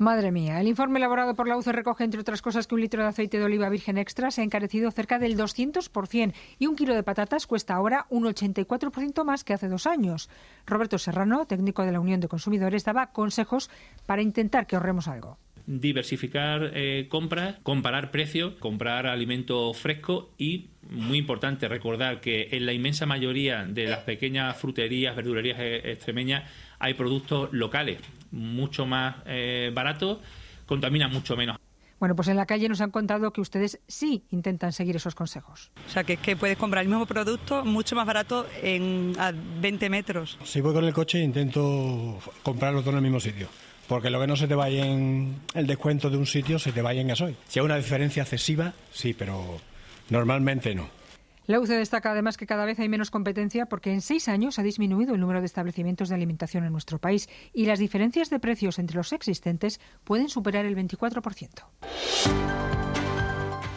Madre 0.01 0.33
mía, 0.33 0.59
el 0.63 0.67
informe 0.67 0.99
elaborado 0.99 1.35
por 1.35 1.47
la 1.47 1.59
UCE 1.59 1.73
recoge, 1.73 2.05
entre 2.05 2.23
otras 2.23 2.41
cosas, 2.41 2.67
que 2.67 2.75
un 2.75 2.81
litro 2.81 3.03
de 3.03 3.11
aceite 3.11 3.39
de 3.39 3.45
oliva 3.45 3.69
virgen 3.69 3.99
extra 3.99 4.31
se 4.31 4.41
ha 4.41 4.45
encarecido 4.45 4.91
cerca 4.91 5.19
del 5.19 5.37
200% 5.37 6.33
y 6.59 6.67
un 6.69 6.75
kilo 6.75 6.95
de 6.95 7.03
patatas 7.03 7.47
cuesta 7.47 7.75
ahora 7.75 8.07
un 8.09 8.25
84% 8.25 9.25
más 9.25 9.45
que 9.45 9.53
hace 9.53 9.69
dos 9.69 9.87
años. 9.87 10.31
Roberto 10.65 10.97
Serrano, 10.97 11.45
técnico 11.45 11.85
de 11.85 11.93
la 11.93 12.01
Unión 12.01 12.19
de 12.21 12.29
Consumidores, 12.29 12.87
daba 12.87 13.13
consejos 13.13 13.69
para 14.07 14.23
intentar 14.23 14.67
que 14.67 14.77
ahorremos 14.77 15.07
algo 15.07 15.37
diversificar 15.67 16.73
eh, 16.75 17.07
compras, 17.09 17.59
comparar 17.63 18.11
precios, 18.11 18.55
comprar 18.55 19.07
alimento 19.07 19.73
fresco 19.75 20.33
y, 20.37 20.71
muy 20.89 21.19
importante, 21.19 21.69
recordar 21.69 22.21
que 22.21 22.49
en 22.53 22.67
la 22.67 22.73
inmensa 22.73 23.07
mayoría 23.07 23.67
de 23.67 23.87
las 23.87 24.01
pequeñas 24.01 24.57
fruterías, 24.57 25.15
verdulerías 25.15 25.59
eh, 25.61 25.93
extremeñas 25.93 26.51
hay 26.81 26.95
productos 26.95 27.53
locales, 27.53 27.99
mucho 28.31 28.87
más 28.87 29.17
eh, 29.27 29.71
baratos, 29.75 30.19
contaminan 30.67 31.13
mucho 31.13 31.37
menos. 31.37 31.59
Bueno, 31.99 32.17
pues 32.17 32.29
en 32.29 32.37
la 32.37 32.47
calle 32.47 32.67
nos 32.69 32.81
han 32.81 32.91
contado 32.91 33.31
que 33.31 33.43
ustedes 33.43 33.79
sí 33.87 34.25
intentan 34.31 34.73
seguir 34.73 34.97
esos 34.97 35.15
consejos. 35.15 35.71
O 35.87 35.91
sea, 35.91 36.03
que 36.03 36.15
es 36.15 36.19
que 36.21 36.35
puedes 36.35 36.57
comprar 36.57 36.83
el 36.83 36.89
mismo 36.89 37.05
producto 37.05 37.63
mucho 37.65 37.95
más 37.95 38.07
barato 38.07 38.47
en 38.63 39.13
a 39.19 39.33
20 39.33 39.91
metros. 39.91 40.39
Si 40.45 40.63
voy 40.63 40.73
con 40.73 40.85
el 40.85 40.95
coche 40.95 41.23
intento 41.23 42.19
comprarlo 42.43 42.81
todo 42.81 42.93
en 42.93 42.97
el 42.97 43.03
mismo 43.03 43.21
sitio 43.21 43.49
porque 43.91 44.09
lo 44.09 44.21
que 44.21 44.29
no 44.29 44.37
se 44.37 44.47
te 44.47 44.55
vaya 44.55 44.87
en 44.87 45.41
el 45.53 45.67
descuento 45.67 46.11
de 46.11 46.17
un 46.17 46.25
sitio 46.25 46.61
se 46.61 46.71
te 46.71 46.81
vaya 46.81 47.01
en 47.01 47.09
gasoil. 47.09 47.37
Si 47.49 47.59
hay 47.59 47.65
una 47.65 47.77
diferencia 47.77 48.23
excesiva, 48.23 48.73
sí, 48.93 49.15
pero 49.15 49.61
normalmente 50.11 50.77
no. 50.77 50.89
La 51.51 51.59
UCE 51.59 51.77
destaca 51.77 52.13
además 52.13 52.37
que 52.37 52.47
cada 52.47 52.65
vez 52.65 52.79
hay 52.79 52.89
menos 52.89 53.11
competencia 53.11 53.67
porque 53.67 53.93
en 53.93 54.03
seis 54.03 54.29
años 54.29 54.61
ha 54.61 54.63
disminuido 54.63 55.15
el 55.15 55.21
número 55.21 55.41
de 55.41 55.47
establecimientos 55.47 56.09
de 56.09 56.15
alimentación 56.15 56.63
en 56.65 56.71
nuestro 56.71 57.01
país 57.01 57.29
y 57.53 57.67
las 57.67 57.81
diferencias 57.81 58.31
de 58.31 58.39
precios 58.39 58.79
entre 58.79 58.99
los 58.99 59.13
existentes 59.13 59.81
pueden 60.05 60.29
superar 60.29 60.65
el 60.65 60.77
24%. 60.77 61.65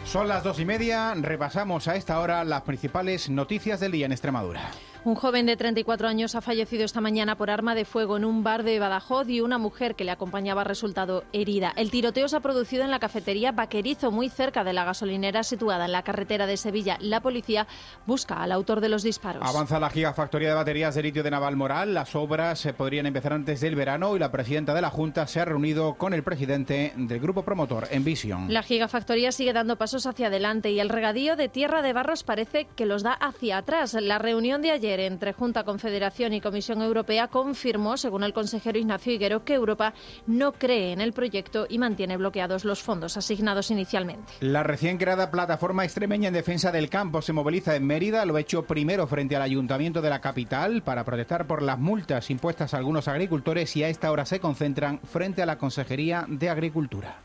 Son 0.04 0.28
las 0.28 0.44
dos 0.44 0.60
y 0.60 0.64
media. 0.64 1.14
Repasamos 1.14 1.88
a 1.88 1.96
esta 1.96 2.20
hora 2.20 2.44
las 2.44 2.62
principales 2.62 3.28
noticias 3.28 3.80
del 3.80 3.90
día 3.90 4.06
en 4.06 4.12
Extremadura. 4.12 4.70
Un 5.04 5.16
joven 5.16 5.44
de 5.44 5.58
34 5.58 6.08
años 6.08 6.34
ha 6.34 6.40
fallecido 6.40 6.82
esta 6.82 7.02
mañana 7.02 7.36
por 7.36 7.50
arma 7.50 7.74
de 7.74 7.84
fuego 7.84 8.16
en 8.16 8.24
un 8.24 8.42
bar 8.42 8.62
de 8.62 8.78
Badajoz 8.78 9.28
y 9.28 9.42
una 9.42 9.58
mujer 9.58 9.96
que 9.96 10.04
le 10.04 10.10
acompañaba 10.10 10.62
ha 10.62 10.64
resultado 10.64 11.24
herida. 11.34 11.74
El 11.76 11.90
tiroteo 11.90 12.26
se 12.26 12.36
ha 12.36 12.40
producido 12.40 12.84
en 12.84 12.90
la 12.90 12.98
cafetería 12.98 13.52
Vaquerizo, 13.52 14.10
muy 14.10 14.30
cerca 14.30 14.64
de 14.64 14.72
la 14.72 14.84
gasolinera 14.84 15.42
situada 15.42 15.84
en 15.84 15.92
la 15.92 16.04
carretera 16.04 16.46
de 16.46 16.56
Sevilla. 16.56 16.96
La 17.02 17.20
policía 17.20 17.66
busca 18.06 18.42
al 18.42 18.50
autor 18.50 18.80
de 18.80 18.88
los 18.88 19.02
disparos. 19.02 19.46
Avanza 19.46 19.78
la 19.78 19.90
gigafactoría 19.90 20.48
de 20.48 20.54
baterías 20.54 20.94
de 20.94 21.02
litio 21.02 21.22
de 21.22 21.30
Navalmoral. 21.30 21.92
Las 21.92 22.16
obras 22.16 22.58
se 22.58 22.72
podrían 22.72 23.04
empezar 23.04 23.34
antes 23.34 23.60
del 23.60 23.76
verano 23.76 24.16
y 24.16 24.18
la 24.18 24.32
presidenta 24.32 24.72
de 24.72 24.80
la 24.80 24.88
Junta 24.88 25.26
se 25.26 25.38
ha 25.38 25.44
reunido 25.44 25.96
con 25.96 26.14
el 26.14 26.22
presidente 26.22 26.94
del 26.96 27.20
grupo 27.20 27.42
promotor 27.42 27.88
Envision. 27.90 28.50
La 28.50 28.62
gigafactoría 28.62 29.32
sigue 29.32 29.52
dando 29.52 29.76
pasos 29.76 30.06
hacia 30.06 30.28
adelante 30.28 30.70
y 30.70 30.80
el 30.80 30.88
regadío 30.88 31.36
de 31.36 31.50
tierra 31.50 31.82
de 31.82 31.92
barros 31.92 32.22
parece 32.22 32.66
que 32.74 32.86
los 32.86 33.02
da 33.02 33.12
hacia 33.12 33.58
atrás. 33.58 33.92
La 34.00 34.18
reunión 34.18 34.62
de 34.62 34.70
ayer 34.70 34.93
entre 35.00 35.32
Junta, 35.32 35.64
Confederación 35.64 36.32
y 36.32 36.40
Comisión 36.40 36.82
Europea 36.82 37.28
confirmó, 37.28 37.96
según 37.96 38.24
el 38.24 38.32
consejero 38.32 38.78
Ignacio 38.78 39.12
Higuero, 39.12 39.44
que 39.44 39.54
Europa 39.54 39.94
no 40.26 40.52
cree 40.52 40.92
en 40.92 41.00
el 41.00 41.12
proyecto 41.12 41.66
y 41.68 41.78
mantiene 41.78 42.16
bloqueados 42.16 42.64
los 42.64 42.82
fondos 42.82 43.16
asignados 43.16 43.70
inicialmente. 43.70 44.32
La 44.40 44.62
recién 44.62 44.98
creada 44.98 45.30
plataforma 45.30 45.84
extremeña 45.84 46.28
en 46.28 46.34
defensa 46.34 46.72
del 46.72 46.88
campo 46.88 47.22
se 47.22 47.32
moviliza 47.32 47.76
en 47.76 47.86
Mérida. 47.86 48.24
Lo 48.24 48.36
ha 48.36 48.40
hecho 48.40 48.64
primero 48.64 49.06
frente 49.06 49.36
al 49.36 49.42
ayuntamiento 49.42 50.02
de 50.02 50.10
la 50.10 50.20
capital 50.20 50.82
para 50.82 51.04
protestar 51.04 51.46
por 51.46 51.62
las 51.62 51.78
multas 51.78 52.30
impuestas 52.30 52.74
a 52.74 52.78
algunos 52.78 53.08
agricultores 53.08 53.76
y 53.76 53.84
a 53.84 53.88
esta 53.88 54.10
hora 54.10 54.24
se 54.26 54.40
concentran 54.40 55.00
frente 55.00 55.42
a 55.42 55.46
la 55.46 55.58
Consejería 55.58 56.24
de 56.28 56.48
Agricultura. 56.48 57.18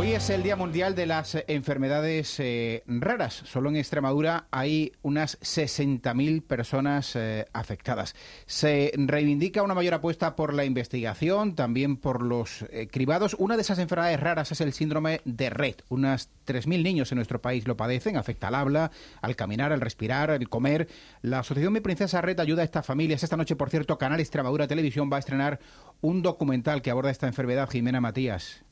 Hoy 0.00 0.12
es 0.12 0.30
el 0.30 0.42
Día 0.42 0.56
Mundial 0.56 0.94
de 0.94 1.04
las 1.04 1.36
Enfermedades 1.46 2.40
eh, 2.40 2.82
Raras. 2.86 3.34
Solo 3.44 3.68
en 3.68 3.76
Extremadura 3.76 4.46
hay 4.50 4.92
unas 5.02 5.38
60.000 5.40 6.42
personas 6.42 7.14
eh, 7.16 7.44
afectadas. 7.52 8.14
Se 8.46 8.94
reivindica 8.96 9.62
una 9.62 9.74
mayor 9.74 9.92
apuesta 9.92 10.36
por 10.36 10.54
la 10.54 10.64
investigación, 10.64 11.54
también 11.54 11.98
por 11.98 12.22
los 12.22 12.64
eh, 12.70 12.88
cribados. 12.90 13.36
Una 13.38 13.56
de 13.56 13.60
esas 13.60 13.78
enfermedades 13.78 14.18
raras 14.20 14.50
es 14.50 14.62
el 14.62 14.72
síndrome 14.72 15.20
de 15.26 15.50
Red. 15.50 15.74
Unas 15.90 16.30
3.000 16.46 16.82
niños 16.82 17.12
en 17.12 17.16
nuestro 17.16 17.42
país 17.42 17.68
lo 17.68 17.76
padecen. 17.76 18.16
Afecta 18.16 18.48
al 18.48 18.54
habla, 18.54 18.90
al 19.20 19.36
caminar, 19.36 19.70
al 19.70 19.82
respirar, 19.82 20.30
al 20.30 20.48
comer. 20.48 20.88
La 21.20 21.40
Asociación 21.40 21.74
Mi 21.74 21.80
Princesa 21.80 22.22
Red 22.22 22.40
ayuda 22.40 22.62
a 22.62 22.64
estas 22.64 22.86
familias. 22.86 23.22
Esta 23.22 23.36
noche, 23.36 23.54
por 23.54 23.68
cierto, 23.68 23.98
Canal 23.98 24.20
Extremadura 24.20 24.66
Televisión 24.66 25.10
va 25.12 25.16
a 25.16 25.20
estrenar 25.20 25.60
un 26.00 26.22
documental 26.22 26.80
que 26.80 26.90
aborda 26.90 27.10
esta 27.10 27.26
enfermedad. 27.26 27.68
Jimena 27.68 28.00
Matías. 28.00 28.64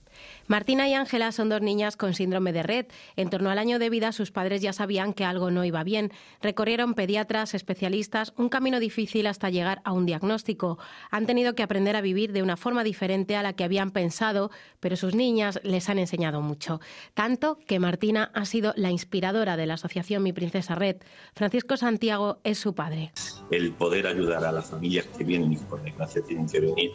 Martina 0.49 0.89
y 0.89 0.95
Ángela 0.95 1.31
son 1.31 1.51
dos 1.51 1.61
niñas 1.61 1.99
con 1.99 2.15
síndrome 2.15 2.55
de 2.55 2.63
red. 2.63 2.87
En 3.17 3.29
torno 3.29 3.51
al 3.51 3.59
año 3.59 3.79
de 3.79 3.91
vida 3.91 4.13
sus 4.13 4.31
padres 4.31 4.63
ya 4.63 4.73
sabían 4.73 5.13
que 5.13 5.27
algo 5.27 5.51
no 5.51 5.63
iba 5.63 5.85
bien. 5.85 6.11
Recorrieron 6.41 6.95
pediatras, 6.95 7.53
especialistas, 7.53 8.33
un 8.39 8.49
camino 8.49 8.81
difícil 8.81 9.27
hasta 9.27 9.51
llegar 9.51 9.83
a 9.85 9.93
un 9.93 10.07
diagnóstico. 10.07 10.79
Han 11.11 11.27
tenido 11.27 11.55
que 11.55 11.63
aprender 11.63 11.97
a 11.97 12.01
vivir 12.01 12.33
de 12.33 12.43
una 12.43 12.57
forma 12.57 12.83
diferente 12.83 13.37
a 13.37 13.43
la 13.43 13.53
que 13.53 13.65
habían 13.65 13.91
pensado, 13.91 14.51
pero 14.81 14.97
sus 14.97 15.15
niñas 15.15 15.61
les 15.65 15.91
han 15.91 15.99
enseñado 15.99 16.41
mucho. 16.41 16.81
Tanto 17.13 17.59
que 17.67 17.79
Martina 17.79 18.31
ha 18.33 18.47
sido 18.47 18.73
la 18.75 18.91
inspiradora 18.91 19.59
de 19.59 19.67
la 19.67 19.75
asociación 19.75 20.23
Mi 20.23 20.33
Princesa 20.33 20.75
Red. 20.75 20.97
Francisco 21.35 21.77
Santiago 21.77 22.39
es 22.43 22.59
su 22.59 22.75
padre. 22.75 23.13
El 23.51 23.73
poder 23.73 24.07
ayudar 24.07 24.43
a 24.47 24.53
las 24.53 24.71
familias 24.71 25.05
que 25.19 25.25
vienen 25.25 25.53
y 25.53 25.57
por 25.57 25.83
desgracia 25.83 26.23
tienen 26.23 26.49
que 26.49 26.61
venir 26.61 26.93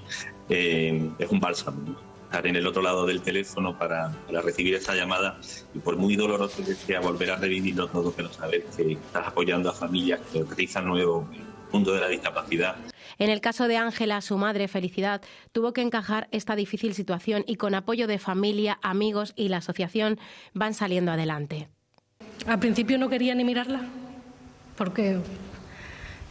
eh, 0.49 1.11
es 1.19 1.29
un 1.29 1.39
bálsamo 1.39 2.12
en 2.41 2.55
el 2.55 2.65
otro 2.65 2.81
lado 2.81 3.05
del 3.05 3.21
teléfono 3.21 3.77
para, 3.77 4.11
recibir 4.43 4.73
esa 4.75 4.95
llamada 4.95 5.37
y 5.73 5.79
por 5.79 5.97
muy 5.97 6.15
doloroso 6.15 6.65
que 6.65 6.73
sea 6.73 6.99
volver 6.99 7.31
a 7.31 7.35
revivirlo 7.35 7.87
todo, 7.87 8.11
pero 8.11 8.31
saber 8.33 8.65
que 8.75 8.93
estás 8.93 9.27
apoyando 9.27 9.69
a 9.69 9.73
familias 9.73 10.19
que 10.31 10.39
utilizan 10.39 10.85
nuevo 10.85 11.29
el 11.31 11.41
mundo 11.71 11.93
de 11.93 12.01
la 12.01 12.07
discapacidad. 12.07 12.75
En 13.19 13.29
el 13.29 13.39
caso 13.39 13.67
de 13.67 13.77
Ángela, 13.77 14.21
su 14.21 14.37
madre, 14.37 14.67
Felicidad, 14.67 15.21
tuvo 15.51 15.73
que 15.73 15.81
encajar 15.81 16.27
esta 16.31 16.55
difícil 16.55 16.95
situación 16.95 17.43
y 17.47 17.55
con 17.55 17.75
apoyo 17.75 18.07
de 18.07 18.17
familia, 18.17 18.79
amigos 18.81 19.33
y 19.35 19.49
la 19.49 19.57
asociación 19.57 20.19
van 20.53 20.73
saliendo 20.73 21.11
adelante. 21.11 21.69
Al 22.47 22.59
principio 22.59 22.97
no 22.97 23.09
quería 23.09 23.35
ni 23.35 23.43
mirarla, 23.43 23.81
porque... 24.75 25.19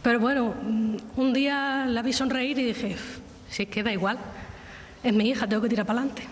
Pero 0.03 0.19
bueno, 0.19 0.53
un 1.15 1.33
día 1.33 1.85
la 1.87 2.01
vi 2.01 2.11
sonreír 2.11 2.59
y 2.59 2.65
dije, 2.65 2.97
si 3.49 3.63
es 3.63 3.69
que 3.69 3.83
da 3.83 3.93
igual 3.93 4.19
es 5.03 5.13
mi 5.13 5.29
hija, 5.29 5.47
tengo 5.47 5.61
que 5.61 5.69
tirar 5.69 5.85
para 5.85 5.99
adelante. 5.99 6.23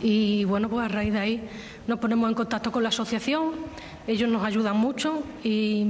Y 0.00 0.44
bueno, 0.44 0.68
pues 0.68 0.84
a 0.84 0.88
raíz 0.88 1.12
de 1.12 1.18
ahí 1.18 1.48
nos 1.86 1.98
ponemos 1.98 2.28
en 2.28 2.34
contacto 2.34 2.70
con 2.70 2.82
la 2.82 2.90
asociación, 2.90 3.52
ellos 4.06 4.30
nos 4.30 4.44
ayudan 4.44 4.76
mucho 4.76 5.22
y, 5.42 5.84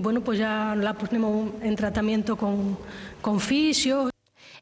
bueno, 0.00 0.20
pues 0.20 0.38
ya 0.38 0.74
la 0.76 0.94
ponemos 0.94 1.50
en 1.62 1.76
tratamiento 1.76 2.36
con, 2.36 2.78
con 3.20 3.40
fisios. 3.40 4.13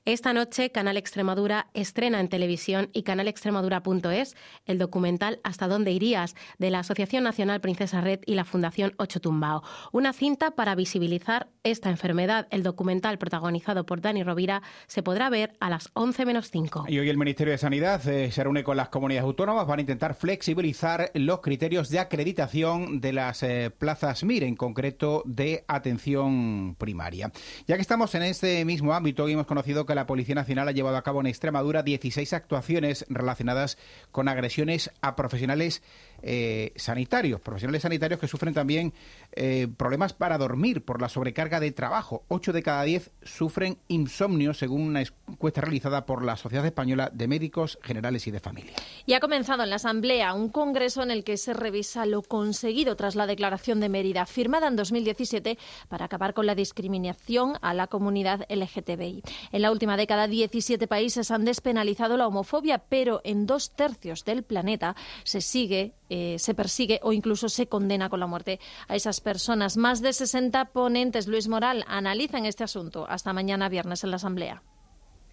Esta 0.05 0.33
noche 0.33 0.73
Canal 0.73 0.97
Extremadura 0.97 1.69
estrena 1.75 2.19
en 2.19 2.29
televisión 2.29 2.91
y 2.93 3.05
canalextremadura.es 3.05 4.35
el 4.67 4.79
documental 4.79 5.39
Hasta 5.45 5.69
dónde 5.69 5.93
irías 5.93 6.35
de 6.59 6.71
la 6.71 6.81
Asociación 6.81 7.23
Nacional 7.23 7.61
Princesa 7.61 8.01
Red 8.01 8.19
y 8.27 8.35
la 8.35 8.45
Fundación 8.45 8.95
Ocho 8.97 9.21
Tumbao. 9.21 9.63
Una 9.93 10.13
cinta 10.13 10.57
para 10.57 10.75
visibilizar 10.75 11.51
esta 11.63 11.89
enfermedad. 11.89 12.49
El 12.51 12.65
documental 12.65 13.17
protagonizado 13.17 13.87
por 13.87 14.01
Dani 14.01 14.25
Rovira 14.25 14.63
se 14.89 15.05
podrá 15.05 15.31
ver 15.31 15.53
a 15.61 15.71
las 15.71 15.89
11 15.93 16.27
menos 16.27 16.51
5. 16.51 16.87
Y 16.89 16.99
hoy 16.99 17.09
el 17.09 17.17
Ministerio 17.17 17.53
de 17.53 17.59
Sanidad 17.59 18.05
eh, 18.09 18.33
se 18.33 18.43
reúne 18.43 18.65
con 18.65 18.77
las 18.77 18.89
comunidades 18.89 19.25
autónomas 19.25 19.67
para 19.67 19.83
intentar 19.83 20.17
flexibilizar 20.17 21.13
los 21.15 21.39
criterios 21.43 21.91
de 21.91 22.01
acreditación 22.01 23.01
de 23.01 23.13
las 23.13 23.45
eh, 23.45 23.71
plazas 23.71 24.25
MIR, 24.25 24.43
en 24.43 24.57
concreto 24.57 25.23
de 25.27 25.65
atención 25.69 26.75
primaria. 26.75 27.31
Ya 27.69 27.77
que 27.77 27.83
estamos 27.83 28.13
en 28.17 28.25
este 28.25 28.65
mismo 28.65 28.95
ámbito 28.95 29.29
hemos 29.29 29.47
conocido 29.47 29.87
que 29.87 29.92
la 29.95 30.07
Policía 30.07 30.35
Nacional 30.35 30.69
ha 30.69 30.73
llevado 30.73 30.97
a 30.97 31.03
cabo 31.03 31.21
en 31.21 31.27
Extremadura 31.27 31.83
16 31.83 32.33
actuaciones 32.33 33.05
relacionadas 33.09 33.79
con 34.11 34.29
agresiones 34.29 34.91
a 35.01 35.17
profesionales 35.17 35.83
eh, 36.23 36.73
sanitarios, 36.77 37.41
profesionales 37.41 37.83
sanitarios 37.83 38.21
que 38.21 38.29
sufren 38.29 38.55
también 38.55 38.93
eh, 39.33 39.69
problemas 39.77 40.13
para 40.13 40.39
dormir 40.39 40.85
por 40.85 41.01
la 41.01 41.09
sobrecarga 41.09 41.61
de 41.61 41.73
trabajo. 41.73 42.25
Ocho 42.29 42.53
de 42.53 42.63
cada 42.63 42.83
diez 42.85 43.11
sufren 43.23 43.79
insomnio, 43.89 44.55
según 44.55 44.83
una 44.83 45.03
encuesta 45.03 45.61
realizada 45.61 46.07
por 46.07 46.25
la 46.25 46.37
Sociedad 46.37 46.67
Española 46.67 47.11
de 47.13 47.29
Médicos 47.29 47.79
Generales 47.83 48.27
y 48.27 48.31
de 48.31 48.41
Familia. 48.41 48.73
Y 49.07 49.15
ha 49.15 49.21
comenzado 49.21 49.63
en 49.63 49.71
la 49.71 49.77
Asamblea 49.77 50.35
un 50.35 50.49
congreso 50.49 51.03
en 51.03 51.11
el 51.11 51.25
que 51.25 51.37
se 51.37 51.53
revisa 51.55 52.07
lo 52.07 52.23
conseguido 52.23 52.97
tras 52.97 53.15
la 53.15 53.27
Declaración 53.27 53.81
de 53.81 53.89
Mérida, 53.89 54.27
firmada 54.27 54.69
en 54.69 54.77
2017 54.77 55.59
para 55.89 56.07
acabar 56.07 56.35
con 56.35 56.47
la 56.47 56.55
discriminación 56.55 57.55
a 57.61 57.75
la 57.75 57.87
comunidad 57.87 58.47
LGTBI. 58.49 59.23
En 59.53 59.63
la 59.63 59.71
última 59.71 59.97
década, 59.97 60.27
17 60.27 60.87
países 60.87 61.31
han 61.31 61.45
despenalizado 61.45 62.17
la 62.17 62.27
homofobia, 62.27 62.79
pero 62.79 63.21
en 63.25 63.47
dos 63.47 63.71
tercios 63.75 64.25
del 64.25 64.43
planeta 64.43 64.95
se 65.25 65.41
sigue 65.41 65.95
eh, 66.15 66.39
se 66.39 66.53
persigue 66.53 67.01
o 67.03 67.15
incluso 67.15 67.49
se 67.49 67.69
condena 67.69 68.11
con 68.11 68.21
la 68.21 68.27
muerte 68.27 68.61
a 68.87 68.97
esas 68.97 69.23
personas. 69.23 69.79
Más 69.79 70.03
de 70.03 70.13
60 70.13 70.67
ponentes, 70.67 71.27
Luis 71.27 71.49
Moral, 71.49 71.87
analizan 71.89 72.45
este 72.45 72.65
asunto 72.65 73.07
hasta 73.09 73.33
mañana 73.33 73.71
viernes 73.71 74.05
en 74.05 74.11
la 74.11 74.17
Asamblea. 74.17 74.63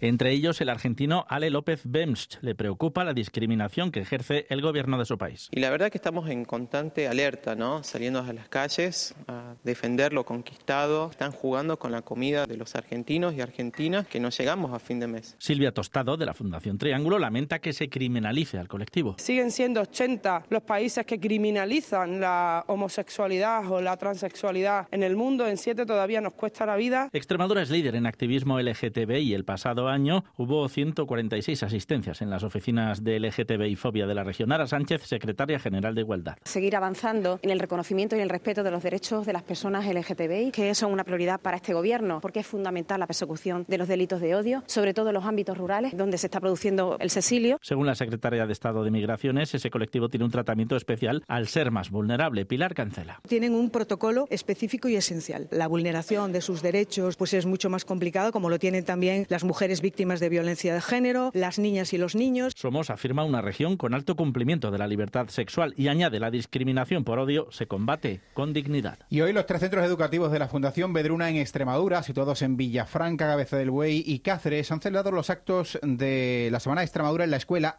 Entre 0.00 0.32
ellos, 0.32 0.60
el 0.62 0.70
argentino 0.70 1.26
Ale 1.28 1.50
López 1.50 1.82
Bemsch. 1.84 2.38
Le 2.40 2.54
preocupa 2.54 3.04
la 3.04 3.12
discriminación 3.12 3.92
que 3.92 4.00
ejerce 4.00 4.46
el 4.48 4.62
gobierno 4.62 4.98
de 4.98 5.04
su 5.04 5.18
país. 5.18 5.48
Y 5.50 5.60
la 5.60 5.68
verdad 5.68 5.86
es 5.86 5.92
que 5.92 5.98
estamos 5.98 6.30
en 6.30 6.46
constante 6.46 7.06
alerta, 7.06 7.54
¿no? 7.54 7.82
Saliendo 7.84 8.20
a 8.20 8.32
las 8.32 8.48
calles 8.48 9.14
a 9.28 9.56
defender 9.62 10.14
lo 10.14 10.24
conquistado. 10.24 11.10
Están 11.10 11.32
jugando 11.32 11.78
con 11.78 11.92
la 11.92 12.00
comida 12.00 12.46
de 12.46 12.56
los 12.56 12.74
argentinos 12.76 13.34
y 13.34 13.42
argentinas 13.42 14.06
que 14.06 14.20
no 14.20 14.30
llegamos 14.30 14.72
a 14.72 14.78
fin 14.78 15.00
de 15.00 15.06
mes. 15.06 15.36
Silvia 15.38 15.72
Tostado, 15.72 16.16
de 16.16 16.24
la 16.24 16.32
Fundación 16.32 16.78
Triángulo, 16.78 17.18
lamenta 17.18 17.58
que 17.58 17.74
se 17.74 17.90
criminalice 17.90 18.56
al 18.58 18.68
colectivo. 18.68 19.16
Siguen 19.18 19.50
siendo 19.50 19.82
80 19.82 20.46
los 20.48 20.62
países 20.62 21.04
que 21.04 21.20
criminalizan 21.20 22.20
la 22.20 22.64
homosexualidad 22.68 23.70
o 23.70 23.82
la 23.82 23.98
transexualidad 23.98 24.88
en 24.90 25.02
el 25.02 25.14
mundo. 25.14 25.46
En 25.46 25.58
siete 25.58 25.84
todavía 25.84 26.22
nos 26.22 26.32
cuesta 26.32 26.64
la 26.64 26.76
vida. 26.76 27.10
Extremadura 27.12 27.60
es 27.60 27.68
líder 27.68 27.96
en 27.96 28.06
activismo 28.06 28.58
LGTBI. 28.58 29.34
El 29.34 29.44
pasado 29.44 29.89
año 29.90 30.24
hubo 30.36 30.68
146 30.68 31.62
asistencias 31.62 32.22
en 32.22 32.30
las 32.30 32.42
oficinas 32.42 33.04
de 33.04 33.20
LGTBI 33.20 33.76
Fobia 33.76 34.06
de 34.06 34.14
la 34.14 34.24
región. 34.24 34.52
Ara 34.52 34.66
Sánchez, 34.66 35.02
secretaria 35.02 35.58
general 35.58 35.94
de 35.94 36.02
Igualdad. 36.02 36.36
Seguir 36.44 36.76
avanzando 36.76 37.38
en 37.42 37.50
el 37.50 37.58
reconocimiento 37.58 38.16
y 38.16 38.20
el 38.20 38.28
respeto 38.28 38.62
de 38.62 38.70
los 38.70 38.82
derechos 38.82 39.26
de 39.26 39.32
las 39.32 39.42
personas 39.42 39.86
LGTBI, 39.86 40.50
que 40.52 40.74
son 40.74 40.92
una 40.92 41.04
prioridad 41.04 41.40
para 41.40 41.56
este 41.56 41.74
Gobierno, 41.74 42.20
porque 42.20 42.40
es 42.40 42.46
fundamental 42.46 43.00
la 43.00 43.06
persecución 43.06 43.64
de 43.68 43.78
los 43.78 43.88
delitos 43.88 44.20
de 44.20 44.34
odio, 44.34 44.62
sobre 44.66 44.94
todo 44.94 45.08
en 45.08 45.14
los 45.14 45.24
ámbitos 45.24 45.56
rurales, 45.56 45.96
donde 45.96 46.18
se 46.18 46.26
está 46.26 46.40
produciendo 46.40 46.96
el 47.00 47.10
cecilio. 47.10 47.58
Según 47.62 47.86
la 47.86 47.94
secretaria 47.94 48.46
de 48.46 48.52
Estado 48.52 48.82
de 48.84 48.90
Migraciones, 48.90 49.54
ese 49.54 49.70
colectivo 49.70 50.08
tiene 50.08 50.24
un 50.24 50.30
tratamiento 50.30 50.76
especial 50.76 51.22
al 51.28 51.48
ser 51.48 51.70
más 51.70 51.90
vulnerable. 51.90 52.44
Pilar 52.44 52.74
Cancela. 52.74 53.20
Tienen 53.28 53.54
un 53.54 53.70
protocolo 53.70 54.26
específico 54.30 54.88
y 54.88 54.96
esencial. 54.96 55.48
La 55.50 55.68
vulneración 55.68 56.32
de 56.32 56.40
sus 56.40 56.62
derechos 56.62 57.16
pues 57.16 57.34
es 57.34 57.46
mucho 57.46 57.70
más 57.70 57.84
complicado, 57.84 58.32
como 58.32 58.50
lo 58.50 58.58
tienen 58.58 58.84
también 58.84 59.26
las 59.28 59.44
mujeres 59.44 59.79
víctimas 59.80 60.20
de 60.20 60.28
violencia 60.28 60.74
de 60.74 60.80
género, 60.80 61.30
las 61.34 61.58
niñas 61.58 61.92
y 61.92 61.98
los 61.98 62.14
niños. 62.14 62.52
Somos 62.56 62.90
afirma 62.90 63.24
una 63.24 63.40
región 63.42 63.76
con 63.76 63.94
alto 63.94 64.16
cumplimiento 64.16 64.70
de 64.70 64.78
la 64.78 64.86
libertad 64.86 65.28
sexual 65.28 65.74
y 65.76 65.88
añade 65.88 66.20
la 66.20 66.30
discriminación 66.30 67.04
por 67.04 67.18
odio 67.18 67.48
se 67.50 67.66
combate 67.66 68.20
con 68.34 68.52
dignidad. 68.52 68.98
Y 69.08 69.20
hoy 69.20 69.32
los 69.32 69.46
tres 69.46 69.60
centros 69.60 69.84
educativos 69.84 70.32
de 70.32 70.38
la 70.38 70.48
Fundación 70.48 70.92
Bedruna 70.92 71.30
en 71.30 71.36
Extremadura, 71.36 72.02
situados 72.02 72.42
en 72.42 72.56
Villafranca, 72.56 73.26
Cabeza 73.26 73.56
del 73.56 73.70
Buey 73.70 74.02
y 74.06 74.20
Cáceres, 74.20 74.70
han 74.72 74.80
celebrado 74.80 75.10
los 75.10 75.30
actos 75.30 75.78
de 75.82 76.48
la 76.50 76.60
Semana 76.60 76.80
de 76.80 76.86
Extremadura 76.86 77.24
en 77.24 77.30
la 77.30 77.36
escuela 77.36 77.76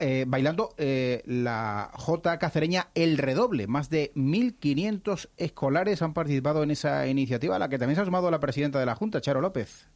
eh, 0.00 0.24
bailando 0.26 0.74
eh, 0.78 1.22
la 1.26 1.90
J 1.94 2.38
cacereña 2.38 2.88
El 2.94 3.18
Redoble. 3.18 3.66
Más 3.66 3.90
de 3.90 4.12
1.500 4.14 5.28
escolares 5.36 6.02
han 6.02 6.14
participado 6.14 6.62
en 6.62 6.70
esa 6.70 7.06
iniciativa, 7.06 7.56
a 7.56 7.58
la 7.58 7.68
que 7.68 7.78
también 7.78 7.96
se 7.96 8.02
ha 8.02 8.04
sumado 8.04 8.30
la 8.30 8.40
presidenta 8.40 8.78
de 8.78 8.86
la 8.86 8.94
Junta, 8.94 9.20
Charo 9.20 9.40
López. 9.40 9.88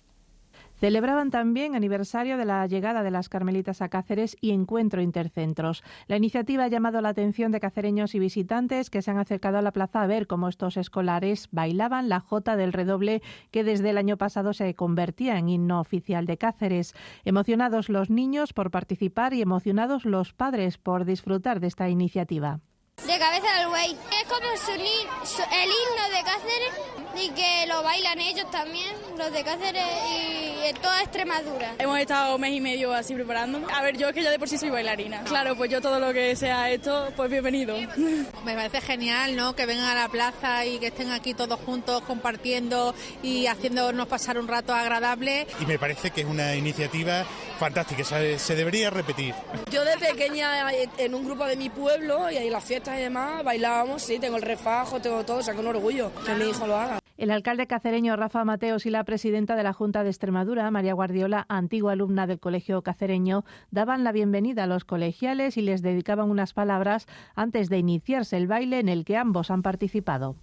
Celebraban 0.81 1.31
también 1.31 1.74
aniversario 1.74 2.37
de 2.37 2.45
la 2.45 2.64
llegada 2.66 3.03
de 3.03 3.11
las 3.11 3.29
Carmelitas 3.29 3.83
a 3.83 3.89
Cáceres 3.89 4.37
y 4.41 4.53
encuentro 4.53 5.03
intercentros. 5.03 5.83
La 6.07 6.16
iniciativa 6.16 6.64
ha 6.64 6.68
llamado 6.68 7.01
la 7.01 7.09
atención 7.09 7.51
de 7.51 7.59
cacereños 7.59 8.14
y 8.14 8.20
visitantes 8.20 8.89
que 8.89 9.03
se 9.03 9.11
han 9.11 9.18
acercado 9.18 9.59
a 9.59 9.62
la 9.62 9.72
plaza 9.72 10.03
a 10.03 10.07
ver 10.07 10.29
cómo 10.29 10.49
estos 10.49 10.76
escolares 10.76 11.49
bailaban 11.51 12.09
la 12.09 12.20
jota 12.20 12.55
del 12.55 12.72
redoble 12.72 13.22
que 13.51 13.64
desde 13.64 13.91
el 13.91 13.99
año 13.99 14.16
pasado 14.16 14.53
se 14.53 14.72
convertía 14.74 15.37
en 15.37 15.49
himno 15.49 15.81
oficial 15.81 16.26
de 16.26 16.39
Cáceres. 16.39 16.95
Emocionados 17.24 17.89
los 17.89 18.09
niños 18.09 18.53
por 18.53 18.70
participar 18.70 19.35
y 19.35 19.43
emocionados 19.43 20.05
los 20.05 20.33
padres 20.33 20.79
por 20.79 21.05
disfrutar 21.05 21.59
de 21.59 21.66
esta 21.66 21.89
iniciativa. 21.89 22.61
De 23.07 23.18
cabeza 23.18 23.59
del 23.59 23.68
buey. 23.68 23.96
Es 24.20 24.28
como 24.28 24.49
el 24.49 24.80
himno 24.80 26.16
de 26.16 26.24
Cáceres 26.24 26.72
y 27.20 27.30
que 27.30 27.66
lo 27.66 27.82
bailan 27.82 28.18
ellos 28.20 28.51
también, 28.51 28.94
los 29.16 29.32
de 29.32 29.42
Cáceres 29.42 29.84
y 30.11 30.66
en 30.66 30.76
toda 30.76 31.03
Extremadura. 31.03 31.74
Hemos 31.78 31.99
estado 31.99 32.34
un 32.34 32.40
mes 32.40 32.53
y 32.53 32.61
medio 32.61 32.92
así 32.92 33.14
preparando. 33.14 33.61
A 33.74 33.82
ver, 33.82 33.96
yo 33.96 34.09
es 34.09 34.14
que 34.14 34.22
ya 34.22 34.30
de 34.30 34.38
por 34.38 34.49
sí 34.49 34.59
soy 34.59 34.70
bailarina. 34.70 35.22
Claro, 35.24 35.57
pues 35.57 35.70
yo 35.70 35.80
todo 35.80 35.99
lo 35.99 36.12
que 36.12 36.36
sea 36.36 36.70
esto, 36.70 37.09
pues 37.16 37.30
bienvenido. 37.30 37.76
Me 38.44 38.55
parece 38.55 38.80
genial, 38.80 39.36
¿no? 39.36 39.55
Que 39.55 39.66
vengan 39.66 39.86
a 39.86 39.94
la 39.94 40.09
plaza 40.09 40.64
y 40.66 40.78
que 40.78 40.88
estén 40.88 41.11
aquí 41.11 41.34
todos 41.34 41.59
juntos 41.61 42.03
compartiendo 42.03 42.94
y 43.22 43.46
haciéndonos 43.46 44.07
pasar 44.07 44.38
un 44.38 44.49
rato 44.49 44.74
agradable. 44.74 45.46
Y 45.61 45.66
me 45.66 45.78
parece 45.78 46.11
que 46.11 46.20
es 46.22 46.26
una 46.26 46.55
iniciativa 46.55 47.24
fantástica, 47.59 48.05
se, 48.05 48.38
se 48.38 48.55
debería 48.55 48.90
repetir. 48.90 49.34
Yo 49.70 49.84
de 49.84 49.99
pequeña 49.99 50.70
en 50.99 51.14
un 51.14 51.24
grupo 51.24 51.44
de 51.46 51.57
mi 51.57 51.70
pueblo 51.70 52.30
y 52.30 52.36
en 52.36 52.53
las 52.53 52.64
fiestas 52.64 52.88
y 52.97 53.03
demás 53.03 53.43
bailábamos, 53.45 54.03
sí, 54.03 54.18
tengo 54.18 54.36
el 54.36 54.43
refajo, 54.43 55.01
tengo 55.01 55.24
todo, 55.24 55.39
o 55.39 55.43
sea, 55.43 55.55
con 55.55 55.66
orgullo 55.66 56.12
que 56.24 56.34
mi 56.34 56.51
hijo 56.51 56.66
lo 56.66 56.76
haga. 56.76 56.99
El 57.18 57.32
alcalde 57.32 57.66
cacereño 57.66 58.14
Rafa 58.14 58.45
Mateos 58.45 58.86
y 58.86 58.91
la 58.91 59.03
presidenta 59.03 59.57
de 59.57 59.64
la 59.64 59.72
Junta 59.72 60.05
de 60.05 60.11
Extremadura, 60.11 60.70
María 60.70 60.95
Guardiola, 60.95 61.47
antigua 61.49 61.93
alumna 61.93 62.28
del 62.28 62.39
Colegio 62.39 62.82
Cacereño, 62.82 63.45
daban 63.72 64.05
la 64.05 64.12
bienvenida 64.12 64.62
a 64.62 64.66
los 64.68 64.84
colegiales 64.84 65.57
y 65.57 65.62
les 65.62 65.82
dedicaban 65.82 66.30
unas 66.30 66.53
palabras 66.55 67.09
antes 67.34 67.70
de 67.70 67.78
iniciarse 67.78 68.36
el 68.36 68.47
baile 68.47 68.78
en 68.78 68.89
el 68.89 69.05
que 69.05 69.16
ambos 69.16 69.51
han 69.51 69.62
participado. 69.62 70.36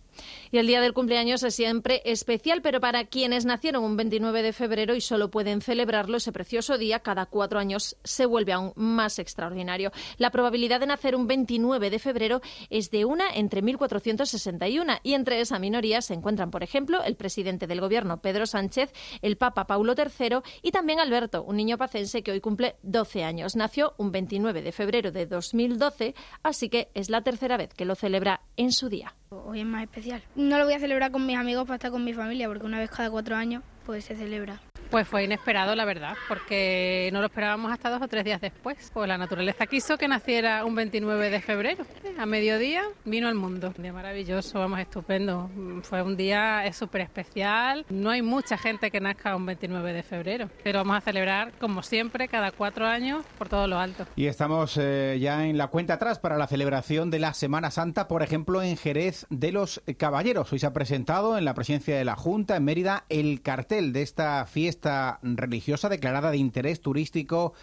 Y 0.52 0.58
el 0.58 0.68
día 0.68 0.82
del 0.82 0.94
cumpleaños 0.94 1.44
es 1.44 1.56
siempre 1.56 2.02
especial, 2.06 2.62
pero 2.62 2.80
para 2.80 3.06
quienes 3.06 3.46
nacieron 3.46 3.84
un 3.84 3.98
29 3.98 4.42
de 4.42 4.54
febrero 4.54 4.96
y 4.96 5.02
solo 5.02 5.32
pueden 5.32 5.62
celebrarlo 5.62 6.18
ese 6.18 6.32
precioso 6.32 6.78
día, 6.78 7.00
cada 7.00 7.26
cuatro 7.26 7.60
años 7.60 7.98
se 8.04 8.26
vuelve 8.26 8.54
aún 8.54 8.74
más 8.76 9.20
extraordinario. 9.20 9.92
La 10.18 10.32
probabilidad 10.32 10.80
de 10.80 10.88
nacer 10.88 11.16
un 11.16 11.28
29 11.28 11.90
de 11.90 12.00
febrero 12.00 12.42
es 12.70 12.92
de 12.92 13.06
una 13.06 13.30
entre 13.34 13.64
1.461 13.64 15.00
y 15.04 15.14
entre 15.14 15.40
esa 15.40 15.60
minoría 15.60 16.02
se 16.02 16.14
encuentran, 16.14 16.52
por 16.52 16.64
ejemplo, 16.64 17.04
el 17.04 17.16
presidente 17.16 17.68
del 17.68 17.82
gobierno, 17.82 18.22
Pedro 18.22 18.46
Sánchez, 18.46 18.92
el 19.22 19.38
Papa 19.38 19.68
Paulo 19.68 19.94
III 19.98 20.38
y 20.62 20.72
también 20.72 21.00
Alberto, 21.00 21.44
un 21.44 21.58
niño 21.58 21.78
pacense 21.78 22.24
que 22.24 22.32
hoy 22.32 22.42
cumple 22.42 22.76
12 22.84 23.24
años. 23.24 23.56
Nació 23.56 23.94
un 23.98 24.12
29 24.12 24.62
de 24.62 24.72
febrero 24.72 25.12
de 25.12 25.26
2012, 25.26 26.16
así 26.44 26.70
que 26.70 26.90
es 26.94 27.10
la 27.10 27.22
tercera 27.22 27.58
vez 27.58 27.74
que 27.74 27.86
lo 27.86 27.96
celebra 27.96 28.42
en 28.58 28.72
su 28.72 28.90
día. 28.90 29.16
Hoy 29.46 29.62
es 29.62 29.66
más 29.66 29.84
especial. 29.84 30.22
No 30.36 30.58
lo 30.58 30.66
voy 30.66 30.74
a 30.74 30.80
celebrar 30.80 31.12
con 31.12 31.26
mis 31.26 31.38
amigos 31.38 31.66
para 31.66 31.76
estar 31.76 31.92
con 31.92 32.04
mi 32.04 32.14
familia, 32.14 32.48
porque 32.48 32.66
una 32.66 32.80
vez 32.80 32.90
cada 32.90 33.10
cuatro 33.10 33.36
años 33.36 33.64
pues 33.86 34.06
se 34.06 34.16
celebra. 34.16 34.60
Pues 34.90 35.08
fue 35.08 35.24
inesperado, 35.24 35.76
la 35.76 35.84
verdad, 35.84 36.16
porque 36.28 37.10
no 37.12 37.20
lo 37.20 37.26
esperábamos 37.28 37.72
hasta 37.72 37.90
dos 37.90 38.02
o 38.02 38.08
tres 38.08 38.24
días 38.24 38.40
después. 38.40 38.92
Pues 38.94 39.08
la 39.08 39.18
naturaleza 39.18 39.66
quiso 39.66 39.98
que 39.98 40.08
naciera 40.08 40.64
un 40.64 40.76
29 40.76 41.30
de 41.30 41.42
febrero. 41.42 41.86
A 42.18 42.26
mediodía 42.26 42.84
vino 43.04 43.28
al 43.28 43.36
mundo. 43.36 43.74
Un 43.76 43.84
día 43.84 43.92
maravilloso, 43.92 44.58
vamos, 44.58 44.80
estupendo. 44.80 45.50
Fue 45.84 46.02
un 46.02 46.16
día 46.16 46.64
súper 46.72 47.02
especial. 47.02 47.86
No 47.90 48.10
hay 48.10 48.22
mucha 48.22 48.58
gente 48.58 48.90
que 48.90 49.02
nazca 49.02 49.36
un 49.36 49.46
29 49.46 49.92
de 49.92 50.02
febrero, 50.02 50.50
pero 50.64 50.80
vamos 50.80 50.96
a 50.98 51.02
celebrar, 51.02 51.52
como 51.60 51.84
siempre, 51.84 52.30
cada 52.30 52.52
cuatro 52.52 52.88
años 52.88 53.26
por 53.38 53.50
todo 53.50 53.68
lo 53.68 53.78
alto. 53.78 54.06
Y 54.16 54.28
estamos 54.28 54.78
eh, 54.78 55.18
ya 55.20 55.46
en 55.46 55.58
la 55.58 55.68
cuenta 55.68 55.96
atrás 55.96 56.20
para 56.20 56.38
la 56.38 56.48
celebración 56.48 57.12
de 57.12 57.20
la 57.20 57.34
Semana 57.34 57.70
Santa, 57.70 58.08
por 58.08 58.24
ejemplo, 58.24 58.62
en 58.62 58.78
Jerez 58.78 59.26
de 59.30 59.52
los 59.52 59.82
Caballeros. 59.98 60.54
Hoy 60.54 60.60
se 60.60 60.68
ha 60.68 60.74
presentado 60.74 61.38
en 61.38 61.44
la 61.44 61.54
presidencia 61.54 61.98
de 61.98 62.06
la 62.06 62.16
Junta, 62.16 62.56
en 62.56 62.64
Mérida, 62.64 63.04
el 63.10 63.42
cartel 63.42 63.92
de 63.92 64.04
esta 64.04 64.46
fiesta 64.46 65.20
religiosa 65.22 65.90
declarada 65.90 66.32
de 66.32 66.38
interés 66.38 66.80
turístico 66.80 67.54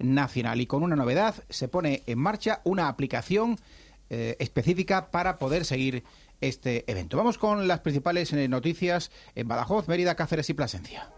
nacional. 0.00 0.60
Y 0.60 0.66
con 0.66 0.82
una 0.82 0.96
novedad, 0.96 1.36
se 1.48 1.68
pone 1.68 2.02
en 2.06 2.18
marcha 2.18 2.60
una 2.64 2.88
aplicación 2.88 3.56
eh, 4.10 4.36
específica 4.40 5.10
para 5.10 5.38
poder 5.38 5.64
seguir 5.64 6.04
este 6.40 6.84
evento. 6.90 7.16
Vamos 7.16 7.38
con 7.38 7.68
las 7.68 7.80
principales 7.80 8.32
eh, 8.32 8.48
noticias 8.48 9.10
en 9.34 9.46
Badajoz, 9.46 9.88
Mérida, 9.88 10.16
Cáceres 10.16 10.50
y 10.50 10.54
Plasencia. 10.54 11.08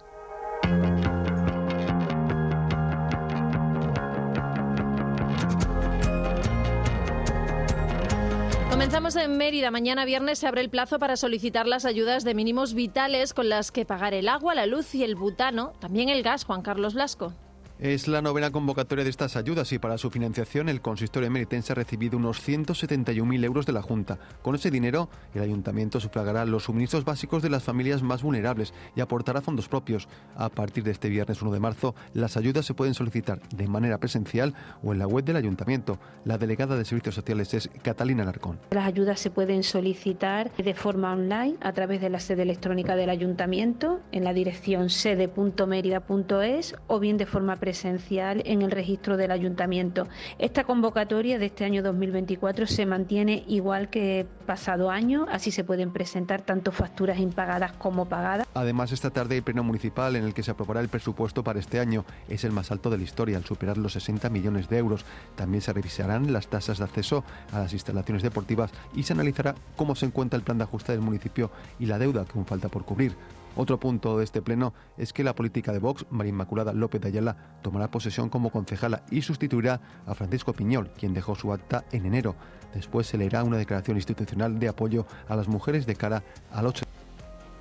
Comenzamos 8.70 9.16
en 9.16 9.36
Mérida. 9.36 9.70
Mañana 9.70 10.05
viernes 10.05 10.40
se 10.40 10.47
abre 10.47 10.61
el 10.61 10.68
plazo 10.68 10.99
para 10.99 11.16
solicitar 11.16 11.66
las 11.66 11.84
ayudas 11.84 12.24
de 12.24 12.34
mínimos 12.34 12.74
vitales 12.74 13.32
con 13.32 13.49
las 13.49 13.70
que 13.72 13.84
pagar 13.86 14.12
el 14.12 14.28
agua, 14.28 14.55
la 14.55 14.66
luz 14.66 14.95
y 14.95 15.05
el 15.05 15.14
butano, 15.14 15.72
también 15.80 16.09
el 16.09 16.22
gas. 16.22 16.45
Juan 16.45 16.62
Carlos 16.62 16.95
Blasco. 16.95 17.32
Es 17.78 18.06
la 18.06 18.22
novena 18.22 18.52
convocatoria 18.52 19.02
de 19.02 19.10
estas 19.10 19.34
ayudas 19.34 19.72
y 19.72 19.78
para 19.78 19.98
su 19.98 20.10
financiación 20.10 20.68
el 20.68 20.80
consistorio 20.80 21.30
meritense 21.30 21.72
ha 21.72 21.74
recibido 21.74 22.16
unos 22.16 22.46
171.000 22.46 23.44
euros 23.44 23.66
de 23.66 23.72
la 23.72 23.82
Junta. 23.82 24.18
Con 24.40 24.54
ese 24.54 24.70
dinero, 24.70 25.08
el 25.34 25.42
ayuntamiento 25.42 25.98
sufragará 25.98 26.44
los 26.44 26.64
suministros 26.64 27.04
básicos 27.04 27.42
de 27.42 27.50
las 27.50 27.64
familias 27.64 28.02
más 28.02 28.22
vulnerables 28.22 28.72
y 28.94 29.00
aportará 29.00 29.40
fondos 29.40 29.68
propios. 29.68 30.08
A 30.36 30.48
partir 30.48 30.84
de 30.84 30.92
este 30.92 31.08
viernes 31.08 31.42
1 31.42 31.50
de 31.50 31.60
marzo, 31.60 31.94
las 32.14 32.36
ayudas 32.36 32.66
se 32.66 32.74
pueden 32.74 32.94
solicitar 32.94 33.40
de 33.48 33.66
manera 33.66 33.98
presencial 33.98 34.54
o 34.84 34.92
en 34.92 35.00
la 35.00 35.08
web 35.08 35.24
del 35.24 35.36
ayuntamiento. 35.36 35.98
La 36.24 36.38
delegada 36.38 36.76
de 36.76 36.84
Servicios 36.84 37.16
Sociales 37.16 37.52
es 37.54 37.68
Catalina 37.82 38.24
Larcón. 38.24 38.60
Las 38.70 38.86
ayudas 38.86 39.18
se 39.18 39.30
pueden 39.30 39.64
solicitar 39.64 40.52
de 40.56 40.74
forma 40.74 41.12
online 41.12 41.56
a 41.60 41.72
través 41.72 42.00
de 42.00 42.10
la 42.10 42.20
sede 42.20 42.42
electrónica 42.42 42.94
del 42.94 43.10
ayuntamiento 43.10 44.00
en 44.12 44.22
la 44.22 44.32
dirección 44.32 44.88
sede.merida.es 44.88 46.76
o 46.86 47.00
bien 47.00 47.16
de 47.16 47.26
forma 47.26 47.56
presencial 47.62 48.42
en 48.44 48.62
el 48.62 48.72
registro 48.72 49.16
del 49.16 49.30
ayuntamiento. 49.30 50.08
Esta 50.40 50.64
convocatoria 50.64 51.38
de 51.38 51.46
este 51.46 51.64
año 51.64 51.80
2024 51.84 52.66
se 52.66 52.86
mantiene 52.86 53.44
igual 53.46 53.88
que 53.88 54.26
pasado 54.46 54.90
año, 54.90 55.26
así 55.30 55.52
se 55.52 55.62
pueden 55.62 55.92
presentar 55.92 56.42
tanto 56.42 56.72
facturas 56.72 57.20
impagadas 57.20 57.70
como 57.74 58.06
pagadas. 58.06 58.48
Además, 58.54 58.90
esta 58.90 59.10
tarde 59.10 59.36
hay 59.36 59.42
pleno 59.42 59.62
municipal 59.62 60.16
en 60.16 60.24
el 60.24 60.34
que 60.34 60.42
se 60.42 60.50
aprobará 60.50 60.80
el 60.80 60.88
presupuesto 60.88 61.44
para 61.44 61.60
este 61.60 61.78
año. 61.78 62.04
Es 62.28 62.42
el 62.42 62.50
más 62.50 62.72
alto 62.72 62.90
de 62.90 62.98
la 62.98 63.04
historia, 63.04 63.36
al 63.36 63.44
superar 63.44 63.78
los 63.78 63.92
60 63.92 64.28
millones 64.28 64.68
de 64.68 64.78
euros. 64.78 65.04
También 65.36 65.62
se 65.62 65.72
revisarán 65.72 66.32
las 66.32 66.48
tasas 66.48 66.78
de 66.78 66.84
acceso 66.84 67.22
a 67.52 67.60
las 67.60 67.72
instalaciones 67.72 68.24
deportivas 68.24 68.72
y 68.92 69.04
se 69.04 69.12
analizará 69.12 69.54
cómo 69.76 69.94
se 69.94 70.06
encuentra 70.06 70.36
el 70.36 70.42
plan 70.42 70.58
de 70.58 70.64
ajuste 70.64 70.90
del 70.90 71.00
municipio 71.00 71.52
y 71.78 71.86
la 71.86 72.00
deuda 72.00 72.24
que 72.24 72.32
aún 72.34 72.44
falta 72.44 72.68
por 72.68 72.84
cubrir. 72.84 73.14
Otro 73.57 73.78
punto 73.78 74.18
de 74.18 74.24
este 74.24 74.42
pleno 74.42 74.72
es 74.96 75.12
que 75.12 75.24
la 75.24 75.34
política 75.34 75.72
de 75.72 75.78
Vox, 75.78 76.07
María 76.11 76.30
Inmaculada 76.30 76.72
López 76.72 77.00
de 77.00 77.09
Ayala, 77.09 77.59
tomará 77.62 77.90
posesión 77.90 78.28
como 78.28 78.50
concejala 78.50 79.03
y 79.11 79.22
sustituirá 79.22 79.80
a 80.07 80.14
Francisco 80.14 80.53
Piñol, 80.53 80.90
quien 80.90 81.14
dejó 81.14 81.34
su 81.34 81.53
acta 81.53 81.84
en 81.92 82.07
enero. 82.07 82.34
Después 82.74 83.07
se 83.07 83.18
leerá 83.18 83.44
una 83.44 83.59
declaración 83.59 83.96
institucional 83.96 84.59
de 84.59 84.68
apoyo 84.68 85.07
a 85.28 85.36
las 85.36 85.48
mujeres 85.48 85.86
de 85.86 85.96
cara 85.96 86.22
al 86.50 86.66
8 86.66 86.84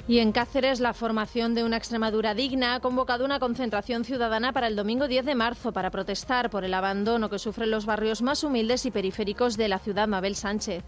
y 0.07 0.19
en 0.19 0.31
Cáceres, 0.31 0.79
la 0.79 0.93
formación 0.93 1.53
de 1.53 1.63
una 1.63 1.77
Extremadura 1.77 2.33
digna 2.33 2.75
ha 2.75 2.79
convocado 2.79 3.23
una 3.23 3.39
concentración 3.39 4.03
ciudadana 4.03 4.51
para 4.51 4.67
el 4.67 4.75
domingo 4.75 5.07
10 5.07 5.25
de 5.25 5.35
marzo 5.35 5.71
para 5.71 5.91
protestar 5.91 6.49
por 6.49 6.63
el 6.63 6.73
abandono 6.73 7.29
que 7.29 7.39
sufren 7.39 7.71
los 7.71 7.85
barrios 7.85 8.21
más 8.21 8.43
humildes 8.43 8.85
y 8.85 8.91
periféricos 8.91 9.57
de 9.57 9.67
la 9.67 9.79
ciudad 9.79 10.07
Mabel 10.07 10.35
Sánchez. 10.35 10.83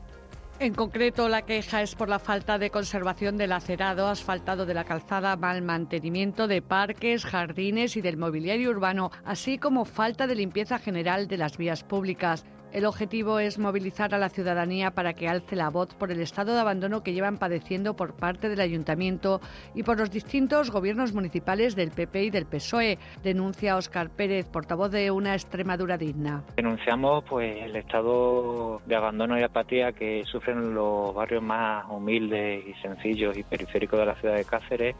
En 0.63 0.73
concreto, 0.73 1.27
la 1.27 1.41
queja 1.41 1.81
es 1.81 1.93
por 1.93 2.07
la 2.07 2.19
falta 2.19 2.57
de 2.57 2.69
conservación 2.69 3.35
del 3.35 3.51
acerado, 3.51 4.07
asfaltado 4.07 4.65
de 4.65 4.73
la 4.73 4.85
calzada, 4.85 5.35
mal 5.35 5.61
mantenimiento 5.61 6.47
de 6.47 6.61
parques, 6.61 7.25
jardines 7.25 7.97
y 7.97 8.01
del 8.01 8.15
mobiliario 8.15 8.69
urbano, 8.69 9.11
así 9.25 9.57
como 9.57 9.83
falta 9.83 10.25
de 10.25 10.35
limpieza 10.35 10.79
general 10.79 11.27
de 11.27 11.35
las 11.35 11.57
vías 11.57 11.83
públicas. 11.83 12.45
El 12.73 12.87
objetivo 12.87 13.37
es 13.37 13.59
movilizar 13.59 14.15
a 14.15 14.17
la 14.17 14.29
ciudadanía 14.29 14.89
para 14.89 15.13
que 15.13 15.27
alce 15.27 15.55
la 15.55 15.69
voz 15.69 15.93
por 15.93 16.11
el 16.11 16.19
estado 16.19 16.55
de 16.55 16.59
abandono 16.59 17.03
que 17.03 17.13
llevan 17.13 17.37
padeciendo 17.37 17.95
por 17.95 18.15
parte 18.15 18.49
del 18.49 18.59
ayuntamiento 18.59 19.41
y 19.75 19.83
por 19.83 19.99
los 19.99 20.09
distintos 20.09 20.71
gobiernos 20.71 21.13
municipales 21.13 21.75
del 21.75 21.91
PP 21.91 22.23
y 22.23 22.29
del 22.31 22.47
PSOE, 22.47 22.97
denuncia 23.21 23.77
Óscar 23.77 24.09
Pérez, 24.09 24.47
portavoz 24.47 24.89
de 24.89 25.11
una 25.11 25.35
Extremadura 25.35 25.99
digna. 25.99 26.41
Denunciamos 26.55 27.23
pues 27.25 27.61
el 27.61 27.75
estado 27.75 28.81
de 28.87 28.95
abandono 28.95 29.39
y 29.39 29.43
apatía 29.43 29.91
que 29.91 30.23
sufren 30.25 30.73
los 30.73 31.13
barrios 31.13 31.43
más 31.43 31.85
humildes 31.91 32.65
y 32.67 32.73
sencillos 32.81 33.37
y 33.37 33.43
periféricos 33.43 33.99
de 33.99 34.05
la 34.07 34.15
ciudad 34.15 34.35
de 34.35 34.45
Cáceres 34.45 34.95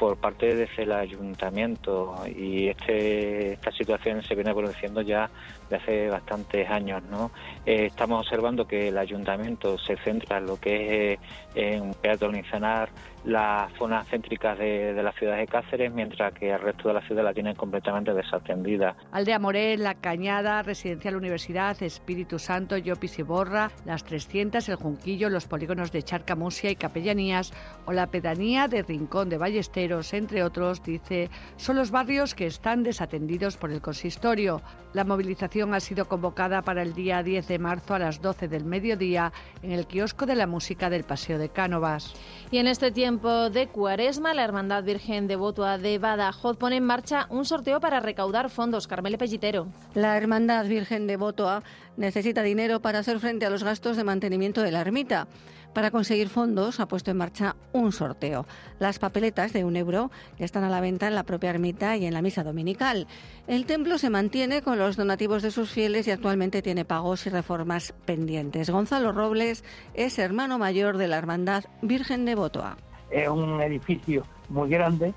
por 0.00 0.16
parte 0.16 0.54
del 0.54 0.92
ayuntamiento 0.92 2.16
y 2.26 2.68
este, 2.68 3.52
esta 3.52 3.70
situación 3.70 4.22
se 4.22 4.34
viene 4.34 4.54
produciendo 4.54 5.02
ya 5.02 5.28
de 5.68 5.76
hace 5.76 6.08
bastantes 6.08 6.70
años. 6.70 7.02
¿no? 7.10 7.30
Eh, 7.66 7.84
estamos 7.84 8.20
observando 8.26 8.66
que 8.66 8.88
el 8.88 8.96
ayuntamiento 8.96 9.76
se 9.76 9.98
centra 9.98 10.38
en 10.38 10.46
lo 10.46 10.58
que 10.58 11.12
es 11.12 11.20
eh, 11.54 11.74
en 11.74 11.92
peatonizar 11.92 12.88
las 13.24 13.72
zonas 13.74 14.08
céntricas 14.08 14.58
de, 14.58 14.94
de, 14.94 15.02
la 15.02 15.12
ciudad 15.12 15.36
de 15.36 15.46
Cáceres, 15.46 15.92
mientras 15.92 16.32
que 16.32 16.50
el 16.50 16.60
resto 16.60 16.88
de 16.88 16.94
la 16.94 17.02
ciudad 17.02 17.22
la 17.22 17.34
tienen 17.34 17.54
completamente 17.54 18.14
desatendida. 18.14 18.96
Aldea 19.12 19.38
Morel, 19.38 19.82
La 19.82 19.94
Cañada, 19.94 20.62
Residencial 20.62 21.16
Universidad, 21.16 21.82
Espíritu 21.82 22.38
Santo, 22.38 22.78
Llopis 22.78 23.18
y 23.18 23.22
Borra, 23.22 23.70
Las 23.84 24.04
300, 24.04 24.68
El 24.68 24.76
Junquillo, 24.76 25.28
los 25.28 25.46
polígonos 25.46 25.92
de 25.92 26.02
Charcamusia 26.02 26.70
y 26.70 26.76
Capellanías 26.76 27.52
o 27.84 27.92
la 27.92 28.06
pedanía 28.06 28.68
de 28.68 28.82
Rincón 28.82 29.28
de 29.28 29.38
Ballesteros, 29.38 30.14
entre 30.14 30.42
otros, 30.42 30.82
dice, 30.82 31.28
son 31.56 31.76
los 31.76 31.90
barrios 31.90 32.34
que 32.34 32.46
están 32.46 32.82
desatendidos 32.82 33.56
por 33.56 33.70
el 33.70 33.82
consistorio. 33.82 34.62
La 34.92 35.04
movilización 35.04 35.74
ha 35.74 35.80
sido 35.80 36.06
convocada 36.08 36.62
para 36.62 36.82
el 36.82 36.94
día 36.94 37.22
10 37.22 37.46
de 37.46 37.58
marzo 37.58 37.94
a 37.94 37.98
las 37.98 38.22
12 38.22 38.48
del 38.48 38.64
mediodía 38.64 39.32
en 39.62 39.72
el 39.72 39.86
kiosco 39.86 40.26
de 40.26 40.34
la 40.34 40.46
música 40.46 40.90
del 40.90 41.04
Paseo 41.04 41.38
de 41.38 41.50
Cánovas. 41.50 42.14
Y 42.50 42.58
en 42.58 42.66
este 42.66 42.90
tiempo 42.90 43.09
de 43.10 43.66
cuaresma, 43.66 44.34
la 44.34 44.44
Hermandad 44.44 44.84
Virgen 44.84 45.26
de 45.26 45.34
Botua 45.34 45.78
de 45.78 45.98
Badajoz 45.98 46.56
pone 46.56 46.76
en 46.76 46.84
marcha 46.84 47.26
un 47.28 47.44
sorteo 47.44 47.80
para 47.80 47.98
recaudar 47.98 48.50
fondos. 48.50 48.86
Carmele 48.86 49.18
Pellitero. 49.18 49.66
La 49.94 50.16
Hermandad 50.16 50.64
Virgen 50.66 51.08
de 51.08 51.16
Botua 51.16 51.64
necesita 51.96 52.42
dinero 52.42 52.80
para 52.80 53.00
hacer 53.00 53.18
frente 53.20 53.46
a 53.46 53.50
los 53.50 53.64
gastos 53.64 53.96
de 53.96 54.04
mantenimiento 54.04 54.62
de 54.62 54.72
la 54.72 54.80
ermita. 54.80 55.28
Para 55.72 55.92
conseguir 55.92 56.28
fondos 56.28 56.80
ha 56.80 56.88
puesto 56.88 57.12
en 57.12 57.16
marcha 57.16 57.54
un 57.72 57.92
sorteo. 57.92 58.44
Las 58.80 58.98
papeletas 58.98 59.52
de 59.52 59.64
un 59.64 59.76
euro 59.76 60.10
están 60.38 60.64
a 60.64 60.68
la 60.68 60.80
venta 60.80 61.06
en 61.06 61.14
la 61.14 61.22
propia 61.22 61.50
ermita 61.50 61.96
y 61.96 62.06
en 62.06 62.14
la 62.14 62.22
misa 62.22 62.42
dominical. 62.42 63.06
El 63.46 63.66
templo 63.66 63.96
se 63.98 64.10
mantiene 64.10 64.62
con 64.62 64.78
los 64.78 64.96
donativos 64.96 65.42
de 65.42 65.52
sus 65.52 65.70
fieles 65.70 66.08
y 66.08 66.10
actualmente 66.10 66.60
tiene 66.60 66.84
pagos 66.84 67.24
y 67.26 67.30
reformas 67.30 67.94
pendientes. 68.04 68.68
Gonzalo 68.68 69.12
Robles 69.12 69.62
es 69.94 70.18
hermano 70.18 70.58
mayor 70.58 70.96
de 70.96 71.06
la 71.06 71.18
Hermandad 71.18 71.64
Virgen 71.82 72.24
de 72.24 72.34
Botoa. 72.34 72.76
Es 73.10 73.28
un 73.28 73.60
edificio 73.60 74.24
muy 74.48 74.70
grande 74.70 75.14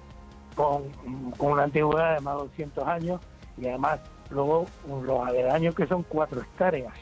con, 0.56 0.84
con 1.38 1.54
una 1.54 1.64
antigüedad 1.64 2.16
de 2.16 2.22
más 2.22 2.36
de 2.36 2.44
200 2.44 2.88
años 2.88 3.22
y 3.58 3.68
además 3.68 4.00
luego 4.34 4.66
los 5.06 5.28
aledaños 5.28 5.76
que 5.76 5.88
son 5.88 6.04
cuatro 6.04 6.42
hectáreas 6.42 6.94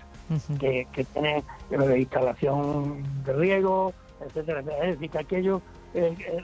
que, 0.59 0.87
que 0.93 1.03
tiene 1.03 1.43
de 1.69 1.99
instalación 1.99 3.03
de 3.25 3.33
riego, 3.33 3.93
etcétera, 4.25 4.61
Es 4.81 4.93
decir, 4.93 5.09
que 5.09 5.19
aquello, 5.19 5.61
eh, 5.93 6.15
eh, 6.19 6.43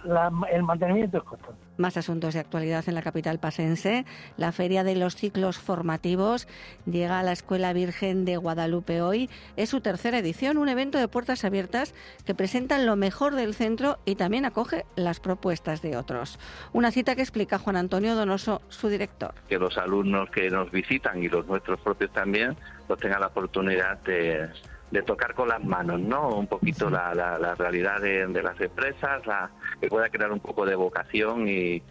el 0.51 0.63
mantenimiento 0.63 1.17
es 1.17 1.23
constante. 1.23 1.66
Más 1.77 1.95
asuntos 1.95 2.33
de 2.33 2.39
actualidad 2.39 2.83
en 2.87 2.95
la 2.95 3.01
capital 3.01 3.39
pasense. 3.39 4.05
La 4.35 4.51
Feria 4.51 4.83
de 4.83 4.95
los 4.95 5.15
Ciclos 5.15 5.59
Formativos 5.59 6.47
llega 6.85 7.19
a 7.19 7.23
la 7.23 7.31
Escuela 7.31 7.71
Virgen 7.73 8.25
de 8.25 8.37
Guadalupe 8.37 9.01
hoy. 9.01 9.29
Es 9.55 9.69
su 9.69 9.81
tercera 9.81 10.17
edición, 10.17 10.57
un 10.57 10.69
evento 10.69 10.97
de 10.97 11.07
puertas 11.07 11.45
abiertas 11.45 11.93
que 12.25 12.33
presenta 12.33 12.79
lo 12.79 12.95
mejor 12.95 13.35
del 13.35 13.53
centro 13.53 13.99
y 14.05 14.15
también 14.15 14.45
acoge 14.45 14.85
las 14.95 15.19
propuestas 15.19 15.81
de 15.81 15.97
otros. 15.97 16.39
Una 16.73 16.91
cita 16.91 17.15
que 17.15 17.21
explica 17.21 17.59
Juan 17.59 17.75
Antonio 17.75 18.15
Donoso, 18.15 18.61
su 18.69 18.89
director. 18.89 19.35
Que 19.47 19.59
los 19.59 19.77
alumnos 19.77 20.29
que 20.31 20.49
nos 20.49 20.71
visitan 20.71 21.21
y 21.21 21.29
los 21.29 21.45
nuestros 21.45 21.79
propios 21.81 22.11
también, 22.11 22.57
pues 22.87 22.99
tengan 22.99 23.21
la 23.21 23.27
oportunidad 23.27 23.99
de 23.99 24.49
de 24.91 25.01
tocar 25.01 25.33
con 25.33 25.49
las 25.49 25.63
manos, 25.63 25.99
¿no? 25.99 26.29
Un 26.29 26.47
poquito 26.47 26.89
la, 26.89 27.13
la, 27.13 27.55
realidad 27.55 27.99
de, 27.99 28.27
las 28.41 28.59
empresas, 28.59 29.25
la, 29.25 29.49
que 29.81 29.87
pueda 29.87 30.09
crear 30.09 30.31
un 30.31 30.39
poco 30.39 30.65
de 30.65 30.75
vocación 30.75 31.47
y, 31.47 31.81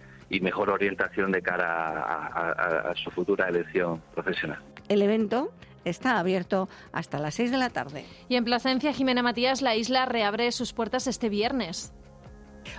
mejor 0.41 0.71
orientación 0.71 1.33
de 1.33 1.41
cara 1.41 2.03
a, 2.03 2.91
a, 2.91 2.95
su 2.97 3.11
futura 3.11 3.49
elección 3.49 4.03
profesional. 4.15 4.59
El 4.89 5.03
evento 5.03 5.53
está 5.85 6.19
abierto 6.19 6.69
hasta 6.93 7.19
las 7.19 7.35
6 7.35 7.53
de 7.53 7.59
la 7.59 7.71
tarde. 7.71 8.05
Y 8.29 8.37
en 8.37 8.45
Plasencia, 8.45 8.93
Jimena 8.93 9.23
Matías, 9.23 9.63
la 9.63 9.77
isla 9.77 10.05
reabre 10.05 10.51
sus 10.53 10.73
puertas 10.73 11.07
este 11.07 11.29
viernes. 11.29 11.93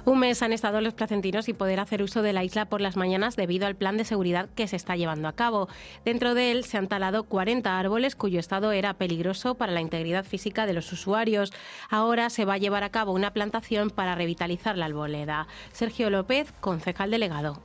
Un 0.05 0.19
mes 0.19 0.41
han 0.41 0.53
estado 0.53 0.81
los 0.81 0.93
placentinos 0.93 1.45
sin 1.45 1.55
poder 1.55 1.79
hacer 1.79 2.01
uso 2.01 2.21
de 2.21 2.33
la 2.33 2.43
isla 2.43 2.65
por 2.65 2.81
las 2.81 2.97
mañanas 2.97 3.35
debido 3.35 3.67
al 3.67 3.75
plan 3.75 3.97
de 3.97 4.05
seguridad 4.05 4.49
que 4.55 4.67
se 4.67 4.75
está 4.75 4.95
llevando 4.95 5.27
a 5.27 5.33
cabo. 5.33 5.67
Dentro 6.05 6.33
de 6.33 6.51
él 6.51 6.63
se 6.63 6.77
han 6.77 6.88
talado 6.88 7.23
40 7.23 7.77
árboles 7.77 8.15
cuyo 8.15 8.39
estado 8.39 8.71
era 8.71 8.93
peligroso 8.95 9.55
para 9.55 9.71
la 9.71 9.81
integridad 9.81 10.25
física 10.25 10.65
de 10.65 10.73
los 10.73 10.91
usuarios. 10.91 11.53
Ahora 11.89 12.29
se 12.29 12.45
va 12.45 12.55
a 12.55 12.57
llevar 12.57 12.83
a 12.83 12.89
cabo 12.89 13.13
una 13.13 13.31
plantación 13.31 13.89
para 13.89 14.15
revitalizar 14.15 14.77
la 14.77 14.85
arboleda. 14.85 15.47
Sergio 15.71 16.09
López, 16.09 16.51
concejal 16.59 17.11
delegado. 17.11 17.61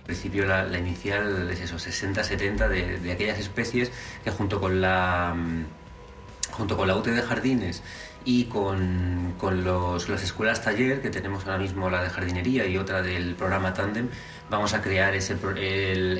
En 0.00 0.04
principio 0.04 0.46
la, 0.46 0.78
inicial 0.78 1.50
es 1.50 1.60
eso, 1.60 1.76
60-70 1.76 2.68
de, 2.68 2.98
de, 3.00 3.12
aquellas 3.12 3.40
especies 3.40 3.90
que 4.22 4.30
junto 4.30 4.60
con 4.60 4.80
la 4.80 5.34
mm, 5.36 5.64
junto 6.52 6.76
con 6.76 6.86
la 6.88 6.96
UTE 6.96 7.10
de 7.10 7.22
jardines 7.22 7.82
y 8.26 8.44
con, 8.44 9.34
con 9.38 9.64
los, 9.64 10.08
las 10.08 10.22
escuelas 10.22 10.60
taller, 10.60 11.00
que 11.00 11.10
tenemos 11.10 11.46
ahora 11.46 11.58
mismo 11.58 11.88
la 11.88 12.02
de 12.02 12.10
jardinería 12.10 12.66
y 12.66 12.76
otra 12.76 13.00
del 13.00 13.36
programa 13.36 13.72
Tandem, 13.72 14.08
vamos 14.50 14.74
a 14.74 14.82
crear 14.82 15.14
ese, 15.14 15.36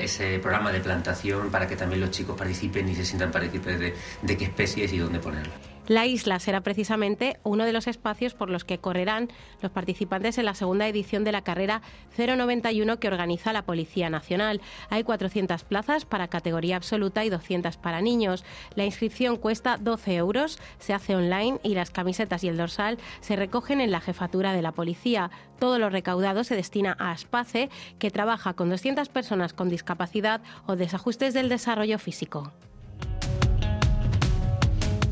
ese 0.01 0.39
programa 0.39 0.71
de 0.71 0.79
plantación 0.79 1.51
para 1.51 1.67
que 1.67 1.75
también 1.75 1.99
los 2.01 2.11
chicos 2.11 2.37
participen 2.37 2.87
y 2.87 2.95
se 2.95 3.05
sientan 3.05 3.29
partícipes 3.29 3.79
de, 3.79 3.93
de 4.21 4.37
qué 4.37 4.45
especies 4.45 4.91
y 4.93 4.97
dónde 4.97 5.19
ponerlas. 5.19 5.76
La 5.87 6.05
isla 6.05 6.39
será 6.39 6.61
precisamente 6.61 7.39
uno 7.43 7.63
de 7.63 7.71
los 7.71 7.87
espacios 7.87 8.33
por 8.33 8.49
los 8.49 8.65
que 8.65 8.77
correrán 8.77 9.29
los 9.61 9.71
participantes 9.71 10.37
en 10.37 10.43
la 10.43 10.53
segunda 10.53 10.85
edición 10.85 11.23
de 11.23 11.31
la 11.31 11.43
carrera 11.43 11.81
091 12.17 12.99
que 12.99 13.07
organiza 13.07 13.53
la 13.53 13.61
Policía 13.61 14.09
Nacional. 14.09 14.59
Hay 14.89 15.03
400 15.03 15.63
plazas 15.63 16.03
para 16.03 16.27
categoría 16.27 16.75
absoluta 16.75 17.23
y 17.23 17.29
200 17.29 17.77
para 17.77 18.01
niños. 18.01 18.43
La 18.75 18.83
inscripción 18.83 19.37
cuesta 19.37 19.77
12 19.77 20.15
euros, 20.15 20.59
se 20.77 20.93
hace 20.93 21.15
online 21.15 21.61
y 21.63 21.73
las 21.73 21.89
camisetas 21.89 22.43
y 22.43 22.49
el 22.49 22.57
dorsal 22.57 22.97
se 23.21 23.37
recogen 23.37 23.79
en 23.79 23.91
la 23.91 24.01
jefatura 24.01 24.51
de 24.51 24.61
la 24.61 24.73
policía. 24.73 25.31
Todo 25.57 25.79
lo 25.79 25.89
recaudado 25.89 26.43
se 26.43 26.57
destina 26.57 26.97
a 26.99 27.11
Aspace, 27.11 27.69
que 27.97 28.11
trabaja 28.11 28.53
con 28.53 28.69
200 28.69 29.07
personas 29.07 29.53
con 29.53 29.69
discapacidad 29.69 30.41
o 30.65 30.75
desajustes 30.75 31.33
del 31.33 31.47
desarrollo 31.47 31.97
físico. 31.97 32.51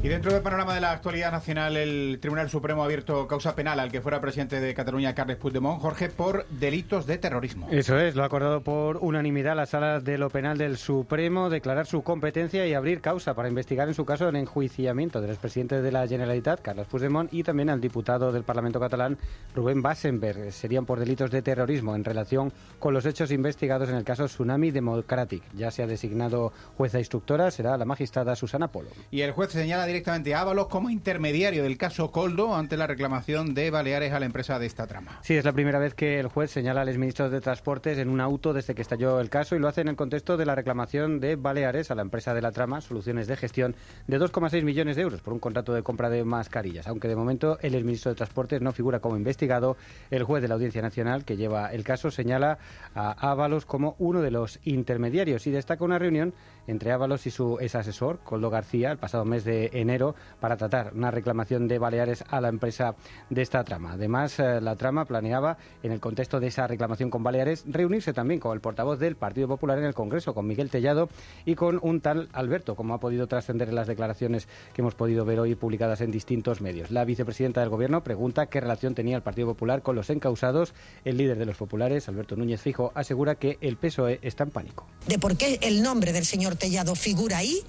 Y 0.06 0.08
dentro 0.08 0.32
del 0.32 0.44
panorama 0.44 0.76
de 0.76 0.82
la 0.82 0.92
actualidad 0.92 1.32
nacional, 1.32 1.76
el 1.78 2.20
Tribunal 2.22 2.48
Supremo 2.48 2.84
ha 2.84 2.86
abierto 2.86 3.28
causa 3.28 3.56
penal 3.56 3.80
al 3.80 3.92
que 3.92 4.02
fuera 4.02 4.22
presidente 4.22 4.60
de 4.60 4.72
Cataluña, 4.76 5.16
Carles 5.16 5.38
Puigdemont, 5.38 5.82
Jorge, 5.82 6.10
por 6.10 6.46
delitos 6.50 7.08
de 7.08 7.18
terrorismo. 7.18 7.68
Eso 7.72 7.98
es, 7.98 8.14
lo 8.14 8.22
ha 8.22 8.28
acordado 8.28 8.62
por 8.62 8.98
unanimidad 8.98 9.56
la 9.56 9.66
sala 9.66 10.00
de 10.02 10.20
lo 10.20 10.30
penal 10.30 10.60
del 10.60 10.78
Supremo, 10.78 11.50
declarar 11.50 11.88
su 11.88 12.04
competencia 12.04 12.68
y 12.68 12.76
abrir 12.76 13.02
causa 13.02 13.34
para 13.34 13.50
investigar 13.50 13.88
en 13.88 13.96
su 13.96 14.06
caso 14.06 14.30
el 14.30 14.36
enjuiciamiento 14.36 15.22
del 15.22 15.32
expresidente 15.32 15.82
de 15.82 15.92
la 15.92 16.08
Generalitat, 16.08 16.62
Carles 16.62 16.86
Puigdemont, 16.86 17.34
y 17.34 17.42
también 17.42 17.72
al 17.72 17.82
diputado 17.82 18.32
del 18.32 18.44
Parlamento 18.44 18.80
catalán, 18.80 19.18
Rubén 19.56 19.82
Bassenberg. 19.82 20.52
Serían 20.52 20.86
por 20.86 21.00
delitos 21.00 21.32
de 21.32 21.42
terrorismo 21.42 21.96
en 21.96 22.04
relación 22.04 22.54
con 22.78 22.94
los 22.94 23.08
hechos 23.08 23.32
investigados 23.32 23.90
en 23.90 23.96
el 23.96 24.04
caso 24.04 24.26
Tsunami 24.26 24.70
Democratic. 24.70 25.42
Ya 25.56 25.72
se 25.72 25.82
ha 25.82 25.88
designado 25.88 26.54
jueza 26.78 27.00
instructora, 27.00 27.50
será 27.50 27.76
la 27.76 27.86
magistrada 27.86 28.36
Susana 28.36 28.68
Polo. 28.68 28.90
Y 29.10 29.22
el 29.22 29.32
juez 29.32 29.50
señala 29.50 29.88
directamente 29.96 30.36
a 30.36 30.42
Ábalos 30.42 30.68
como 30.68 30.90
intermediario 30.90 31.64
del 31.64 31.78
caso 31.78 32.12
Coldo 32.12 32.54
ante 32.54 32.76
la 32.76 32.86
reclamación 32.86 33.54
de 33.54 33.72
Baleares 33.72 34.12
a 34.12 34.20
la 34.20 34.26
empresa 34.26 34.60
de 34.60 34.66
esta 34.66 34.88
trama. 34.88 35.20
Sí, 35.22 35.38
es 35.38 35.46
la 35.46 35.54
primera 35.54 35.80
vez 35.80 35.94
que 35.94 36.20
el 36.20 36.28
juez 36.28 36.52
señala 36.52 36.82
al 36.82 36.90
exministro 36.90 37.30
de 37.30 37.40
Transportes 37.40 37.98
en 37.98 38.10
un 38.10 38.20
auto 38.20 38.52
desde 38.52 38.76
que 38.76 38.82
estalló 38.82 39.22
el 39.22 39.30
caso 39.30 39.56
y 39.56 39.60
lo 39.60 39.70
hace 39.70 39.80
en 39.80 39.88
el 39.88 39.96
contexto 39.96 40.36
de 40.36 40.46
la 40.46 40.54
reclamación 40.54 41.22
de 41.22 41.38
Baleares 41.38 41.92
a 41.92 41.96
la 41.96 42.02
empresa 42.02 42.34
de 42.34 42.42
la 42.42 42.52
trama 42.52 42.82
Soluciones 42.82 43.28
de 43.28 43.38
Gestión 43.38 43.74
de 44.08 44.20
2,6 44.20 44.64
millones 44.64 44.98
de 44.98 45.04
euros 45.04 45.22
por 45.22 45.32
un 45.32 45.40
contrato 45.40 45.74
de 45.74 45.82
compra 45.82 46.10
de 46.10 46.26
mascarillas. 46.26 46.88
Aunque 46.88 47.08
de 47.08 47.16
momento 47.16 47.58
el 47.62 47.74
exministro 47.74 48.12
de 48.12 48.16
Transportes 48.16 48.60
no 48.60 48.74
figura 48.74 49.00
como 49.00 49.16
investigado, 49.16 49.78
el 50.12 50.24
juez 50.24 50.42
de 50.42 50.50
la 50.50 50.56
Audiencia 50.56 50.82
Nacional 50.82 51.24
que 51.24 51.38
lleva 51.38 51.72
el 51.72 51.86
caso 51.86 52.12
señala 52.12 52.58
a 52.96 53.32
Ábalos 53.32 53.66
como 53.66 53.96
uno 53.98 54.22
de 54.22 54.32
los 54.32 54.60
intermediarios 54.66 55.48
y 55.48 55.52
destaca 55.52 55.86
una 55.86 56.00
reunión 56.00 56.34
entre 56.68 56.92
Ábalos 56.92 57.26
y 57.28 57.32
su 57.32 57.58
ex 57.60 57.76
asesor, 57.76 58.20
Coldo 58.24 58.50
García, 58.50 58.92
el 58.92 58.98
pasado 58.98 59.26
mes 59.26 59.44
de 59.44 59.70
enero 59.74 60.16
para 60.40 60.58
tratar 60.58 60.94
una 60.94 61.12
reclamación 61.12 61.68
de 61.68 61.80
Baleares 61.80 62.24
a 62.30 62.42
la 62.42 62.50
empresa 62.50 62.96
de 63.30 63.42
esta 63.42 63.64
trama. 63.64 63.94
Además, 63.94 64.40
eh, 64.40 64.62
la 64.62 64.76
trama 64.76 65.06
planeaba, 65.06 65.58
en 65.84 65.92
el 65.92 66.00
contexto 66.00 66.40
de 66.40 66.48
esa 66.48 66.68
reclamación 66.68 67.10
con 67.10 67.24
Baleares, 67.24 67.64
reunirse 67.68 68.14
también 68.14 68.40
con 68.40 68.54
el 68.54 68.62
portavoz 68.62 69.00
del 69.00 69.16
Partido 69.16 69.48
Popular 69.48 69.78
en 69.78 69.86
el 69.86 69.94
Congreso, 69.94 70.34
con 70.34 70.48
Miguel 70.48 70.70
Tellado, 70.70 71.10
y 71.46 71.56
con 71.56 71.80
un 71.82 72.02
tal 72.02 72.30
Alberto, 72.34 72.76
como 72.76 72.94
ha 72.94 73.00
podido 73.00 73.28
trascender 73.28 73.70
en 73.70 73.76
las 73.76 73.88
declaraciones 73.88 74.48
que 74.74 74.82
hemos 74.82 74.96
podido 74.96 75.26
ver 75.26 75.40
hoy 75.40 75.56
publicadas 75.56 76.02
en 76.02 76.12
distintos 76.12 76.62
medios. 76.62 76.92
La 76.92 77.06
vicepresidenta 77.06 77.62
del 77.62 77.70
Gobierno 77.70 78.04
pregunta 78.04 78.48
qué 78.48 78.62
relación 78.62 78.96
tenía 78.96 79.16
el 79.16 79.24
Partido 79.24 79.48
Popular 79.48 79.82
con 79.82 79.96
los 79.96 80.10
encausados. 80.10 80.74
El 81.04 81.18
líder 81.18 81.38
de 81.38 81.46
los 81.46 81.58
populares, 81.58 82.08
Alberto 82.08 82.36
Núñez 82.36 82.62
Fijo, 82.62 82.92
asegura 82.96 83.36
que 83.36 83.58
el 83.62 83.78
PSOE 83.78 84.20
está 84.22 84.44
en 84.44 84.52
pánico. 84.52 84.88
De 85.08 85.20
por 85.20 85.38
qué 85.38 85.60
el 85.62 85.82
nombre 85.84 86.14
del 86.14 86.26
señor 86.26 86.55
Tellado 86.56 86.96
figura 86.96 87.38
ahí, 87.38 87.62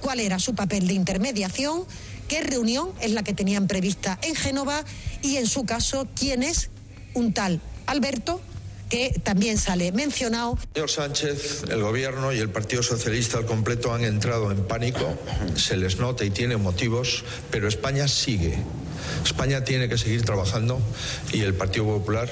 cuál 0.00 0.20
era 0.20 0.38
su 0.38 0.54
papel 0.54 0.86
de 0.86 0.94
intermediación, 0.94 1.84
qué 2.28 2.42
reunión 2.42 2.90
es 3.00 3.12
la 3.12 3.22
que 3.22 3.34
tenían 3.34 3.66
prevista 3.66 4.18
en 4.22 4.34
Génova 4.34 4.84
y 5.22 5.36
en 5.36 5.46
su 5.46 5.64
caso 5.64 6.06
quién 6.14 6.42
es 6.42 6.70
un 7.14 7.32
tal 7.32 7.60
Alberto 7.86 8.40
que 8.88 9.18
también 9.22 9.56
sale 9.56 9.90
mencionado. 9.90 10.58
Señor 10.74 10.90
Sánchez, 10.90 11.64
el 11.70 11.80
Gobierno 11.80 12.30
y 12.30 12.38
el 12.40 12.50
Partido 12.50 12.82
Socialista 12.82 13.38
al 13.38 13.46
completo 13.46 13.94
han 13.94 14.04
entrado 14.04 14.50
en 14.50 14.64
pánico, 14.64 15.16
se 15.56 15.78
les 15.78 15.96
nota 15.98 16.26
y 16.26 16.30
tiene 16.30 16.58
motivos, 16.58 17.24
pero 17.50 17.68
España 17.68 18.06
sigue. 18.06 18.54
España 19.24 19.64
tiene 19.64 19.88
que 19.88 19.96
seguir 19.96 20.26
trabajando 20.26 20.78
y 21.32 21.40
el 21.40 21.54
Partido 21.54 21.86
Popular 21.86 22.28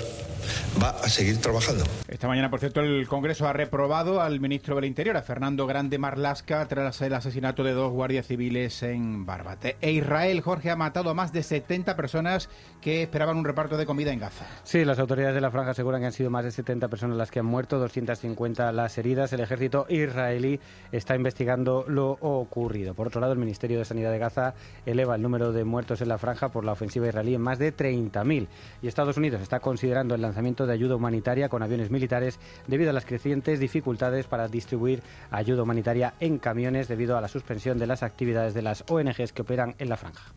va 0.83 0.91
a 0.91 1.09
seguir 1.09 1.41
trabajando. 1.41 1.85
Esta 2.09 2.29
mañana, 2.29 2.51
por 2.51 2.61
cierto, 2.61 2.81
el 2.81 3.07
Congreso 3.09 3.47
ha 3.49 3.53
reprobado 3.53 4.21
al 4.21 4.41
ministro 4.41 4.75
del 4.77 4.85
Interior, 4.85 5.17
a 5.17 5.23
Fernando 5.23 5.67
Grande 5.67 5.99
Marlasca, 5.99 6.67
tras 6.67 7.01
el 7.03 7.15
asesinato 7.15 7.65
de 7.65 7.73
dos 7.73 7.93
guardias 7.93 8.27
civiles 8.27 8.83
en 8.83 9.27
Barbate. 9.27 9.77
E 9.81 9.93
Israel, 9.93 10.41
Jorge, 10.41 10.71
ha 10.71 10.77
matado 10.77 11.11
a 11.11 11.15
más 11.15 11.33
de 11.33 11.43
70 11.43 11.97
personas 11.97 12.49
que 12.81 13.03
esperaban 13.03 13.37
un 13.37 13.45
reparto 13.45 13.77
de 13.77 13.87
comida 13.87 14.13
en 14.13 14.19
Gaza. 14.19 14.47
Sí, 14.65 14.85
las 14.85 14.99
autoridades 14.99 15.35
de 15.35 15.41
la 15.41 15.51
franja 15.51 15.71
aseguran 15.71 16.01
que 16.01 16.07
han 16.07 16.13
sido 16.13 16.31
más 16.31 16.45
de 16.45 16.51
70 16.51 16.89
personas 16.89 17.17
las 17.17 17.31
que 17.31 17.41
han 17.41 17.47
muerto, 17.47 17.79
250 17.79 18.73
las 18.73 18.99
heridas. 18.99 19.33
El 19.33 19.41
ejército 19.41 19.87
israelí 19.89 20.61
está 20.93 21.15
investigando 21.15 21.85
lo 21.87 22.13
ocurrido. 22.21 22.95
Por 22.95 23.07
otro 23.07 23.21
lado, 23.21 23.33
el 23.33 23.39
Ministerio 23.39 23.79
de 23.79 23.85
Sanidad 23.85 24.13
de 24.13 24.19
Gaza 24.19 24.55
eleva 24.87 25.15
el 25.15 25.23
número 25.23 25.53
de 25.53 25.65
muertos 25.65 26.01
en 26.01 26.09
la 26.09 26.19
franja 26.19 26.49
por 26.49 26.65
la 26.65 26.73
ofensiva 26.73 27.09
israelí 27.09 27.35
en 27.35 27.43
más 27.43 27.59
de 27.59 27.75
30.000. 27.75 28.49
Y 28.83 28.89
Estados 28.89 29.17
Unidos 29.17 29.41
está 29.43 29.61
considerando 29.61 30.15
el 30.15 30.23
lanzamiento 30.23 30.40
de 30.41 30.73
ayuda 30.73 30.97
humanitaria 30.97 31.49
con 31.51 31.63
aviones 31.63 31.91
militares 31.91 32.39
debido 32.67 32.91
a 32.91 32.93
las 32.95 33.05
crecientes 33.05 33.61
dificultades 33.61 34.27
para 34.27 34.49
distribuir 34.49 35.03
ayuda 35.31 35.63
humanitaria 35.63 36.15
en 36.19 36.39
camiones 36.39 36.89
debido 36.89 37.19
a 37.19 37.21
la 37.21 37.29
suspensión 37.29 37.79
de 37.79 37.87
las 37.87 38.03
actividades 38.03 38.55
de 38.55 38.63
las 38.63 38.85
ONGs 38.89 39.33
que 39.33 39.43
operan 39.43 39.75
en 39.79 39.91
la 39.91 39.99
franja. 39.99 40.33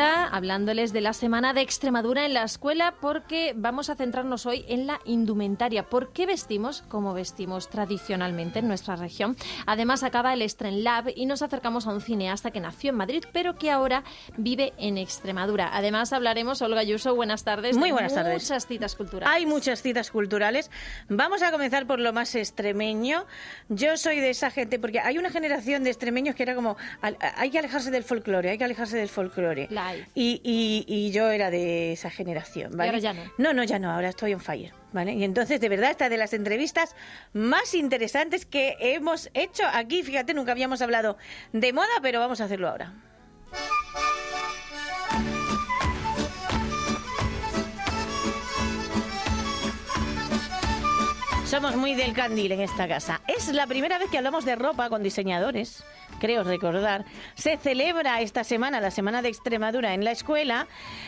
Hablándoles 0.00 0.92
de 0.92 1.00
la 1.00 1.12
semana 1.12 1.52
de 1.52 1.60
Extremadura 1.60 2.24
en 2.24 2.32
la 2.32 2.44
escuela 2.44 2.94
porque 3.00 3.52
vamos 3.54 3.90
a 3.90 3.94
centrarnos 3.94 4.46
hoy 4.46 4.64
en 4.68 4.86
la 4.86 5.00
indumentaria. 5.04 5.84
¿Por 5.84 6.12
qué 6.12 6.24
vestimos 6.24 6.82
como 6.88 7.12
vestimos 7.12 7.68
tradicionalmente 7.68 8.60
en 8.60 8.68
nuestra 8.68 8.96
región? 8.96 9.36
Además 9.66 10.02
acaba 10.02 10.32
el 10.32 10.42
Lab 10.84 11.12
y 11.14 11.26
nos 11.26 11.42
acercamos 11.42 11.86
a 11.86 11.90
un 11.90 12.00
cineasta 12.00 12.50
que 12.50 12.60
nació 12.60 12.90
en 12.90 12.96
Madrid 12.96 13.24
pero 13.32 13.56
que 13.56 13.70
ahora 13.70 14.02
vive 14.36 14.72
en 14.78 14.96
Extremadura. 14.96 15.70
Además 15.72 16.12
hablaremos, 16.12 16.62
Olga 16.62 16.82
Yuso, 16.82 17.14
buenas 17.14 17.44
tardes. 17.44 17.76
Muy 17.76 17.92
buenas 17.92 18.14
tardes. 18.14 18.42
Muchas 18.42 18.66
citas 18.66 18.94
culturales. 18.94 19.34
Hay 19.34 19.46
muchas 19.46 19.82
citas 19.82 20.10
culturales. 20.10 20.70
Vamos 21.08 21.42
a 21.42 21.50
comenzar 21.50 21.86
por 21.86 22.00
lo 22.00 22.12
más 22.12 22.34
extremeño. 22.34 23.26
Yo 23.68 23.96
soy 23.96 24.20
de 24.20 24.30
esa 24.30 24.50
gente 24.50 24.78
porque 24.78 25.00
hay 25.00 25.18
una 25.18 25.30
generación 25.30 25.84
de 25.84 25.90
extremeños 25.90 26.34
que 26.34 26.44
era 26.44 26.54
como 26.54 26.76
hay 27.00 27.50
que 27.50 27.58
alejarse 27.58 27.90
del 27.90 28.04
folclore, 28.04 28.50
hay 28.50 28.58
que 28.58 28.64
alejarse 28.64 28.96
del 28.96 29.08
folclore. 29.08 29.68
Y, 30.14 31.10
yo 31.12 31.30
era 31.30 31.50
de 31.50 31.92
esa 31.92 32.10
generación, 32.10 32.72
¿vale? 32.76 32.90
ahora 32.90 32.98
ya 32.98 33.12
no? 33.12 33.22
No, 33.38 33.52
no, 33.52 33.64
ya 33.64 33.78
no, 33.78 33.90
ahora 33.90 34.08
estoy 34.08 34.32
en 34.32 34.40
fire, 34.40 34.72
¿vale? 34.92 35.12
Y 35.12 35.24
entonces, 35.24 35.60
de 35.60 35.68
verdad, 35.68 35.90
esta 35.90 36.08
de 36.08 36.16
las 36.16 36.32
entrevistas 36.32 36.94
más 37.32 37.74
interesantes 37.74 38.46
que 38.46 38.76
hemos 38.80 39.30
hecho 39.34 39.64
aquí. 39.72 40.02
Fíjate, 40.02 40.34
nunca 40.34 40.52
habíamos 40.52 40.82
hablado 40.82 41.18
de 41.52 41.72
moda, 41.72 42.00
pero 42.00 42.20
vamos 42.20 42.40
a 42.40 42.44
hacerlo 42.44 42.68
ahora. 42.68 42.94
Somos 51.52 51.76
muy 51.76 51.94
del 51.94 52.14
candil 52.14 52.52
en 52.52 52.62
esta 52.62 52.88
casa. 52.88 53.20
Es 53.28 53.52
la 53.52 53.66
primera 53.66 53.98
vez 53.98 54.08
que 54.08 54.16
hablamos 54.16 54.46
de 54.46 54.56
ropa 54.56 54.88
con 54.88 55.02
diseñadores 55.02 55.84
creo 56.18 56.44
recordar, 56.44 57.04
se 57.34 57.58
celebra 57.58 58.22
esta 58.22 58.42
semana, 58.42 58.80
la 58.80 58.90
Semana 58.90 59.20
de 59.20 59.28
Extremadura 59.28 59.92
en 59.92 60.04
la 60.04 60.12
escuela, 60.12 60.66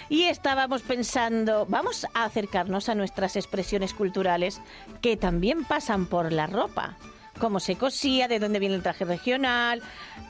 y 0.08 0.24
estábamos 0.24 0.82
pensando, 0.82 1.66
vamos 1.66 2.06
a 2.14 2.24
acercarnos 2.24 2.88
a 2.88 2.94
nuestras 2.94 3.36
expresiones 3.36 3.94
culturales 3.94 4.60
que 5.00 5.16
también 5.16 5.64
pasan 5.64 6.06
por 6.06 6.32
la 6.32 6.46
ropa 6.46 6.96
cómo 7.44 7.60
se 7.60 7.76
cosía, 7.76 8.26
de 8.26 8.38
dónde 8.38 8.58
viene 8.58 8.74
el 8.74 8.82
traje 8.82 9.04
regional, 9.04 9.82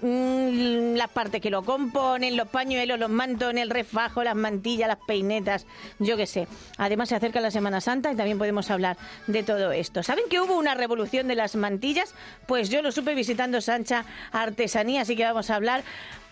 mmm, 0.02 0.96
la 0.96 1.06
parte 1.06 1.40
que 1.40 1.48
lo 1.48 1.62
componen, 1.62 2.36
los 2.36 2.48
pañuelos, 2.48 2.98
los 2.98 3.08
mantones, 3.08 3.62
el 3.62 3.70
refajo, 3.70 4.24
las 4.24 4.34
mantillas, 4.34 4.88
las 4.88 4.98
peinetas, 5.06 5.64
yo 6.00 6.16
qué 6.16 6.26
sé. 6.26 6.48
Además 6.76 7.10
se 7.10 7.14
acerca 7.14 7.40
la 7.40 7.52
Semana 7.52 7.80
Santa 7.80 8.10
y 8.10 8.16
también 8.16 8.36
podemos 8.36 8.68
hablar 8.68 8.96
de 9.28 9.44
todo 9.44 9.70
esto. 9.70 10.02
¿Saben 10.02 10.24
que 10.28 10.40
hubo 10.40 10.58
una 10.58 10.74
revolución 10.74 11.28
de 11.28 11.36
las 11.36 11.54
mantillas? 11.54 12.16
Pues 12.48 12.68
yo 12.68 12.82
lo 12.82 12.90
supe 12.90 13.14
visitando 13.14 13.60
Sancha 13.60 14.04
Artesanía, 14.32 15.02
así 15.02 15.14
que 15.14 15.22
vamos 15.22 15.50
a 15.50 15.54
hablar 15.54 15.84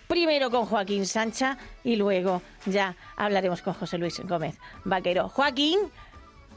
primero 0.09 0.51
con 0.51 0.67
Joaquín 0.67 1.07
Sancha 1.07 1.59
y 1.85 1.95
luego 1.95 2.43
ya 2.67 2.97
hablaremos 3.15 3.63
con 3.63 3.75
José 3.75 3.99
Luis 3.99 4.19
Gómez 4.19 4.59
Vaquero. 4.83 5.29
Joaquín, 5.29 5.79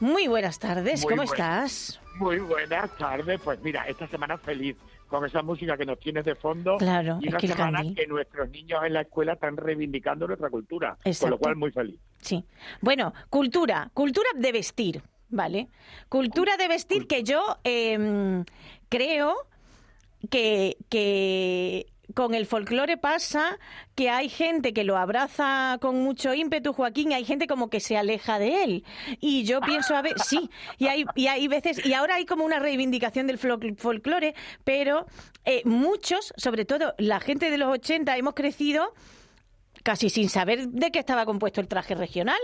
muy 0.00 0.26
buenas 0.26 0.58
tardes, 0.58 1.04
¿cómo 1.04 1.22
estás? 1.22 2.00
Muy 2.18 2.38
buenas 2.38 2.90
tardes. 2.96 3.40
Pues 3.42 3.60
mira, 3.62 3.84
esta 3.84 4.06
semana 4.08 4.38
feliz 4.38 4.76
con 5.08 5.24
esa 5.24 5.42
música 5.42 5.76
que 5.76 5.84
nos 5.84 5.98
tienes 5.98 6.24
de 6.24 6.34
fondo. 6.34 6.76
Claro, 6.78 7.18
y 7.20 7.28
una 7.28 7.40
semana 7.40 7.82
que 7.94 8.06
nuestros 8.06 8.48
niños 8.50 8.80
en 8.84 8.94
la 8.94 9.02
escuela 9.02 9.34
están 9.34 9.56
reivindicando 9.56 10.26
nuestra 10.26 10.50
cultura. 10.50 10.96
Con 11.20 11.30
lo 11.30 11.38
cual, 11.38 11.56
muy 11.56 11.70
feliz. 11.70 12.00
Sí. 12.20 12.44
Bueno, 12.80 13.12
cultura, 13.30 13.90
cultura 13.94 14.28
de 14.34 14.52
vestir, 14.52 15.02
¿vale? 15.28 15.68
Cultura 16.08 16.56
de 16.56 16.68
vestir 16.68 17.06
que 17.06 17.22
yo 17.22 17.58
em, 17.64 18.44
creo 18.88 19.36
que, 20.30 20.76
que 20.88 21.86
con 22.14 22.34
el 22.34 22.46
folclore 22.46 22.96
pasa 22.96 23.58
que 23.94 24.10
hay 24.10 24.28
gente 24.28 24.72
que 24.72 24.84
lo 24.84 24.96
abraza 24.96 25.78
con 25.80 26.02
mucho 26.02 26.34
ímpetu, 26.34 26.72
Joaquín, 26.72 27.12
y 27.12 27.14
hay 27.14 27.24
gente 27.24 27.46
como 27.46 27.68
que 27.70 27.80
se 27.80 27.96
aleja 27.96 28.38
de 28.38 28.64
él. 28.64 28.84
Y 29.20 29.44
yo 29.44 29.60
pienso, 29.60 29.96
a 29.96 30.02
ver, 30.02 30.18
sí, 30.20 30.50
y 30.78 30.86
hay, 30.86 31.04
y 31.14 31.26
hay 31.26 31.48
veces, 31.48 31.84
y 31.84 31.92
ahora 31.94 32.16
hay 32.16 32.26
como 32.26 32.44
una 32.44 32.58
reivindicación 32.58 33.26
del 33.26 33.38
folclore, 33.38 34.34
pero 34.64 35.06
eh, 35.44 35.62
muchos, 35.64 36.32
sobre 36.36 36.64
todo 36.64 36.94
la 36.98 37.20
gente 37.20 37.50
de 37.50 37.58
los 37.58 37.68
80, 37.68 38.16
hemos 38.16 38.34
crecido 38.34 38.94
casi 39.82 40.10
sin 40.10 40.28
saber 40.28 40.68
de 40.68 40.90
qué 40.90 40.98
estaba 40.98 41.24
compuesto 41.26 41.60
el 41.60 41.68
traje 41.68 41.94
regional. 41.94 42.40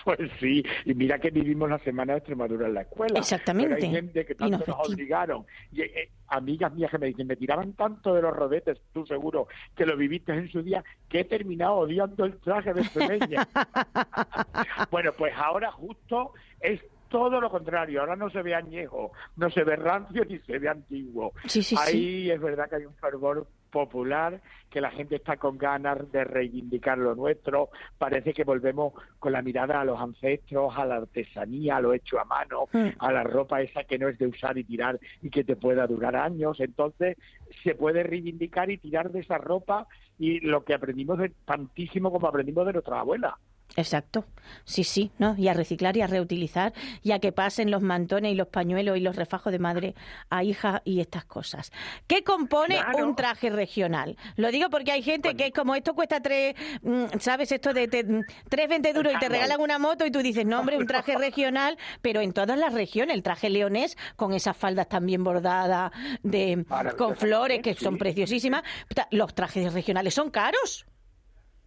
Pues 0.04 0.18
sí, 0.38 0.62
y 0.84 0.94
mira 0.94 1.18
que 1.18 1.30
vivimos 1.30 1.68
la 1.68 1.78
semana 1.80 2.14
de 2.14 2.18
Extremadura 2.18 2.66
en 2.66 2.74
la 2.74 2.82
escuela. 2.82 3.18
Exactamente. 3.18 3.74
Pero 3.74 3.86
hay 3.86 3.92
gente 3.92 4.26
que 4.26 4.34
tanto 4.34 4.64
nos 4.66 4.88
obligaron. 4.88 5.44
Y, 5.72 5.82
eh, 5.82 6.10
amigas 6.28 6.72
mías 6.72 6.90
que 6.90 6.98
me 6.98 7.06
dicen, 7.06 7.26
me 7.26 7.36
tiraban 7.36 7.72
tanto 7.74 8.14
de 8.14 8.22
los 8.22 8.34
rodetes, 8.34 8.80
tú 8.92 9.04
seguro 9.04 9.48
que 9.76 9.84
lo 9.84 9.96
viviste 9.96 10.32
en 10.32 10.50
su 10.50 10.62
día, 10.62 10.82
que 11.08 11.20
he 11.20 11.24
terminado 11.24 11.74
odiando 11.74 12.24
el 12.24 12.38
traje 12.38 12.72
de 12.72 12.82
extremeña. 12.82 13.46
bueno, 14.90 15.12
pues 15.16 15.34
ahora 15.36 15.70
justo 15.72 16.32
es 16.60 16.80
todo 17.10 17.40
lo 17.40 17.50
contrario, 17.50 18.00
ahora 18.00 18.16
no 18.16 18.30
se 18.30 18.40
ve 18.40 18.54
añejo, 18.54 19.10
no 19.36 19.50
se 19.50 19.64
ve 19.64 19.76
rancio 19.76 20.24
ni 20.24 20.38
se 20.38 20.58
ve 20.58 20.68
antiguo. 20.68 21.32
Sí, 21.46 21.62
sí, 21.62 21.74
Ahí 21.78 22.30
es 22.30 22.40
verdad 22.40 22.68
que 22.70 22.76
hay 22.76 22.86
un 22.86 22.94
fervor 22.94 23.46
popular, 23.70 24.40
que 24.70 24.80
la 24.80 24.90
gente 24.90 25.16
está 25.16 25.36
con 25.36 25.58
ganas 25.58 26.10
de 26.12 26.24
reivindicar 26.24 26.98
lo 26.98 27.14
nuestro, 27.14 27.70
parece 27.98 28.32
que 28.32 28.44
volvemos 28.44 28.94
con 29.18 29.32
la 29.32 29.42
mirada 29.42 29.80
a 29.80 29.84
los 29.84 30.00
ancestros, 30.00 30.72
a 30.76 30.84
la 30.86 30.96
artesanía, 30.96 31.76
a 31.76 31.80
lo 31.80 31.92
hecho 31.92 32.18
a 32.20 32.24
mano, 32.24 32.68
Mm. 32.72 32.88
a 32.98 33.12
la 33.12 33.24
ropa 33.24 33.60
esa 33.60 33.84
que 33.84 33.98
no 33.98 34.08
es 34.08 34.18
de 34.18 34.26
usar 34.28 34.56
y 34.58 34.64
tirar 34.64 34.98
y 35.22 35.30
que 35.30 35.44
te 35.44 35.56
pueda 35.56 35.86
durar 35.86 36.14
años, 36.16 36.58
entonces 36.60 37.16
se 37.64 37.74
puede 37.74 38.02
reivindicar 38.04 38.70
y 38.70 38.78
tirar 38.78 39.10
de 39.10 39.20
esa 39.20 39.38
ropa 39.38 39.86
y 40.18 40.40
lo 40.40 40.64
que 40.64 40.74
aprendimos 40.74 41.18
de 41.18 41.32
tantísimo 41.44 42.10
como 42.12 42.28
aprendimos 42.28 42.66
de 42.66 42.72
nuestra 42.74 43.00
abuela. 43.00 43.38
Exacto, 43.76 44.24
sí, 44.64 44.82
sí, 44.82 45.12
¿no? 45.18 45.36
Y 45.38 45.46
a 45.46 45.54
reciclar 45.54 45.96
y 45.96 46.00
a 46.02 46.08
reutilizar 46.08 46.72
y 47.04 47.12
a 47.12 47.20
que 47.20 47.30
pasen 47.30 47.70
los 47.70 47.82
mantones 47.82 48.32
y 48.32 48.34
los 48.34 48.48
pañuelos 48.48 48.96
y 48.96 49.00
los 49.00 49.14
refajos 49.14 49.52
de 49.52 49.60
madre 49.60 49.94
a 50.28 50.42
hija 50.42 50.82
y 50.84 51.00
estas 51.00 51.24
cosas. 51.24 51.70
¿Qué 52.08 52.24
compone 52.24 52.74
Claro. 52.76 53.06
un 53.06 53.14
traje 53.14 53.48
regional? 53.48 54.16
Lo 54.36 54.50
digo 54.50 54.68
porque 54.70 54.90
hay 54.90 55.02
gente 55.02 55.36
que 55.36 55.46
es 55.46 55.52
como 55.52 55.76
esto 55.76 55.94
cuesta 55.94 56.20
tres, 56.20 56.56
mm, 56.82 57.04
¿sabes? 57.20 57.52
Esto 57.52 57.72
de 57.72 57.86
te- 57.86 58.04
tres 58.48 58.68
20 58.68 58.92
duros 58.92 59.12
y 59.14 59.18
te 59.20 59.28
regalan 59.28 59.60
una 59.60 59.78
moto 59.78 60.04
y 60.04 60.10
tú 60.10 60.18
dices, 60.20 60.44
no, 60.44 60.58
hombre, 60.60 60.76
un 60.76 60.86
traje 60.86 61.14
regional, 61.18 61.78
pero 62.02 62.20
en 62.20 62.32
todas 62.32 62.58
las 62.58 62.74
regiones, 62.74 63.14
el 63.14 63.22
traje 63.22 63.50
leonés 63.50 63.96
con 64.16 64.34
esas 64.34 64.56
faldas 64.56 64.88
también 64.88 65.22
bordadas 65.22 65.92
de, 66.24 66.64
con 66.98 67.16
flores 67.16 67.60
que 67.62 67.74
son 67.74 67.98
preciosísimas, 67.98 68.64
los 69.12 69.32
trajes 69.32 69.72
regionales 69.72 70.12
son 70.14 70.30
caros. 70.30 70.86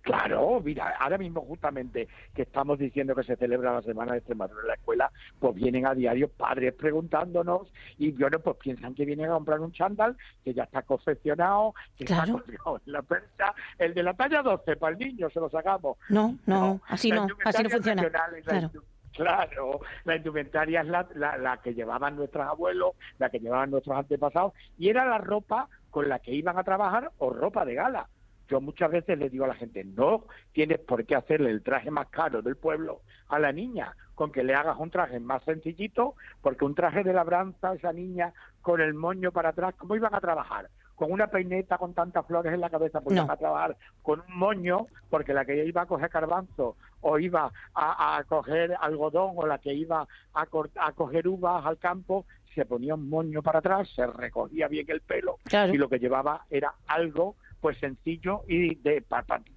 Claro, 0.04 0.60
mira, 0.62 0.97
ahora 0.99 1.18
mismo 1.18 1.39
justamente 1.41 2.10
que 2.36 2.41
estamos 2.41 2.78
diciendo 2.78 3.16
que 3.16 3.24
se 3.24 3.38
celebra 3.38 3.72
la 3.72 3.82
Semana 3.82 4.12
de 4.12 4.18
Extremadura 4.18 4.60
en 4.62 4.68
la 4.68 4.74
escuela, 4.74 5.10
pues 5.39 5.56
vienen 5.56 5.88
a 5.88 5.95
diario 5.95 6.28
padres 6.28 6.74
preguntándonos 6.74 7.72
y 7.97 8.12
bueno, 8.12 8.38
pues 8.39 8.58
piensan 8.58 8.93
que 8.95 9.06
vienen 9.06 9.28
a 9.28 9.36
comprar 9.36 9.62
un 9.62 9.72
chándal 9.72 10.18
que 10.43 10.54
ya 10.54 10.64
está 10.64 10.82
confeccionado, 10.82 11.74
que 11.97 12.04
está 12.04 12.26
colgado 12.26 12.82
en 12.86 12.91
la 12.91 13.01
percha, 13.01 13.56
el 13.80 13.93
de 13.93 14.04
la 14.04 14.14
talla 14.14 14.41
12 14.43 14.76
para 14.76 14.91
el 14.91 14.99
niño 14.99 15.30
se 15.30 15.39
lo 15.39 15.49
sacamos. 15.49 15.97
No, 16.10 16.38
no, 16.47 16.82
así 16.89 17.10
no, 17.10 17.26
así 17.45 17.64
no 17.64 17.70
funciona. 17.70 18.04
Claro. 18.43 18.72
Claro, 19.14 19.80
la 20.06 20.16
indumentaria 20.16 20.82
es 20.82 20.88
la, 20.88 21.08
la, 21.14 21.38
la 21.38 21.58
que 21.58 21.74
llevaban 21.74 22.16
nuestros 22.16 22.45
abuelos, 22.45 22.93
la 23.20 23.30
que 23.30 23.39
llevaban 23.39 23.70
nuestros 23.70 23.95
antepasados, 23.95 24.54
y 24.78 24.89
era 24.89 25.06
la 25.06 25.20
ropa 25.20 25.70
con 25.91 26.10
la 26.10 26.20
que 26.20 26.32
iban 26.32 26.58
a 26.58 26.64
trabajar 26.64 27.12
o 27.20 27.30
ropa 27.30 27.64
de 27.64 27.76
gala. 27.76 28.10
Yo 28.54 28.62
muchas 28.62 28.91
veces 28.91 29.18
le 29.18 29.32
digo 29.32 29.45
a 29.45 29.47
la 29.47 29.56
gente, 29.56 29.84
no 29.84 30.26
tienes 30.51 30.78
por 30.78 31.04
qué 31.08 31.16
hacerle 31.16 31.49
el 31.49 31.64
traje 31.64 31.89
más 31.89 32.08
caro 32.10 32.43
del 32.43 32.56
pueblo 32.56 33.01
a 33.30 33.39
la 33.39 33.51
niña, 33.51 33.95
con 34.14 34.32
que 34.32 34.43
le 34.43 34.54
hagas 34.54 34.78
un 34.78 34.91
traje 34.91 35.20
más 35.20 35.41
sencillito, 35.43 36.14
porque 36.39 36.64
un 36.64 36.76
traje 36.76 37.04
de 37.04 37.14
labranza, 37.14 37.74
esa 37.74 37.91
niña 37.91 38.32
con 38.62 38.80
el 38.80 38.93
moño 38.93 39.32
para 39.32 39.49
atrás, 39.49 39.74
¿cómo 39.76 39.95
iban 39.95 40.14
a 40.14 40.22
trabajar? 40.22 40.70
Con 40.93 41.12
una 41.12 41.26
peineta 41.32 41.80
con 41.80 41.95
tantas 41.95 42.28
flores 42.28 42.54
en 42.54 42.62
la 42.62 42.70
cabeza, 42.70 43.01
pues 43.01 43.16
No. 43.16 43.24
iban 43.24 43.32
a 43.32 43.38
trabajar 43.38 43.76
con 44.04 44.20
un 44.20 44.38
moño, 44.38 44.86
porque 45.10 45.34
la 45.34 45.45
que 45.45 45.66
iba 45.66 45.82
a 45.82 45.86
coger 45.88 46.10
garbanzo 46.10 46.78
o 47.01 47.18
iba 47.18 47.51
a, 47.74 48.18
a 48.18 48.24
coger 48.26 48.76
algodón 48.80 49.32
o 49.36 49.47
la 49.47 49.58
que 49.58 49.74
iba 49.74 50.08
a, 50.36 50.45
a 50.80 50.91
coger 50.91 51.28
uvas 51.28 51.66
al 51.66 51.80
campo, 51.80 52.28
se 52.54 52.66
ponía 52.68 52.93
un 52.93 53.10
moño 53.10 53.41
para 53.41 53.58
atrás, 53.58 53.89
se 53.95 54.06
recogía 54.06 54.68
bien 54.68 54.86
el 54.89 55.01
pelo 55.01 55.38
Claro. 55.45 55.74
y 55.74 55.78
lo 55.80 55.89
que 55.89 55.97
llevaba 55.97 56.45
era 56.51 56.72
algo 56.86 57.36
pues 57.64 57.78
sencillo 57.78 58.41
y 58.45 58.76
de, 58.76 59.05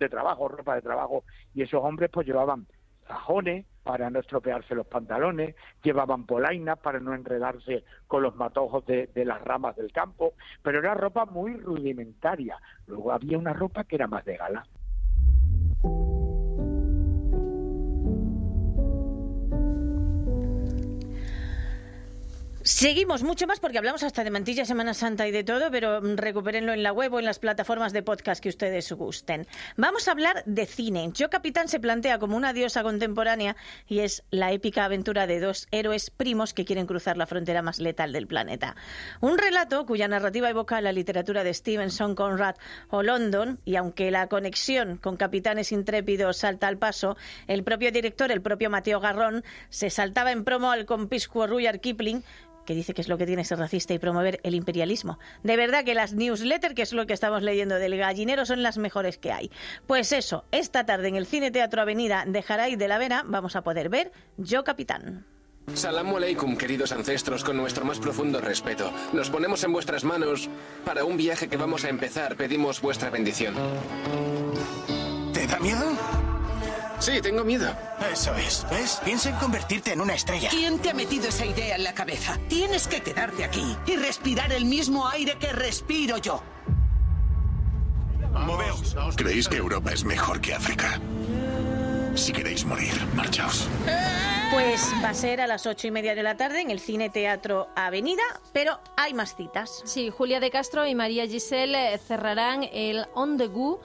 trabajo, 0.09 0.47
ropa 0.47 0.77
de 0.77 0.83
trabajo. 0.83 1.25
Y 1.55 1.63
esos 1.63 1.83
hombres 1.83 2.09
pues 2.13 2.25
llevaban 2.25 2.65
cajones 3.05 3.67
para 3.83 4.11
no 4.11 4.21
estropearse 4.21 4.77
los 4.77 4.87
pantalones, 4.87 5.57
llevaban 5.83 6.25
polainas 6.25 6.79
para 6.79 7.01
no 7.01 7.15
enredarse 7.15 7.83
con 8.07 8.23
los 8.23 8.37
matojos 8.37 8.87
de, 8.87 9.09
de 9.09 9.25
las 9.25 9.43
ramas 9.43 9.75
del 9.75 9.91
campo, 9.91 10.35
pero 10.63 10.79
era 10.79 10.95
ropa 10.95 11.25
muy 11.25 11.57
rudimentaria. 11.57 12.57
Luego 12.87 13.11
había 13.11 13.39
una 13.39 13.53
ropa 13.53 13.83
que 13.83 13.97
era 13.97 14.07
más 14.07 14.25
de 14.25 14.37
gala. 14.37 14.65
Seguimos 22.67 23.23
mucho 23.23 23.47
más 23.47 23.61
porque 23.61 23.79
hablamos 23.79 24.03
hasta 24.03 24.25
de 24.25 24.31
mantilla 24.33 24.65
Semana 24.65 24.93
Santa 24.93 25.29
y 25.29 25.31
de 25.31 25.45
todo, 25.45 25.71
pero 25.71 26.01
recupérenlo 26.01 26.73
en 26.73 26.83
la 26.83 26.93
web 26.93 27.15
o 27.15 27.21
en 27.21 27.25
las 27.25 27.39
plataformas 27.39 27.93
de 27.93 28.03
podcast 28.03 28.43
que 28.43 28.49
ustedes 28.49 28.91
gusten. 28.91 29.47
Vamos 29.77 30.09
a 30.09 30.11
hablar 30.11 30.43
de 30.47 30.67
cine. 30.67 31.13
Yo 31.15 31.31
Capitán 31.31 31.69
se 31.69 31.79
plantea 31.79 32.19
como 32.19 32.37
una 32.37 32.53
diosa 32.53 32.83
contemporánea 32.83 33.55
y 33.87 34.01
es 34.01 34.25
la 34.33 34.51
épica 34.51 34.85
aventura 34.85 35.29
de 35.29 35.39
dos 35.39 35.69
héroes 35.71 36.11
primos 36.11 36.55
que 36.55 36.65
quieren 36.65 36.89
cruzar 36.89 37.17
la 37.17 37.29
frontera 37.29 37.63
más 37.63 37.79
letal 37.79 38.13
del 38.13 38.27
planeta. 38.27 38.75
Un 39.21 39.39
relato 39.39 39.87
cuya 39.87 40.09
narrativa 40.09 40.51
evoca 40.51 40.81
la 40.81 40.91
literatura 40.91 41.45
de 41.45 41.55
Stevenson, 41.55 42.17
Conrad 42.17 42.57
o 42.91 43.05
London 43.05 43.61
y 43.65 43.77
aunque 43.77 44.11
la 44.11 44.27
conexión 44.27 44.97
con 44.97 45.17
capitanes 45.17 45.71
intrépidos 45.71 46.39
salta 46.39 46.67
al 46.67 46.79
paso, 46.79 47.17
el 47.47 47.63
propio 47.63 47.93
director, 47.93 48.33
el 48.33 48.43
propio 48.43 48.71
Mateo 48.71 48.99
Garrón, 48.99 49.45
se 49.69 49.89
saltaba 49.89 50.33
en 50.33 50.43
promo 50.43 50.73
al 50.73 50.85
compiscuo 50.85 51.47
Rudyard 51.47 51.79
Kipling 51.79 52.25
que 52.67 52.75
dice 52.75 52.93
que 52.93 53.01
es 53.01 53.09
lo 53.09 53.17
que 53.17 53.27
tiene 53.27 53.45
ser 53.45 53.59
racista 53.59 53.95
y 53.95 53.99
promover 53.99 54.41
el 54.43 54.55
imperialismo. 54.55 55.19
De 55.43 55.57
verdad 55.57 55.85
que 55.85 55.95
las 55.95 56.13
newsletters, 56.13 56.75
que 56.75 56.83
es 56.83 56.93
lo 56.93 57.07
que 57.07 57.15
estamos 57.15 57.43
leyendo 57.43 57.77
del 57.77 57.97
gallinero, 57.97 58.45
son 58.45 58.63
las 58.63 58.77
mejores 58.77 59.17
que 59.17 59.33
hay. 59.33 59.51
Pues 59.87 60.13
eso, 60.13 60.45
esta 60.53 60.85
tarde 60.85 61.09
en 61.09 61.17
el 61.17 61.27
Cine 61.27 61.51
Teatro 61.51 61.81
Avenida 61.81 62.25
de 62.27 62.43
Jaray 62.43 62.77
de 62.77 62.89
la 62.89 62.99
Vera 62.99 63.23
vamos 63.25 63.57
a 63.57 63.63
poder 63.63 63.89
ver 63.89 64.13
Yo 64.37 64.65
Capitán. 64.65 65.25
Salam 65.75 66.15
aleikum, 66.15 66.57
queridos 66.57 66.93
ancestros, 66.93 67.43
con 67.43 67.57
nuestro 67.57 67.85
más 67.85 67.99
profundo 67.99 68.41
respeto. 68.41 68.93
Nos 69.13 69.31
ponemos 69.31 69.65
en 69.65 69.73
vuestras 69.73 70.05
manos. 70.05 70.49
Para 70.85 71.05
un 71.05 71.17
viaje 71.17 71.49
que 71.49 71.57
vamos 71.57 71.85
a 71.85 71.89
empezar, 71.89 72.37
pedimos 72.37 72.81
vuestra 72.81 73.11
bendición. 73.11 73.55
¿Te 75.33 75.47
da 75.47 75.59
miedo? 75.59 76.36
Sí, 76.99 77.21
tengo 77.21 77.45
miedo. 77.45 77.75
Eso 78.13 78.35
es. 78.35 78.67
¿Ves? 78.71 79.01
Piensa 79.05 79.31
en 79.31 79.37
convertirte 79.37 79.93
en 79.93 80.01
una 80.01 80.15
estrella. 80.15 80.49
¿Quién 80.51 80.79
te 80.79 80.91
ha 80.91 80.95
metido 80.95 81.29
esa 81.29 81.45
idea 81.45 81.77
en 81.77 81.85
la 81.85 81.95
cabeza? 81.95 82.39
Tienes 82.49 82.89
que 82.89 83.03
quedarte 83.03 83.45
aquí 83.45 83.77
y 83.87 83.97
respirar 83.97 84.53
el 84.53 84.65
mismo 84.65 85.09
aire 85.09 85.37
que 85.39 85.53
respiro 85.53 86.19
yo. 86.19 86.43
Moveos. 88.33 88.97
¿Creéis 89.17 89.49
que 89.49 89.57
Europa 89.57 89.93
es 89.93 90.05
mejor 90.05 90.41
que 90.41 90.55
África? 90.55 91.01
Si 92.15 92.33
queréis 92.33 92.65
morir, 92.65 92.93
marchaos. 93.15 93.69
Pues 94.51 94.91
va 95.05 95.11
a 95.11 95.15
ser 95.15 95.41
a 95.41 95.47
las 95.47 95.67
ocho 95.67 95.87
y 95.87 95.91
media 95.91 96.15
de 96.15 96.23
la 96.23 96.37
tarde 96.37 96.61
en 96.61 96.71
el 96.71 96.81
Cine 96.81 97.11
Teatro 97.11 97.69
Avenida, 97.77 98.23
pero 98.53 98.81
hay 98.97 99.13
más 99.13 99.37
citas. 99.37 99.83
Sí, 99.85 100.11
Julia 100.11 100.41
de 100.41 100.51
Castro 100.51 100.87
y 100.87 100.95
María 100.95 101.27
Giselle 101.27 101.95
eh, 101.95 101.99
cerrarán 101.99 102.63
el 102.73 103.07
On 103.15 103.37
the 103.37 103.49
Go. 103.49 103.81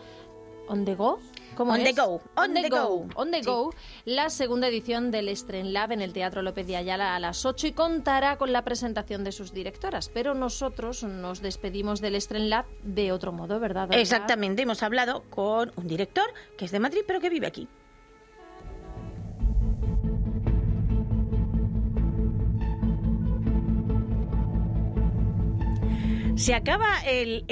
¿On 0.68 0.86
the 0.86 0.96
Go? 0.96 1.20
¿Cómo 1.56 1.74
On 1.74 1.82
es? 1.82 1.96
the 1.96 2.02
go, 2.02 2.22
on 2.36 2.54
the 2.54 2.70
go. 2.70 3.08
On 3.16 3.32
the 3.32 3.44
Sí. 3.44 3.50
go, 3.50 3.74
la 4.06 4.30
segunda 4.30 4.68
edición 4.68 5.12
del 5.12 5.28
Estren 5.30 5.74
Lab 5.74 5.92
en 5.92 6.02
el 6.02 6.14
Teatro 6.14 6.42
López 6.42 6.66
de 6.68 6.78
Ayala 6.78 7.16
a 7.16 7.20
las 7.20 7.46
8 7.46 7.68
y 7.68 7.72
contará 7.74 8.38
con 8.38 8.52
la 8.54 8.64
presentación 8.64 9.24
de 9.24 9.32
sus 9.32 9.54
directoras. 9.54 10.10
Pero 10.10 10.34
nosotros 10.34 11.04
nos 11.04 11.42
despedimos 11.42 12.02
del 12.02 12.16
Estren 12.16 12.50
Lab 12.50 12.66
de 12.84 13.12
otro 13.12 13.32
modo, 13.32 13.60
¿verdad? 13.60 13.90
Exactamente, 13.92 14.62
hemos 14.64 14.82
hablado 14.84 15.24
con 15.30 15.72
un 15.76 15.88
director 15.88 16.26
que 16.58 16.66
es 16.66 16.72
de 16.72 16.80
Madrid 16.80 17.02
pero 17.06 17.20
que 17.20 17.30
vive 17.30 17.48
aquí. 17.48 17.68
Se 26.36 26.56
acaba 26.56 27.00
el 27.06 27.46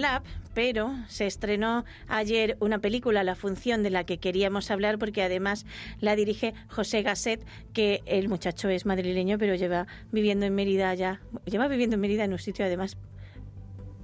Lab, 0.00 0.22
pero 0.54 0.94
se 1.08 1.26
estrenó 1.26 1.84
ayer 2.06 2.56
una 2.60 2.78
película, 2.78 3.24
La 3.24 3.34
Función, 3.34 3.82
de 3.82 3.90
la 3.90 4.04
que 4.04 4.18
queríamos 4.18 4.70
hablar, 4.70 4.98
porque 4.98 5.22
además 5.22 5.66
la 6.00 6.16
dirige 6.16 6.54
José 6.68 7.02
Gasset, 7.02 7.44
que 7.72 8.02
el 8.06 8.28
muchacho 8.28 8.68
es 8.68 8.86
madrileño, 8.86 9.38
pero 9.38 9.54
lleva 9.54 9.86
viviendo 10.12 10.46
en 10.46 10.54
Mérida 10.54 10.94
ya. 10.94 11.20
Lleva 11.44 11.66
viviendo 11.66 11.94
en 11.94 12.00
Mérida 12.00 12.24
en 12.24 12.32
un 12.32 12.38
sitio 12.38 12.64
además 12.64 12.96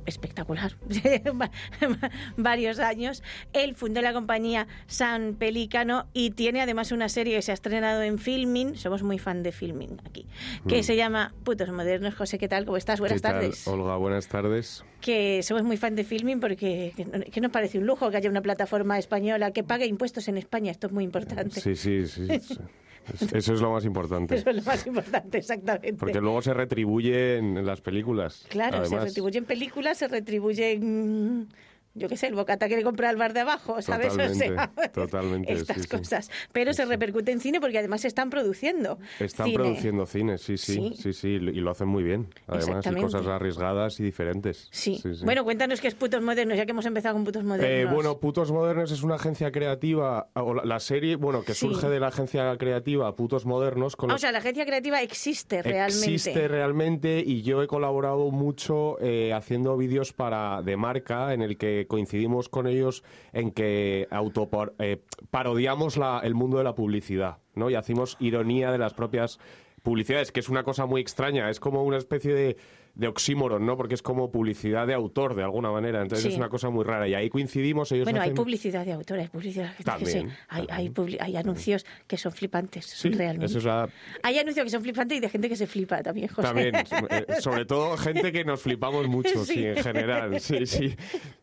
espectacular, 0.07 0.72
varios 2.36 2.78
años. 2.78 3.22
Él 3.52 3.74
fundó 3.74 4.00
la 4.02 4.12
compañía 4.12 4.66
San 4.86 5.34
Pelícano 5.34 6.07
y 6.12 6.30
tiene 6.30 6.61
además 6.61 6.92
una 6.92 7.09
serie 7.09 7.36
que 7.36 7.42
se 7.42 7.50
ha 7.50 7.54
estrenado 7.54 8.02
en 8.02 8.18
Filming, 8.18 8.76
somos 8.76 9.02
muy 9.02 9.18
fan 9.18 9.42
de 9.42 9.52
Filming 9.52 9.98
aquí, 10.04 10.26
que 10.68 10.80
Mm. 10.80 10.82
se 10.82 10.96
llama 10.96 11.34
Putos 11.44 11.70
Modernos. 11.70 12.14
José, 12.14 12.38
¿qué 12.38 12.48
tal? 12.48 12.64
¿Cómo 12.64 12.76
estás? 12.76 13.00
Buenas 13.00 13.16
¿Qué 13.18 13.22
tal, 13.22 13.32
tardes. 13.40 13.66
Olga, 13.68 13.96
buenas 13.96 14.28
tardes. 14.28 14.84
Que 15.00 15.42
somos 15.42 15.62
muy 15.62 15.76
fan 15.76 15.94
de 15.94 16.04
Filming 16.04 16.40
porque 16.40 16.92
que, 16.96 17.04
que 17.30 17.40
nos 17.40 17.50
parece 17.50 17.78
un 17.78 17.86
lujo 17.86 18.11
que 18.11 18.16
haya 18.16 18.30
una 18.30 18.42
plataforma 18.42 18.98
española 18.98 19.50
que 19.50 19.62
pague 19.62 19.86
impuestos 19.86 20.28
en 20.28 20.36
España. 20.38 20.70
Esto 20.70 20.86
es 20.88 20.92
muy 20.92 21.04
importante. 21.04 21.61
Sí, 21.61 21.74
sí, 21.76 22.07
sí. 22.07 22.26
Eso 23.32 23.54
es 23.54 23.61
lo 23.61 23.72
más 23.72 23.84
importante. 23.84 24.36
Eso 24.36 24.50
es 24.50 24.57
lo 24.57 24.62
más 24.62 24.86
importante, 24.86 25.38
exactamente. 25.38 25.94
Porque 25.94 26.20
luego 26.20 26.42
se 26.42 26.54
retribuye 26.54 27.38
en 27.38 27.64
las 27.64 27.80
películas. 27.80 28.46
Claro, 28.48 28.78
se 28.78 28.94
además. 28.94 29.04
retribuyen 29.04 29.44
películas, 29.44 29.98
se 29.98 30.09
retribuyen, 30.09 31.40
mm, 31.40 31.48
yo 31.97 32.09
qué 32.09 32.16
sé, 32.16 32.26
el 32.28 32.34
bocata 32.34 32.68
que 32.68 32.76
le 32.76 32.82
compra 32.82 33.09
al 33.11 33.16
bar 33.16 33.32
de 33.32 33.40
abajo, 33.40 33.80
¿sabes? 33.82 34.09
Totalmente, 34.09 34.51
o 34.51 34.55
sea, 34.55 34.70
totalmente, 34.94 35.53
estas 35.53 35.76
sí, 35.78 35.82
sí. 35.82 35.88
cosas. 35.88 36.30
Pero 36.53 36.72
se 36.72 36.84
repercute 36.84 37.32
en 37.32 37.40
cine 37.40 37.61
porque 37.61 37.78
además 37.78 38.03
se 38.03 38.09
están 38.09 38.30
produciendo. 38.30 38.99
Están 39.18 39.47
cine. 39.47 39.59
produciendo 39.59 40.07
cine, 40.07 40.38
sí, 40.38 40.57
sí, 40.57 40.92
Sí. 40.97 41.12
sí, 41.12 41.28
y 41.28 41.38
lo 41.61 41.70
hacen 41.70 41.88
muy 41.88 42.03
bien. 42.05 42.28
Además, 42.47 42.86
y 42.86 42.94
cosas 43.01 43.26
arriesgadas 43.26 43.99
y 44.01 44.05
diferentes. 44.05 44.68
Sí. 44.70 45.01
Bueno, 45.24 45.44
cuéntanos 45.44 45.80
qué 45.80 45.88
es 45.88 45.94
Putos 45.94 46.22
Modernos, 46.22 46.57
ya 46.57 46.64
que 46.66 46.70
hemos 46.72 46.86
empezado 46.86 47.14
con 47.14 47.24
Putos 47.24 47.42
Eh, 47.42 47.47
Modernos. 47.47 47.94
bueno, 47.94 48.18
Putos 48.18 48.53
Modernos 48.53 48.90
es 48.92 49.03
una 49.03 49.16
agencia 49.16 49.51
creativa, 49.51 50.28
o 50.34 50.55
la, 50.55 50.64
la 50.64 50.80
serie, 50.80 51.16
bueno, 51.16 51.42
que 51.42 51.55
surge 51.55 51.88
de 51.88 52.01
la 52.01 52.09
agencia 52.09 52.57
creativa 52.59 53.14
Putos 53.16 53.47
Modernos. 53.47 53.97
Con 53.97 54.11
Ah, 54.11 54.14
los- 54.14 54.20
o 54.20 54.22
sea, 54.22 54.32
la 54.32 54.38
agencia 54.38 54.64
creativa 54.66 55.03
existe 55.03 55.62
realmente. 55.62 56.14
Existe 56.14 56.49
realmente 56.49 57.22
y 57.24 57.42
yo 57.42 57.62
he 57.62 57.66
colaborado 57.66 58.30
mucho 58.30 58.97
eh, 59.01 59.32
haciendo 59.32 59.76
vídeos 59.76 60.12
para 60.12 60.62
de 60.62 60.76
marca 60.76 61.32
en 61.34 61.42
el 61.42 61.57
que 61.57 61.86
coincidimos 61.87 62.49
con 62.49 62.66
ellos 62.66 63.03
en 63.32 63.51
que 63.51 64.07
autopar- 64.11 64.72
eh, 64.78 65.03
parodiamos 65.30 65.97
la- 65.97 66.20
el 66.22 66.34
mundo 66.34 66.59
de 66.59 66.64
la 66.64 66.74
publicidad, 66.74 67.39
¿no? 67.55 67.70
Y 67.70 67.74
hacemos 67.74 68.16
ironía 68.20 68.70
de 68.72 68.78
las 68.78 68.95
propias 68.95 69.39
publicidades, 69.82 70.32
que 70.32 70.41
es 70.41 70.49
una 70.49 70.64
cosa 70.64 70.87
muy 70.87 71.01
extraña, 71.01 71.49
es 71.49 71.61
como 71.61 71.82
una 71.84 71.97
especie 71.97 72.34
de, 72.34 72.57
de 72.97 73.07
oxímoron, 73.09 73.64
¿no? 73.64 73.76
Porque 73.76 73.94
es 73.94 74.03
como 74.03 74.30
publicidad 74.32 74.86
de 74.86 74.94
autor, 74.94 75.34
de 75.36 75.42
alguna 75.44 75.70
manera, 75.70 76.03
entonces 76.03 76.24
Sí. 76.24 76.30
es 76.32 76.36
una 76.36 76.49
cosa 76.49 76.70
muy 76.70 76.82
rara 76.84 77.07
y 77.07 77.14
ahí 77.14 77.28
coincidimos, 77.28 77.92
ellos 77.92 78.05
Bueno, 78.07 78.20
hay 78.22 78.32
publicidad 78.32 78.84
de 78.84 78.92
autor, 78.94 79.18
hay 79.20 79.28
publicidad 79.28 79.72
También, 79.84 80.30
sí. 80.30 80.34
Hay, 80.49 80.66
hay, 80.70 80.88
publi- 80.88 81.18
hay 81.20 81.36
anuncios 81.36 81.84
que 82.07 82.16
son 82.16 82.32
flipantes, 82.32 82.86
Sí, 82.86 83.11
realmente. 83.11 83.47
eso 83.47 83.59
es 83.59 83.64
la- 83.64 83.88
Hay 84.22 84.38
anuncios 84.38 84.64
que 84.64 84.70
son 84.70 84.82
flipantes 84.82 85.18
y 85.18 85.20
de 85.20 85.28
gente 85.28 85.49
que 85.49 85.57
se 85.57 85.66
flipa 85.66 86.03
también, 86.03 86.28
José. 86.28 86.42
También, 86.49 86.74
eh, 87.11 87.26
sobre 87.40 87.66
todo 87.66 87.97
gente 87.99 88.32
que 88.32 88.44
nos 88.44 88.62
flipamos 88.62 89.07
mucho, 89.09 89.44
sí, 89.44 89.55
Sí. 89.55 89.64
en 89.66 89.76
general. 89.76 90.40
Sí, 90.40 90.64
sí. 90.66 90.97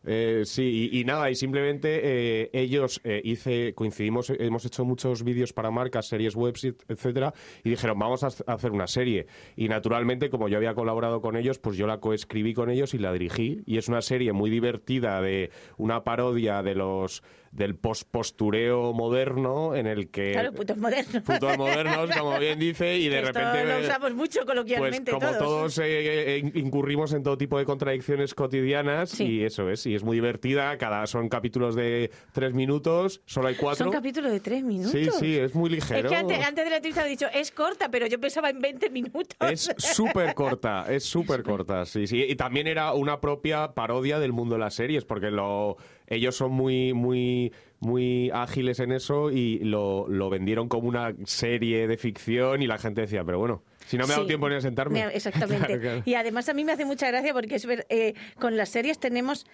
Eh, 0.04 0.42
sí, 0.44 0.90
y, 0.92 1.00
y 1.00 1.04
nada, 1.04 1.30
y 1.30 1.34
simplemente 1.36 2.00
eh, 2.02 2.50
ellos 2.52 3.00
eh, 3.04 3.20
hice, 3.24 3.72
coincidimos, 3.74 4.30
hemos 4.30 4.64
hecho 4.64 4.84
muchos 4.84 5.22
vídeos 5.22 5.52
para 5.52 5.70
marcas, 5.70 6.08
series 6.08 6.34
web, 6.34 6.54
etcétera, 6.88 7.32
y 7.62 7.70
dijeron, 7.70 7.98
vamos 7.98 8.24
a 8.24 8.28
hacer 8.52 8.72
una 8.72 8.86
serie. 8.88 9.26
Y 9.56 9.68
naturalmente, 9.68 10.28
como 10.30 10.48
yo 10.48 10.56
había 10.56 10.74
colaborado 10.74 11.20
con 11.20 11.36
ellos, 11.36 11.43
pues 11.62 11.76
yo 11.76 11.86
la 11.86 12.00
coescribí 12.00 12.54
con 12.54 12.70
ellos 12.70 12.94
y 12.94 12.98
la 12.98 13.12
dirigí. 13.12 13.62
Y 13.66 13.78
es 13.78 13.88
una 13.88 14.02
serie 14.02 14.32
muy 14.32 14.50
divertida 14.50 15.20
de 15.20 15.50
una 15.76 16.04
parodia 16.04 16.62
de 16.62 16.74
los 16.74 17.22
del 17.54 17.76
post-postureo 17.76 18.92
moderno 18.92 19.74
en 19.74 19.86
el 19.86 20.10
que 20.10 20.32
Claro, 20.32 20.52
putos 20.52 20.76
modernos. 20.76 21.22
putos 21.22 21.56
modernos, 21.58 22.10
como 22.16 22.38
bien 22.38 22.58
dice, 22.58 22.98
y 22.98 23.08
de 23.08 23.20
Esto 23.20 23.32
repente 23.32 23.64
lo 23.64 23.80
usamos 23.80 24.14
mucho 24.14 24.40
pues 24.40 24.46
coloquialmente 24.46 25.10
como 25.12 25.26
todos. 25.28 25.38
todos, 25.38 25.78
eh, 25.78 26.36
eh, 26.38 26.52
incurrimos 26.54 27.12
en 27.12 27.22
todo 27.22 27.38
tipo 27.38 27.58
de 27.58 27.64
contradicciones 27.64 28.34
cotidianas 28.34 29.20
y 29.20 29.44
eso 29.44 29.70
es, 29.70 29.86
y 29.86 29.94
es 29.94 30.02
muy 30.02 30.16
divertida, 30.16 30.76
cada 30.78 31.06
son 31.06 31.28
capítulos 31.28 31.74
de 31.76 32.10
tres 32.32 32.54
minutos, 32.54 33.20
solo 33.24 33.48
hay 33.48 33.54
cuatro. 33.54 33.84
Son 33.84 33.92
capítulos 33.92 34.32
de 34.32 34.40
tres 34.40 34.64
minutos. 34.64 34.90
Sí, 34.92 35.08
sí, 35.20 35.38
es 35.38 35.54
muy 35.54 35.70
ligero. 35.70 36.08
Es 36.08 36.12
que 36.12 36.16
antes, 36.16 36.44
antes 36.44 36.64
de 36.64 36.70
la 36.70 36.76
entrevista 36.76 37.06
he 37.06 37.08
dicho, 37.08 37.26
es 37.32 37.50
corta, 37.52 37.88
pero 37.88 38.06
yo 38.06 38.18
pensaba 38.18 38.50
en 38.50 38.60
20 38.60 38.90
minutos. 38.90 39.36
Es 39.40 39.72
súper 39.78 40.34
corta, 40.34 40.86
es 40.88 41.04
súper 41.14 41.42
corta, 41.42 41.84
sí, 41.86 42.06
sí. 42.06 42.24
Y 42.28 42.34
también 42.34 42.66
era 42.66 42.92
una 42.94 43.20
propia 43.20 43.74
parodia 43.74 44.18
del 44.18 44.32
mundo 44.32 44.56
de 44.56 44.60
las 44.60 44.74
series, 44.74 45.04
porque 45.04 45.30
lo, 45.30 45.76
ellos 46.14 46.36
son 46.36 46.52
muy, 46.52 46.92
muy, 46.94 47.52
muy 47.80 48.30
ágiles 48.32 48.80
en 48.80 48.92
eso 48.92 49.30
y 49.30 49.58
lo, 49.60 50.06
lo 50.08 50.30
vendieron 50.30 50.68
como 50.68 50.88
una 50.88 51.14
serie 51.24 51.86
de 51.86 51.96
ficción 51.96 52.62
y 52.62 52.66
la 52.66 52.78
gente 52.78 53.02
decía, 53.02 53.24
pero 53.24 53.38
bueno, 53.38 53.62
si 53.86 53.96
no 53.98 54.06
me 54.06 54.12
ha 54.12 54.16
dado 54.16 54.24
Sí. 54.24 54.28
tiempo 54.28 54.48
ni 54.48 54.54
a 54.56 54.60
sentarme. 54.60 55.04
Me- 55.06 55.12
Exactamente. 55.14 55.66
Claro, 55.66 55.80
claro. 55.80 56.02
Y 56.04 56.14
además 56.14 56.48
a 56.48 56.54
mí 56.54 56.64
me 56.64 56.72
hace 56.72 56.84
mucha 56.84 57.08
gracia 57.08 57.32
porque 57.32 57.56
es 57.56 57.66
ver, 57.66 57.86
eh, 57.88 58.14
con 58.38 58.56
las 58.56 58.68
series 58.70 58.98
tenemos 58.98 59.46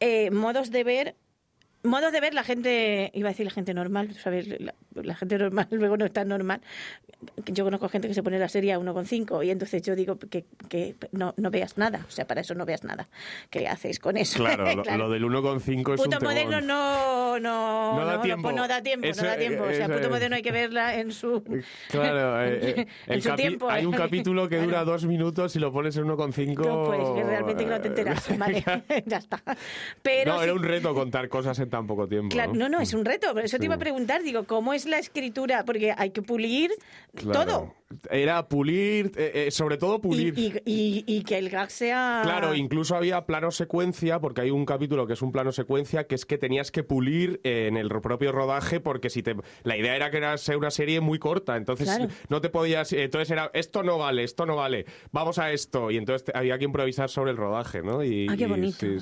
eh, 0.00 0.30
modos 0.30 0.70
de 0.70 0.84
ver. 0.84 1.14
Modos 1.84 2.10
de 2.12 2.20
ver 2.20 2.34
la 2.34 2.42
gente, 2.42 3.10
iba 3.14 3.28
a 3.28 3.32
decir 3.32 3.46
la 3.46 3.52
gente 3.52 3.72
normal, 3.72 4.12
¿sabes? 4.14 4.48
La, 5.02 5.08
la 5.12 5.14
gente 5.16 5.38
normal 5.38 5.66
luego 5.72 5.96
no 5.96 6.04
es 6.04 6.12
tan 6.12 6.28
normal. 6.28 6.60
Yo 7.46 7.64
conozco 7.64 7.88
gente 7.88 8.06
que 8.06 8.14
se 8.14 8.22
pone 8.22 8.38
la 8.38 8.48
serie 8.48 8.72
a 8.72 8.78
1,5 8.78 9.44
y 9.44 9.50
entonces 9.50 9.82
yo 9.82 9.96
digo 9.96 10.18
que, 10.18 10.44
que 10.68 10.94
no, 11.10 11.34
no 11.36 11.50
veas 11.50 11.76
nada. 11.76 12.04
O 12.06 12.10
sea, 12.10 12.26
para 12.26 12.42
eso 12.42 12.54
no 12.54 12.64
veas 12.64 12.84
nada. 12.84 13.08
¿Qué 13.50 13.66
haces 13.66 13.98
con 13.98 14.16
eso? 14.16 14.38
Claro, 14.38 14.64
lo, 14.84 14.96
lo 14.96 15.10
del 15.10 15.24
1,5 15.24 15.58
es 15.58 15.76
un 15.76 15.84
Puto 15.96 16.18
temón. 16.18 16.22
moderno 16.22 16.60
no, 16.60 17.40
no, 17.40 17.96
No 17.98 18.06
da 18.06 18.20
tiempo. 18.20 18.42
pues 18.44 18.54
no 18.56 18.68
da 18.68 18.82
tiempo, 18.82 19.06
Eso- 19.08 19.22
no 19.22 19.28
da 19.28 19.36
tiempo. 19.36 19.64
O 19.64 19.72
sea, 19.72 19.86
eso 19.86 19.94
puto 19.94 20.10
moderno 20.10 20.36
hay 20.36 20.42
que 20.42 20.52
verla 20.52 20.94
en 20.94 21.10
su... 21.12 21.42
Claro, 21.90 22.44
eh, 22.44 22.58
eh, 22.80 22.86
En 23.06 23.12
el 23.14 23.22
su 23.22 23.34
tiempo, 23.34 23.68
hay 23.68 23.84
un 23.86 23.94
¿eh? 23.94 23.98
capítulo 23.98 24.48
que 24.48 24.58
dura 24.58 24.84
dos 24.84 25.04
minutos 25.04 25.56
y 25.56 25.58
lo 25.58 25.72
pones 25.72 25.96
en 25.96 26.04
1,5. 26.04 26.66
No, 26.66 26.84
pues 26.84 26.98
que 27.16 27.24
realmente 27.24 27.64
que 27.64 27.70
no 27.70 27.80
te 27.80 27.88
enteras. 27.88 28.38
Vale, 28.38 28.64
ya 29.06 29.16
está. 29.16 29.42
Pero 30.02 30.32
no, 30.32 30.38
sí- 30.38 30.44
era 30.44 30.54
un 30.54 30.62
reto 30.62 30.94
contar 30.94 31.28
cosas 31.28 31.58
en 31.58 31.68
tan 31.70 31.86
poco 31.86 32.06
tiempo. 32.06 32.28
Claro, 32.32 32.52
no, 32.54 32.68
no, 32.68 32.80
es 32.80 32.94
un 32.94 33.04
reto. 33.04 33.32
Por 33.32 33.44
eso 33.44 33.58
te 33.58 33.64
iba 33.64 33.74
a 33.74 33.78
Sí. 33.78 33.80
preguntar, 33.80 34.22
digo, 34.22 34.44
¿cómo 34.44 34.72
es 34.74 34.86
la 34.88 34.98
escritura? 34.98 35.64
Porque 35.64 35.94
hay 35.96 36.10
que 36.10 36.22
pulir 36.22 36.70
Claro. 37.14 37.44
todo. 37.44 37.74
Era 38.10 38.48
pulir, 38.48 39.12
eh, 39.16 39.46
eh, 39.46 39.50
sobre 39.50 39.78
todo 39.78 40.00
pulir. 40.00 40.34
y, 40.36 40.52
y- 40.66 41.04
y 41.06 41.22
que 41.22 41.38
el 41.38 41.48
gag 41.48 41.70
sea... 41.70 42.20
Claro, 42.22 42.54
incluso 42.54 42.94
había 42.96 43.24
plano 43.24 43.50
secuencia, 43.50 44.20
porque 44.20 44.42
hay 44.42 44.50
un 44.50 44.66
capítulo 44.66 45.06
que 45.06 45.14
es 45.14 45.22
un 45.22 45.32
plano 45.32 45.52
secuencia, 45.52 46.06
que 46.06 46.14
es 46.14 46.26
que 46.26 46.36
tenías 46.36 46.70
que 46.70 46.82
pulir 46.82 47.40
eh, 47.44 47.66
en 47.68 47.76
el 47.78 47.88
propio 47.88 48.30
rodaje, 48.30 48.80
porque 48.80 49.08
si 49.08 49.22
te 49.22 49.34
la 49.62 49.76
idea 49.76 49.96
era 49.96 50.10
que 50.10 50.18
era 50.18 50.36
una 50.56 50.70
serie 50.70 51.00
muy 51.00 51.18
corta, 51.18 51.56
entonces 51.56 51.88
Claro. 51.88 52.08
no 52.28 52.40
te 52.42 52.50
podías, 52.50 52.92
entonces 52.92 53.30
era 53.30 53.50
esto 53.54 53.82
no 53.82 53.96
vale, 53.96 54.22
esto 54.24 54.44
no 54.44 54.56
vale, 54.56 54.84
vamos 55.12 55.38
a 55.38 55.50
esto, 55.52 55.90
y 55.90 55.96
entonces 55.96 56.24
te- 56.24 56.32
había 56.38 56.58
que 56.58 56.64
improvisar 56.66 57.08
sobre 57.08 57.30
el 57.30 57.36
rodaje, 57.38 57.82
¿no? 57.82 58.04
Y, 58.04 58.26
Ah, 58.28 58.36
qué 58.36 58.46
bonito. 58.46 58.78
sí, 58.80 58.98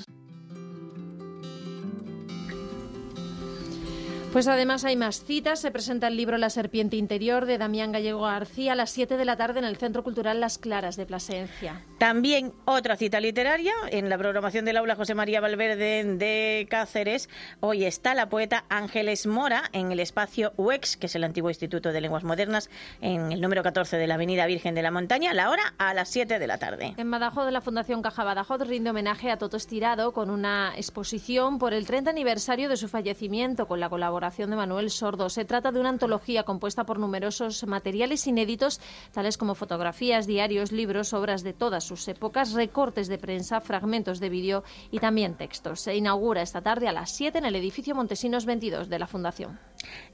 Pues 4.33 4.47
además 4.47 4.83
hay 4.83 4.97
más 4.97 5.23
citas. 5.23 5.61
Se 5.61 5.71
presenta 5.71 6.09
el 6.09 6.17
libro 6.17 6.37
La 6.37 6.49
serpiente 6.49 6.97
interior 6.97 7.45
de 7.45 7.57
Damián 7.57 7.93
Gallego 7.93 8.21
García 8.21 8.73
a 8.73 8.75
las 8.75 8.91
7 8.91 9.15
de 9.15 9.25
la 9.25 9.37
tarde 9.37 9.59
en 9.59 9.65
el 9.65 9.77
Centro 9.77 10.03
Cultural 10.03 10.41
Las 10.41 10.57
Claras 10.57 10.97
de 10.97 11.05
Plasencia. 11.05 11.81
También 11.97 12.53
otra 12.65 12.97
cita 12.97 13.21
literaria 13.21 13.73
en 13.89 14.09
la 14.09 14.17
programación 14.17 14.65
del 14.65 14.77
aula 14.77 14.95
José 14.95 15.15
María 15.15 15.39
Valverde 15.39 16.03
de 16.03 16.67
Cáceres. 16.69 17.29
Hoy 17.61 17.85
está 17.85 18.13
la 18.13 18.27
poeta 18.27 18.65
Ángeles 18.69 19.25
Mora 19.25 19.63
en 19.71 19.93
el 19.93 19.99
espacio 20.01 20.51
UEX, 20.57 20.97
que 20.97 21.05
es 21.05 21.15
el 21.15 21.23
antiguo 21.23 21.49
Instituto 21.49 21.93
de 21.93 22.01
Lenguas 22.01 22.25
Modernas, 22.25 22.69
en 22.99 23.31
el 23.31 23.39
número 23.39 23.63
14 23.63 23.97
de 23.97 24.07
la 24.07 24.15
Avenida 24.15 24.45
Virgen 24.45 24.75
de 24.75 24.83
la 24.83 24.91
Montaña. 24.91 25.33
La 25.33 25.49
hora 25.49 25.73
a 25.77 25.93
las 25.93 26.09
7 26.09 26.37
de 26.37 26.47
la 26.47 26.57
tarde. 26.57 26.93
En 26.97 27.09
Badajoz, 27.09 27.49
la 27.49 27.61
Fundación 27.61 28.01
Caja 28.01 28.25
Badajoz 28.25 28.61
rinde 28.67 28.89
homenaje 28.89 29.31
a 29.31 29.37
Toto 29.37 29.55
Estirado 29.55 30.11
con 30.11 30.29
una 30.29 30.73
exposición 30.75 31.59
por 31.59 31.73
el 31.73 31.87
30 31.87 32.11
aniversario 32.11 32.67
de 32.67 32.75
su 32.75 32.89
fallecimiento 32.89 33.67
con 33.67 33.79
la 33.79 33.89
colaboración 33.89 34.16
de 34.17 34.55
Manuel 34.55 34.89
Sordo. 34.89 35.29
Se 35.29 35.45
trata 35.45 35.71
de 35.71 35.79
una 35.79 35.89
antología 35.89 36.41
compuesta 36.43 36.85
por 36.85 36.97
numerosos 36.97 37.63
materiales 37.67 38.25
inéditos, 38.25 38.81
tales 39.13 39.37
como 39.37 39.53
fotografías, 39.53 40.25
diarios, 40.25 40.71
libros, 40.71 41.13
obras 41.13 41.43
de 41.43 41.53
todas 41.53 41.83
sus 41.83 42.07
épocas, 42.07 42.53
recortes 42.53 43.09
de 43.09 43.19
prensa, 43.19 43.61
fragmentos 43.61 44.19
de 44.19 44.29
vídeo 44.29 44.63
y 44.89 44.99
también 44.99 45.35
textos. 45.35 45.81
Se 45.81 45.95
inaugura 45.95 46.41
esta 46.41 46.61
tarde 46.61 46.87
a 46.87 46.93
las 46.93 47.11
7 47.11 47.37
en 47.37 47.45
el 47.45 47.55
edificio 47.55 47.93
Montesinos 47.93 48.47
22 48.47 48.89
de 48.89 48.99
la 48.99 49.05
Fundación. 49.05 49.59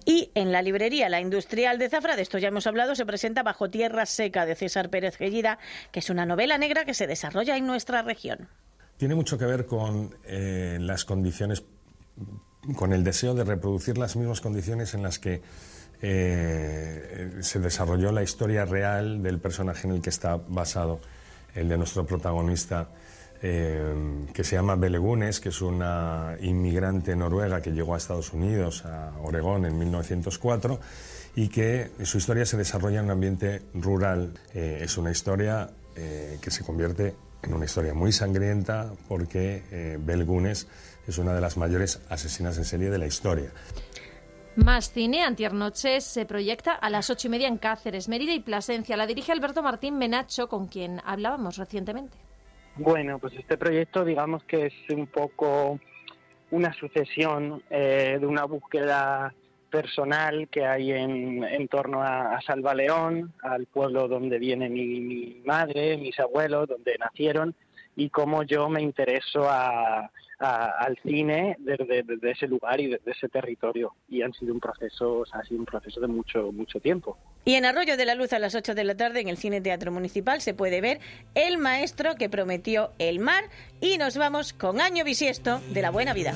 Y 0.05 0.31
en 0.35 0.51
la 0.51 0.61
librería 0.61 1.07
La 1.07 1.21
Industrial 1.21 1.79
de 1.79 1.89
Zafra, 1.89 2.17
de 2.17 2.23
esto 2.23 2.37
ya 2.39 2.49
hemos 2.49 2.67
hablado, 2.67 2.95
se 2.95 3.05
presenta 3.05 3.41
Bajo 3.41 3.69
Tierra 3.69 4.05
Seca 4.05 4.45
de 4.45 4.55
César 4.55 4.89
Pérez 4.89 5.15
Gellida, 5.15 5.59
que 5.93 5.99
es 5.99 6.09
una 6.09 6.25
novela 6.25 6.57
negra 6.57 6.83
que 6.83 6.93
se 6.93 7.07
desarrolla 7.07 7.55
en 7.55 7.65
nuestra 7.65 8.01
región. 8.01 8.49
Tiene 8.97 9.15
mucho 9.15 9.37
que 9.37 9.45
ver 9.45 9.65
con 9.65 10.15
eh, 10.25 10.77
las 10.79 11.05
condiciones, 11.05 11.63
con 12.75 12.93
el 12.93 13.03
deseo 13.03 13.33
de 13.33 13.43
reproducir 13.43 13.97
las 13.97 14.15
mismas 14.15 14.41
condiciones 14.41 14.93
en 14.93 15.03
las 15.03 15.19
que 15.19 15.41
eh, 16.01 17.37
se 17.41 17.59
desarrolló 17.59 18.11
la 18.11 18.23
historia 18.23 18.65
real 18.65 19.21
del 19.23 19.39
personaje 19.39 19.87
en 19.87 19.95
el 19.95 20.01
que 20.01 20.09
está 20.09 20.35
basado, 20.35 20.99
el 21.55 21.69
de 21.69 21.77
nuestro 21.77 22.05
protagonista, 22.05 22.89
eh, 23.41 24.25
que 24.33 24.43
se 24.43 24.55
llama 24.55 24.75
Belegunes, 24.75 25.39
que 25.39 25.49
es 25.49 25.61
una 25.61 26.35
inmigrante 26.41 27.15
noruega 27.15 27.61
que 27.61 27.71
llegó 27.71 27.93
a 27.93 27.97
Estados 27.97 28.33
Unidos, 28.33 28.85
a 28.85 29.13
Oregón, 29.21 29.65
en 29.65 29.77
1904, 29.77 30.79
y 31.35 31.49
que 31.49 31.91
su 32.03 32.17
historia 32.17 32.45
se 32.45 32.57
desarrolla 32.57 32.99
en 32.99 33.05
un 33.05 33.11
ambiente 33.11 33.61
rural. 33.73 34.33
Eh, 34.53 34.79
es 34.81 34.97
una 34.97 35.11
historia 35.11 35.69
que 35.95 36.49
se 36.49 36.63
convierte 36.63 37.13
en 37.43 37.53
una 37.53 37.65
historia 37.65 37.93
muy 37.93 38.11
sangrienta 38.11 38.91
porque 39.07 39.63
eh, 39.71 39.97
Bel 39.99 40.25
Gunes 40.25 40.67
es 41.07 41.17
una 41.17 41.33
de 41.33 41.41
las 41.41 41.57
mayores 41.57 42.01
asesinas 42.09 42.57
en 42.57 42.65
serie 42.65 42.89
de 42.89 42.97
la 42.97 43.05
historia. 43.05 43.51
Más 44.55 44.91
cine, 44.91 45.23
Antiernoches 45.23 46.03
se 46.03 46.25
proyecta 46.25 46.73
a 46.73 46.89
las 46.89 47.09
ocho 47.09 47.27
y 47.27 47.31
media 47.31 47.47
en 47.47 47.57
Cáceres, 47.57 48.07
Mérida 48.07 48.33
y 48.33 48.39
Plasencia. 48.39 48.95
La 48.95 49.07
dirige 49.07 49.31
Alberto 49.31 49.63
Martín 49.63 49.97
Menacho, 49.97 50.47
con 50.47 50.67
quien 50.67 51.01
hablábamos 51.05 51.57
recientemente. 51.57 52.15
Bueno, 52.75 53.19
pues 53.19 53.33
este 53.33 53.57
proyecto 53.57 54.05
digamos 54.05 54.43
que 54.43 54.67
es 54.67 54.73
un 54.89 55.07
poco 55.07 55.79
una 56.51 56.71
sucesión 56.73 57.63
eh, 57.69 58.17
de 58.19 58.25
una 58.25 58.45
búsqueda 58.45 59.33
personal 59.73 60.47
que 60.49 60.67
hay 60.67 60.91
en, 60.91 61.43
en 61.43 61.67
torno 61.67 62.03
a, 62.03 62.35
a, 62.35 62.41
Salva 62.43 62.75
León, 62.75 63.33
al 63.41 63.65
pueblo 63.65 64.07
donde 64.07 64.37
viene 64.37 64.69
mi, 64.69 64.99
mi 64.99 65.41
madre, 65.43 65.97
mis 65.97 66.19
abuelos, 66.19 66.69
donde 66.69 66.95
nacieron, 66.99 67.55
y 67.95 68.09
cómo 68.09 68.43
yo 68.43 68.69
me 68.69 68.83
intereso 68.83 69.49
a, 69.49 70.11
a, 70.37 70.65
al 70.77 70.95
cine 71.01 71.55
desde, 71.57 72.03
desde, 72.03 72.31
ese 72.31 72.47
lugar 72.47 72.79
y 72.81 72.87
desde 72.87 73.11
ese 73.11 73.27
territorio. 73.29 73.95
Y 74.07 74.21
han 74.21 74.31
sido 74.33 74.53
un 74.53 74.59
proceso, 74.59 75.21
o 75.21 75.25
sea, 75.25 75.39
ha 75.39 75.43
sido 75.43 75.61
un 75.61 75.65
proceso 75.65 75.99
de 75.99 76.07
mucho, 76.07 76.51
mucho 76.51 76.79
tiempo. 76.79 77.17
Y 77.43 77.55
en 77.55 77.65
Arroyo 77.65 77.97
de 77.97 78.05
la 78.05 78.13
Luz 78.13 78.31
a 78.31 78.37
las 78.37 78.53
8 78.53 78.75
de 78.75 78.83
la 78.83 78.95
tarde 78.95 79.21
en 79.21 79.27
el 79.27 79.37
Cine 79.37 79.59
Teatro 79.59 79.91
Municipal 79.91 80.39
se 80.41 80.53
puede 80.53 80.81
ver 80.81 80.99
El 81.33 81.57
Maestro 81.57 82.13
que 82.13 82.29
prometió 82.29 82.91
el 82.99 83.17
mar 83.17 83.45
y 83.81 83.97
nos 83.97 84.17
vamos 84.17 84.53
con 84.53 84.81
Año 84.81 85.03
Bisiesto 85.03 85.61
de 85.73 85.81
la 85.81 85.89
Buena 85.89 86.13
Vida. 86.13 86.35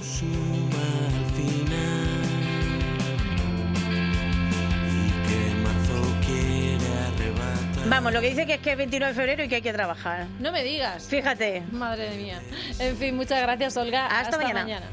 Vamos, 7.89 8.11
lo 8.13 8.21
que 8.21 8.29
dice 8.29 8.45
que 8.45 8.55
es 8.55 8.59
que 8.61 8.71
es 8.71 8.77
29 8.77 9.13
de 9.13 9.19
febrero 9.19 9.43
y 9.43 9.47
que 9.47 9.55
hay 9.55 9.61
que 9.61 9.73
trabajar. 9.73 10.27
No 10.39 10.51
me 10.51 10.63
digas. 10.63 11.07
Fíjate. 11.07 11.63
Madre 11.71 12.09
mía. 12.17 12.41
En 12.79 12.97
fin, 12.97 13.15
muchas 13.15 13.41
gracias, 13.41 13.77
Olga. 13.77 14.05
Hasta, 14.07 14.19
Hasta 14.19 14.37
mañana. 14.37 14.61
mañana. 14.63 14.85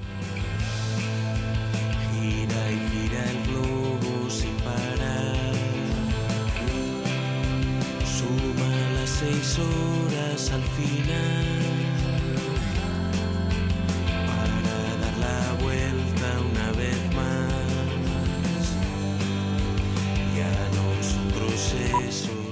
Gira 2.12 2.70
y 2.70 2.78
gira 2.90 3.24
el 3.30 3.42
globo 3.48 4.30
sin 4.30 4.54
parar. 4.58 5.54
Suma 8.06 8.76
las 9.00 9.10
seis 9.10 9.58
horas 9.58 10.50
al 10.52 10.62
final. 10.62 11.46
Para 14.26 14.76
dar 15.02 15.18
la 15.18 15.62
vuelta 15.64 16.26
una 16.52 16.72
vez 16.78 17.14
más. 17.14 18.64
Y 20.36 20.40
a 20.40 20.68
nosotros 20.76 21.74
eso. 22.08 22.43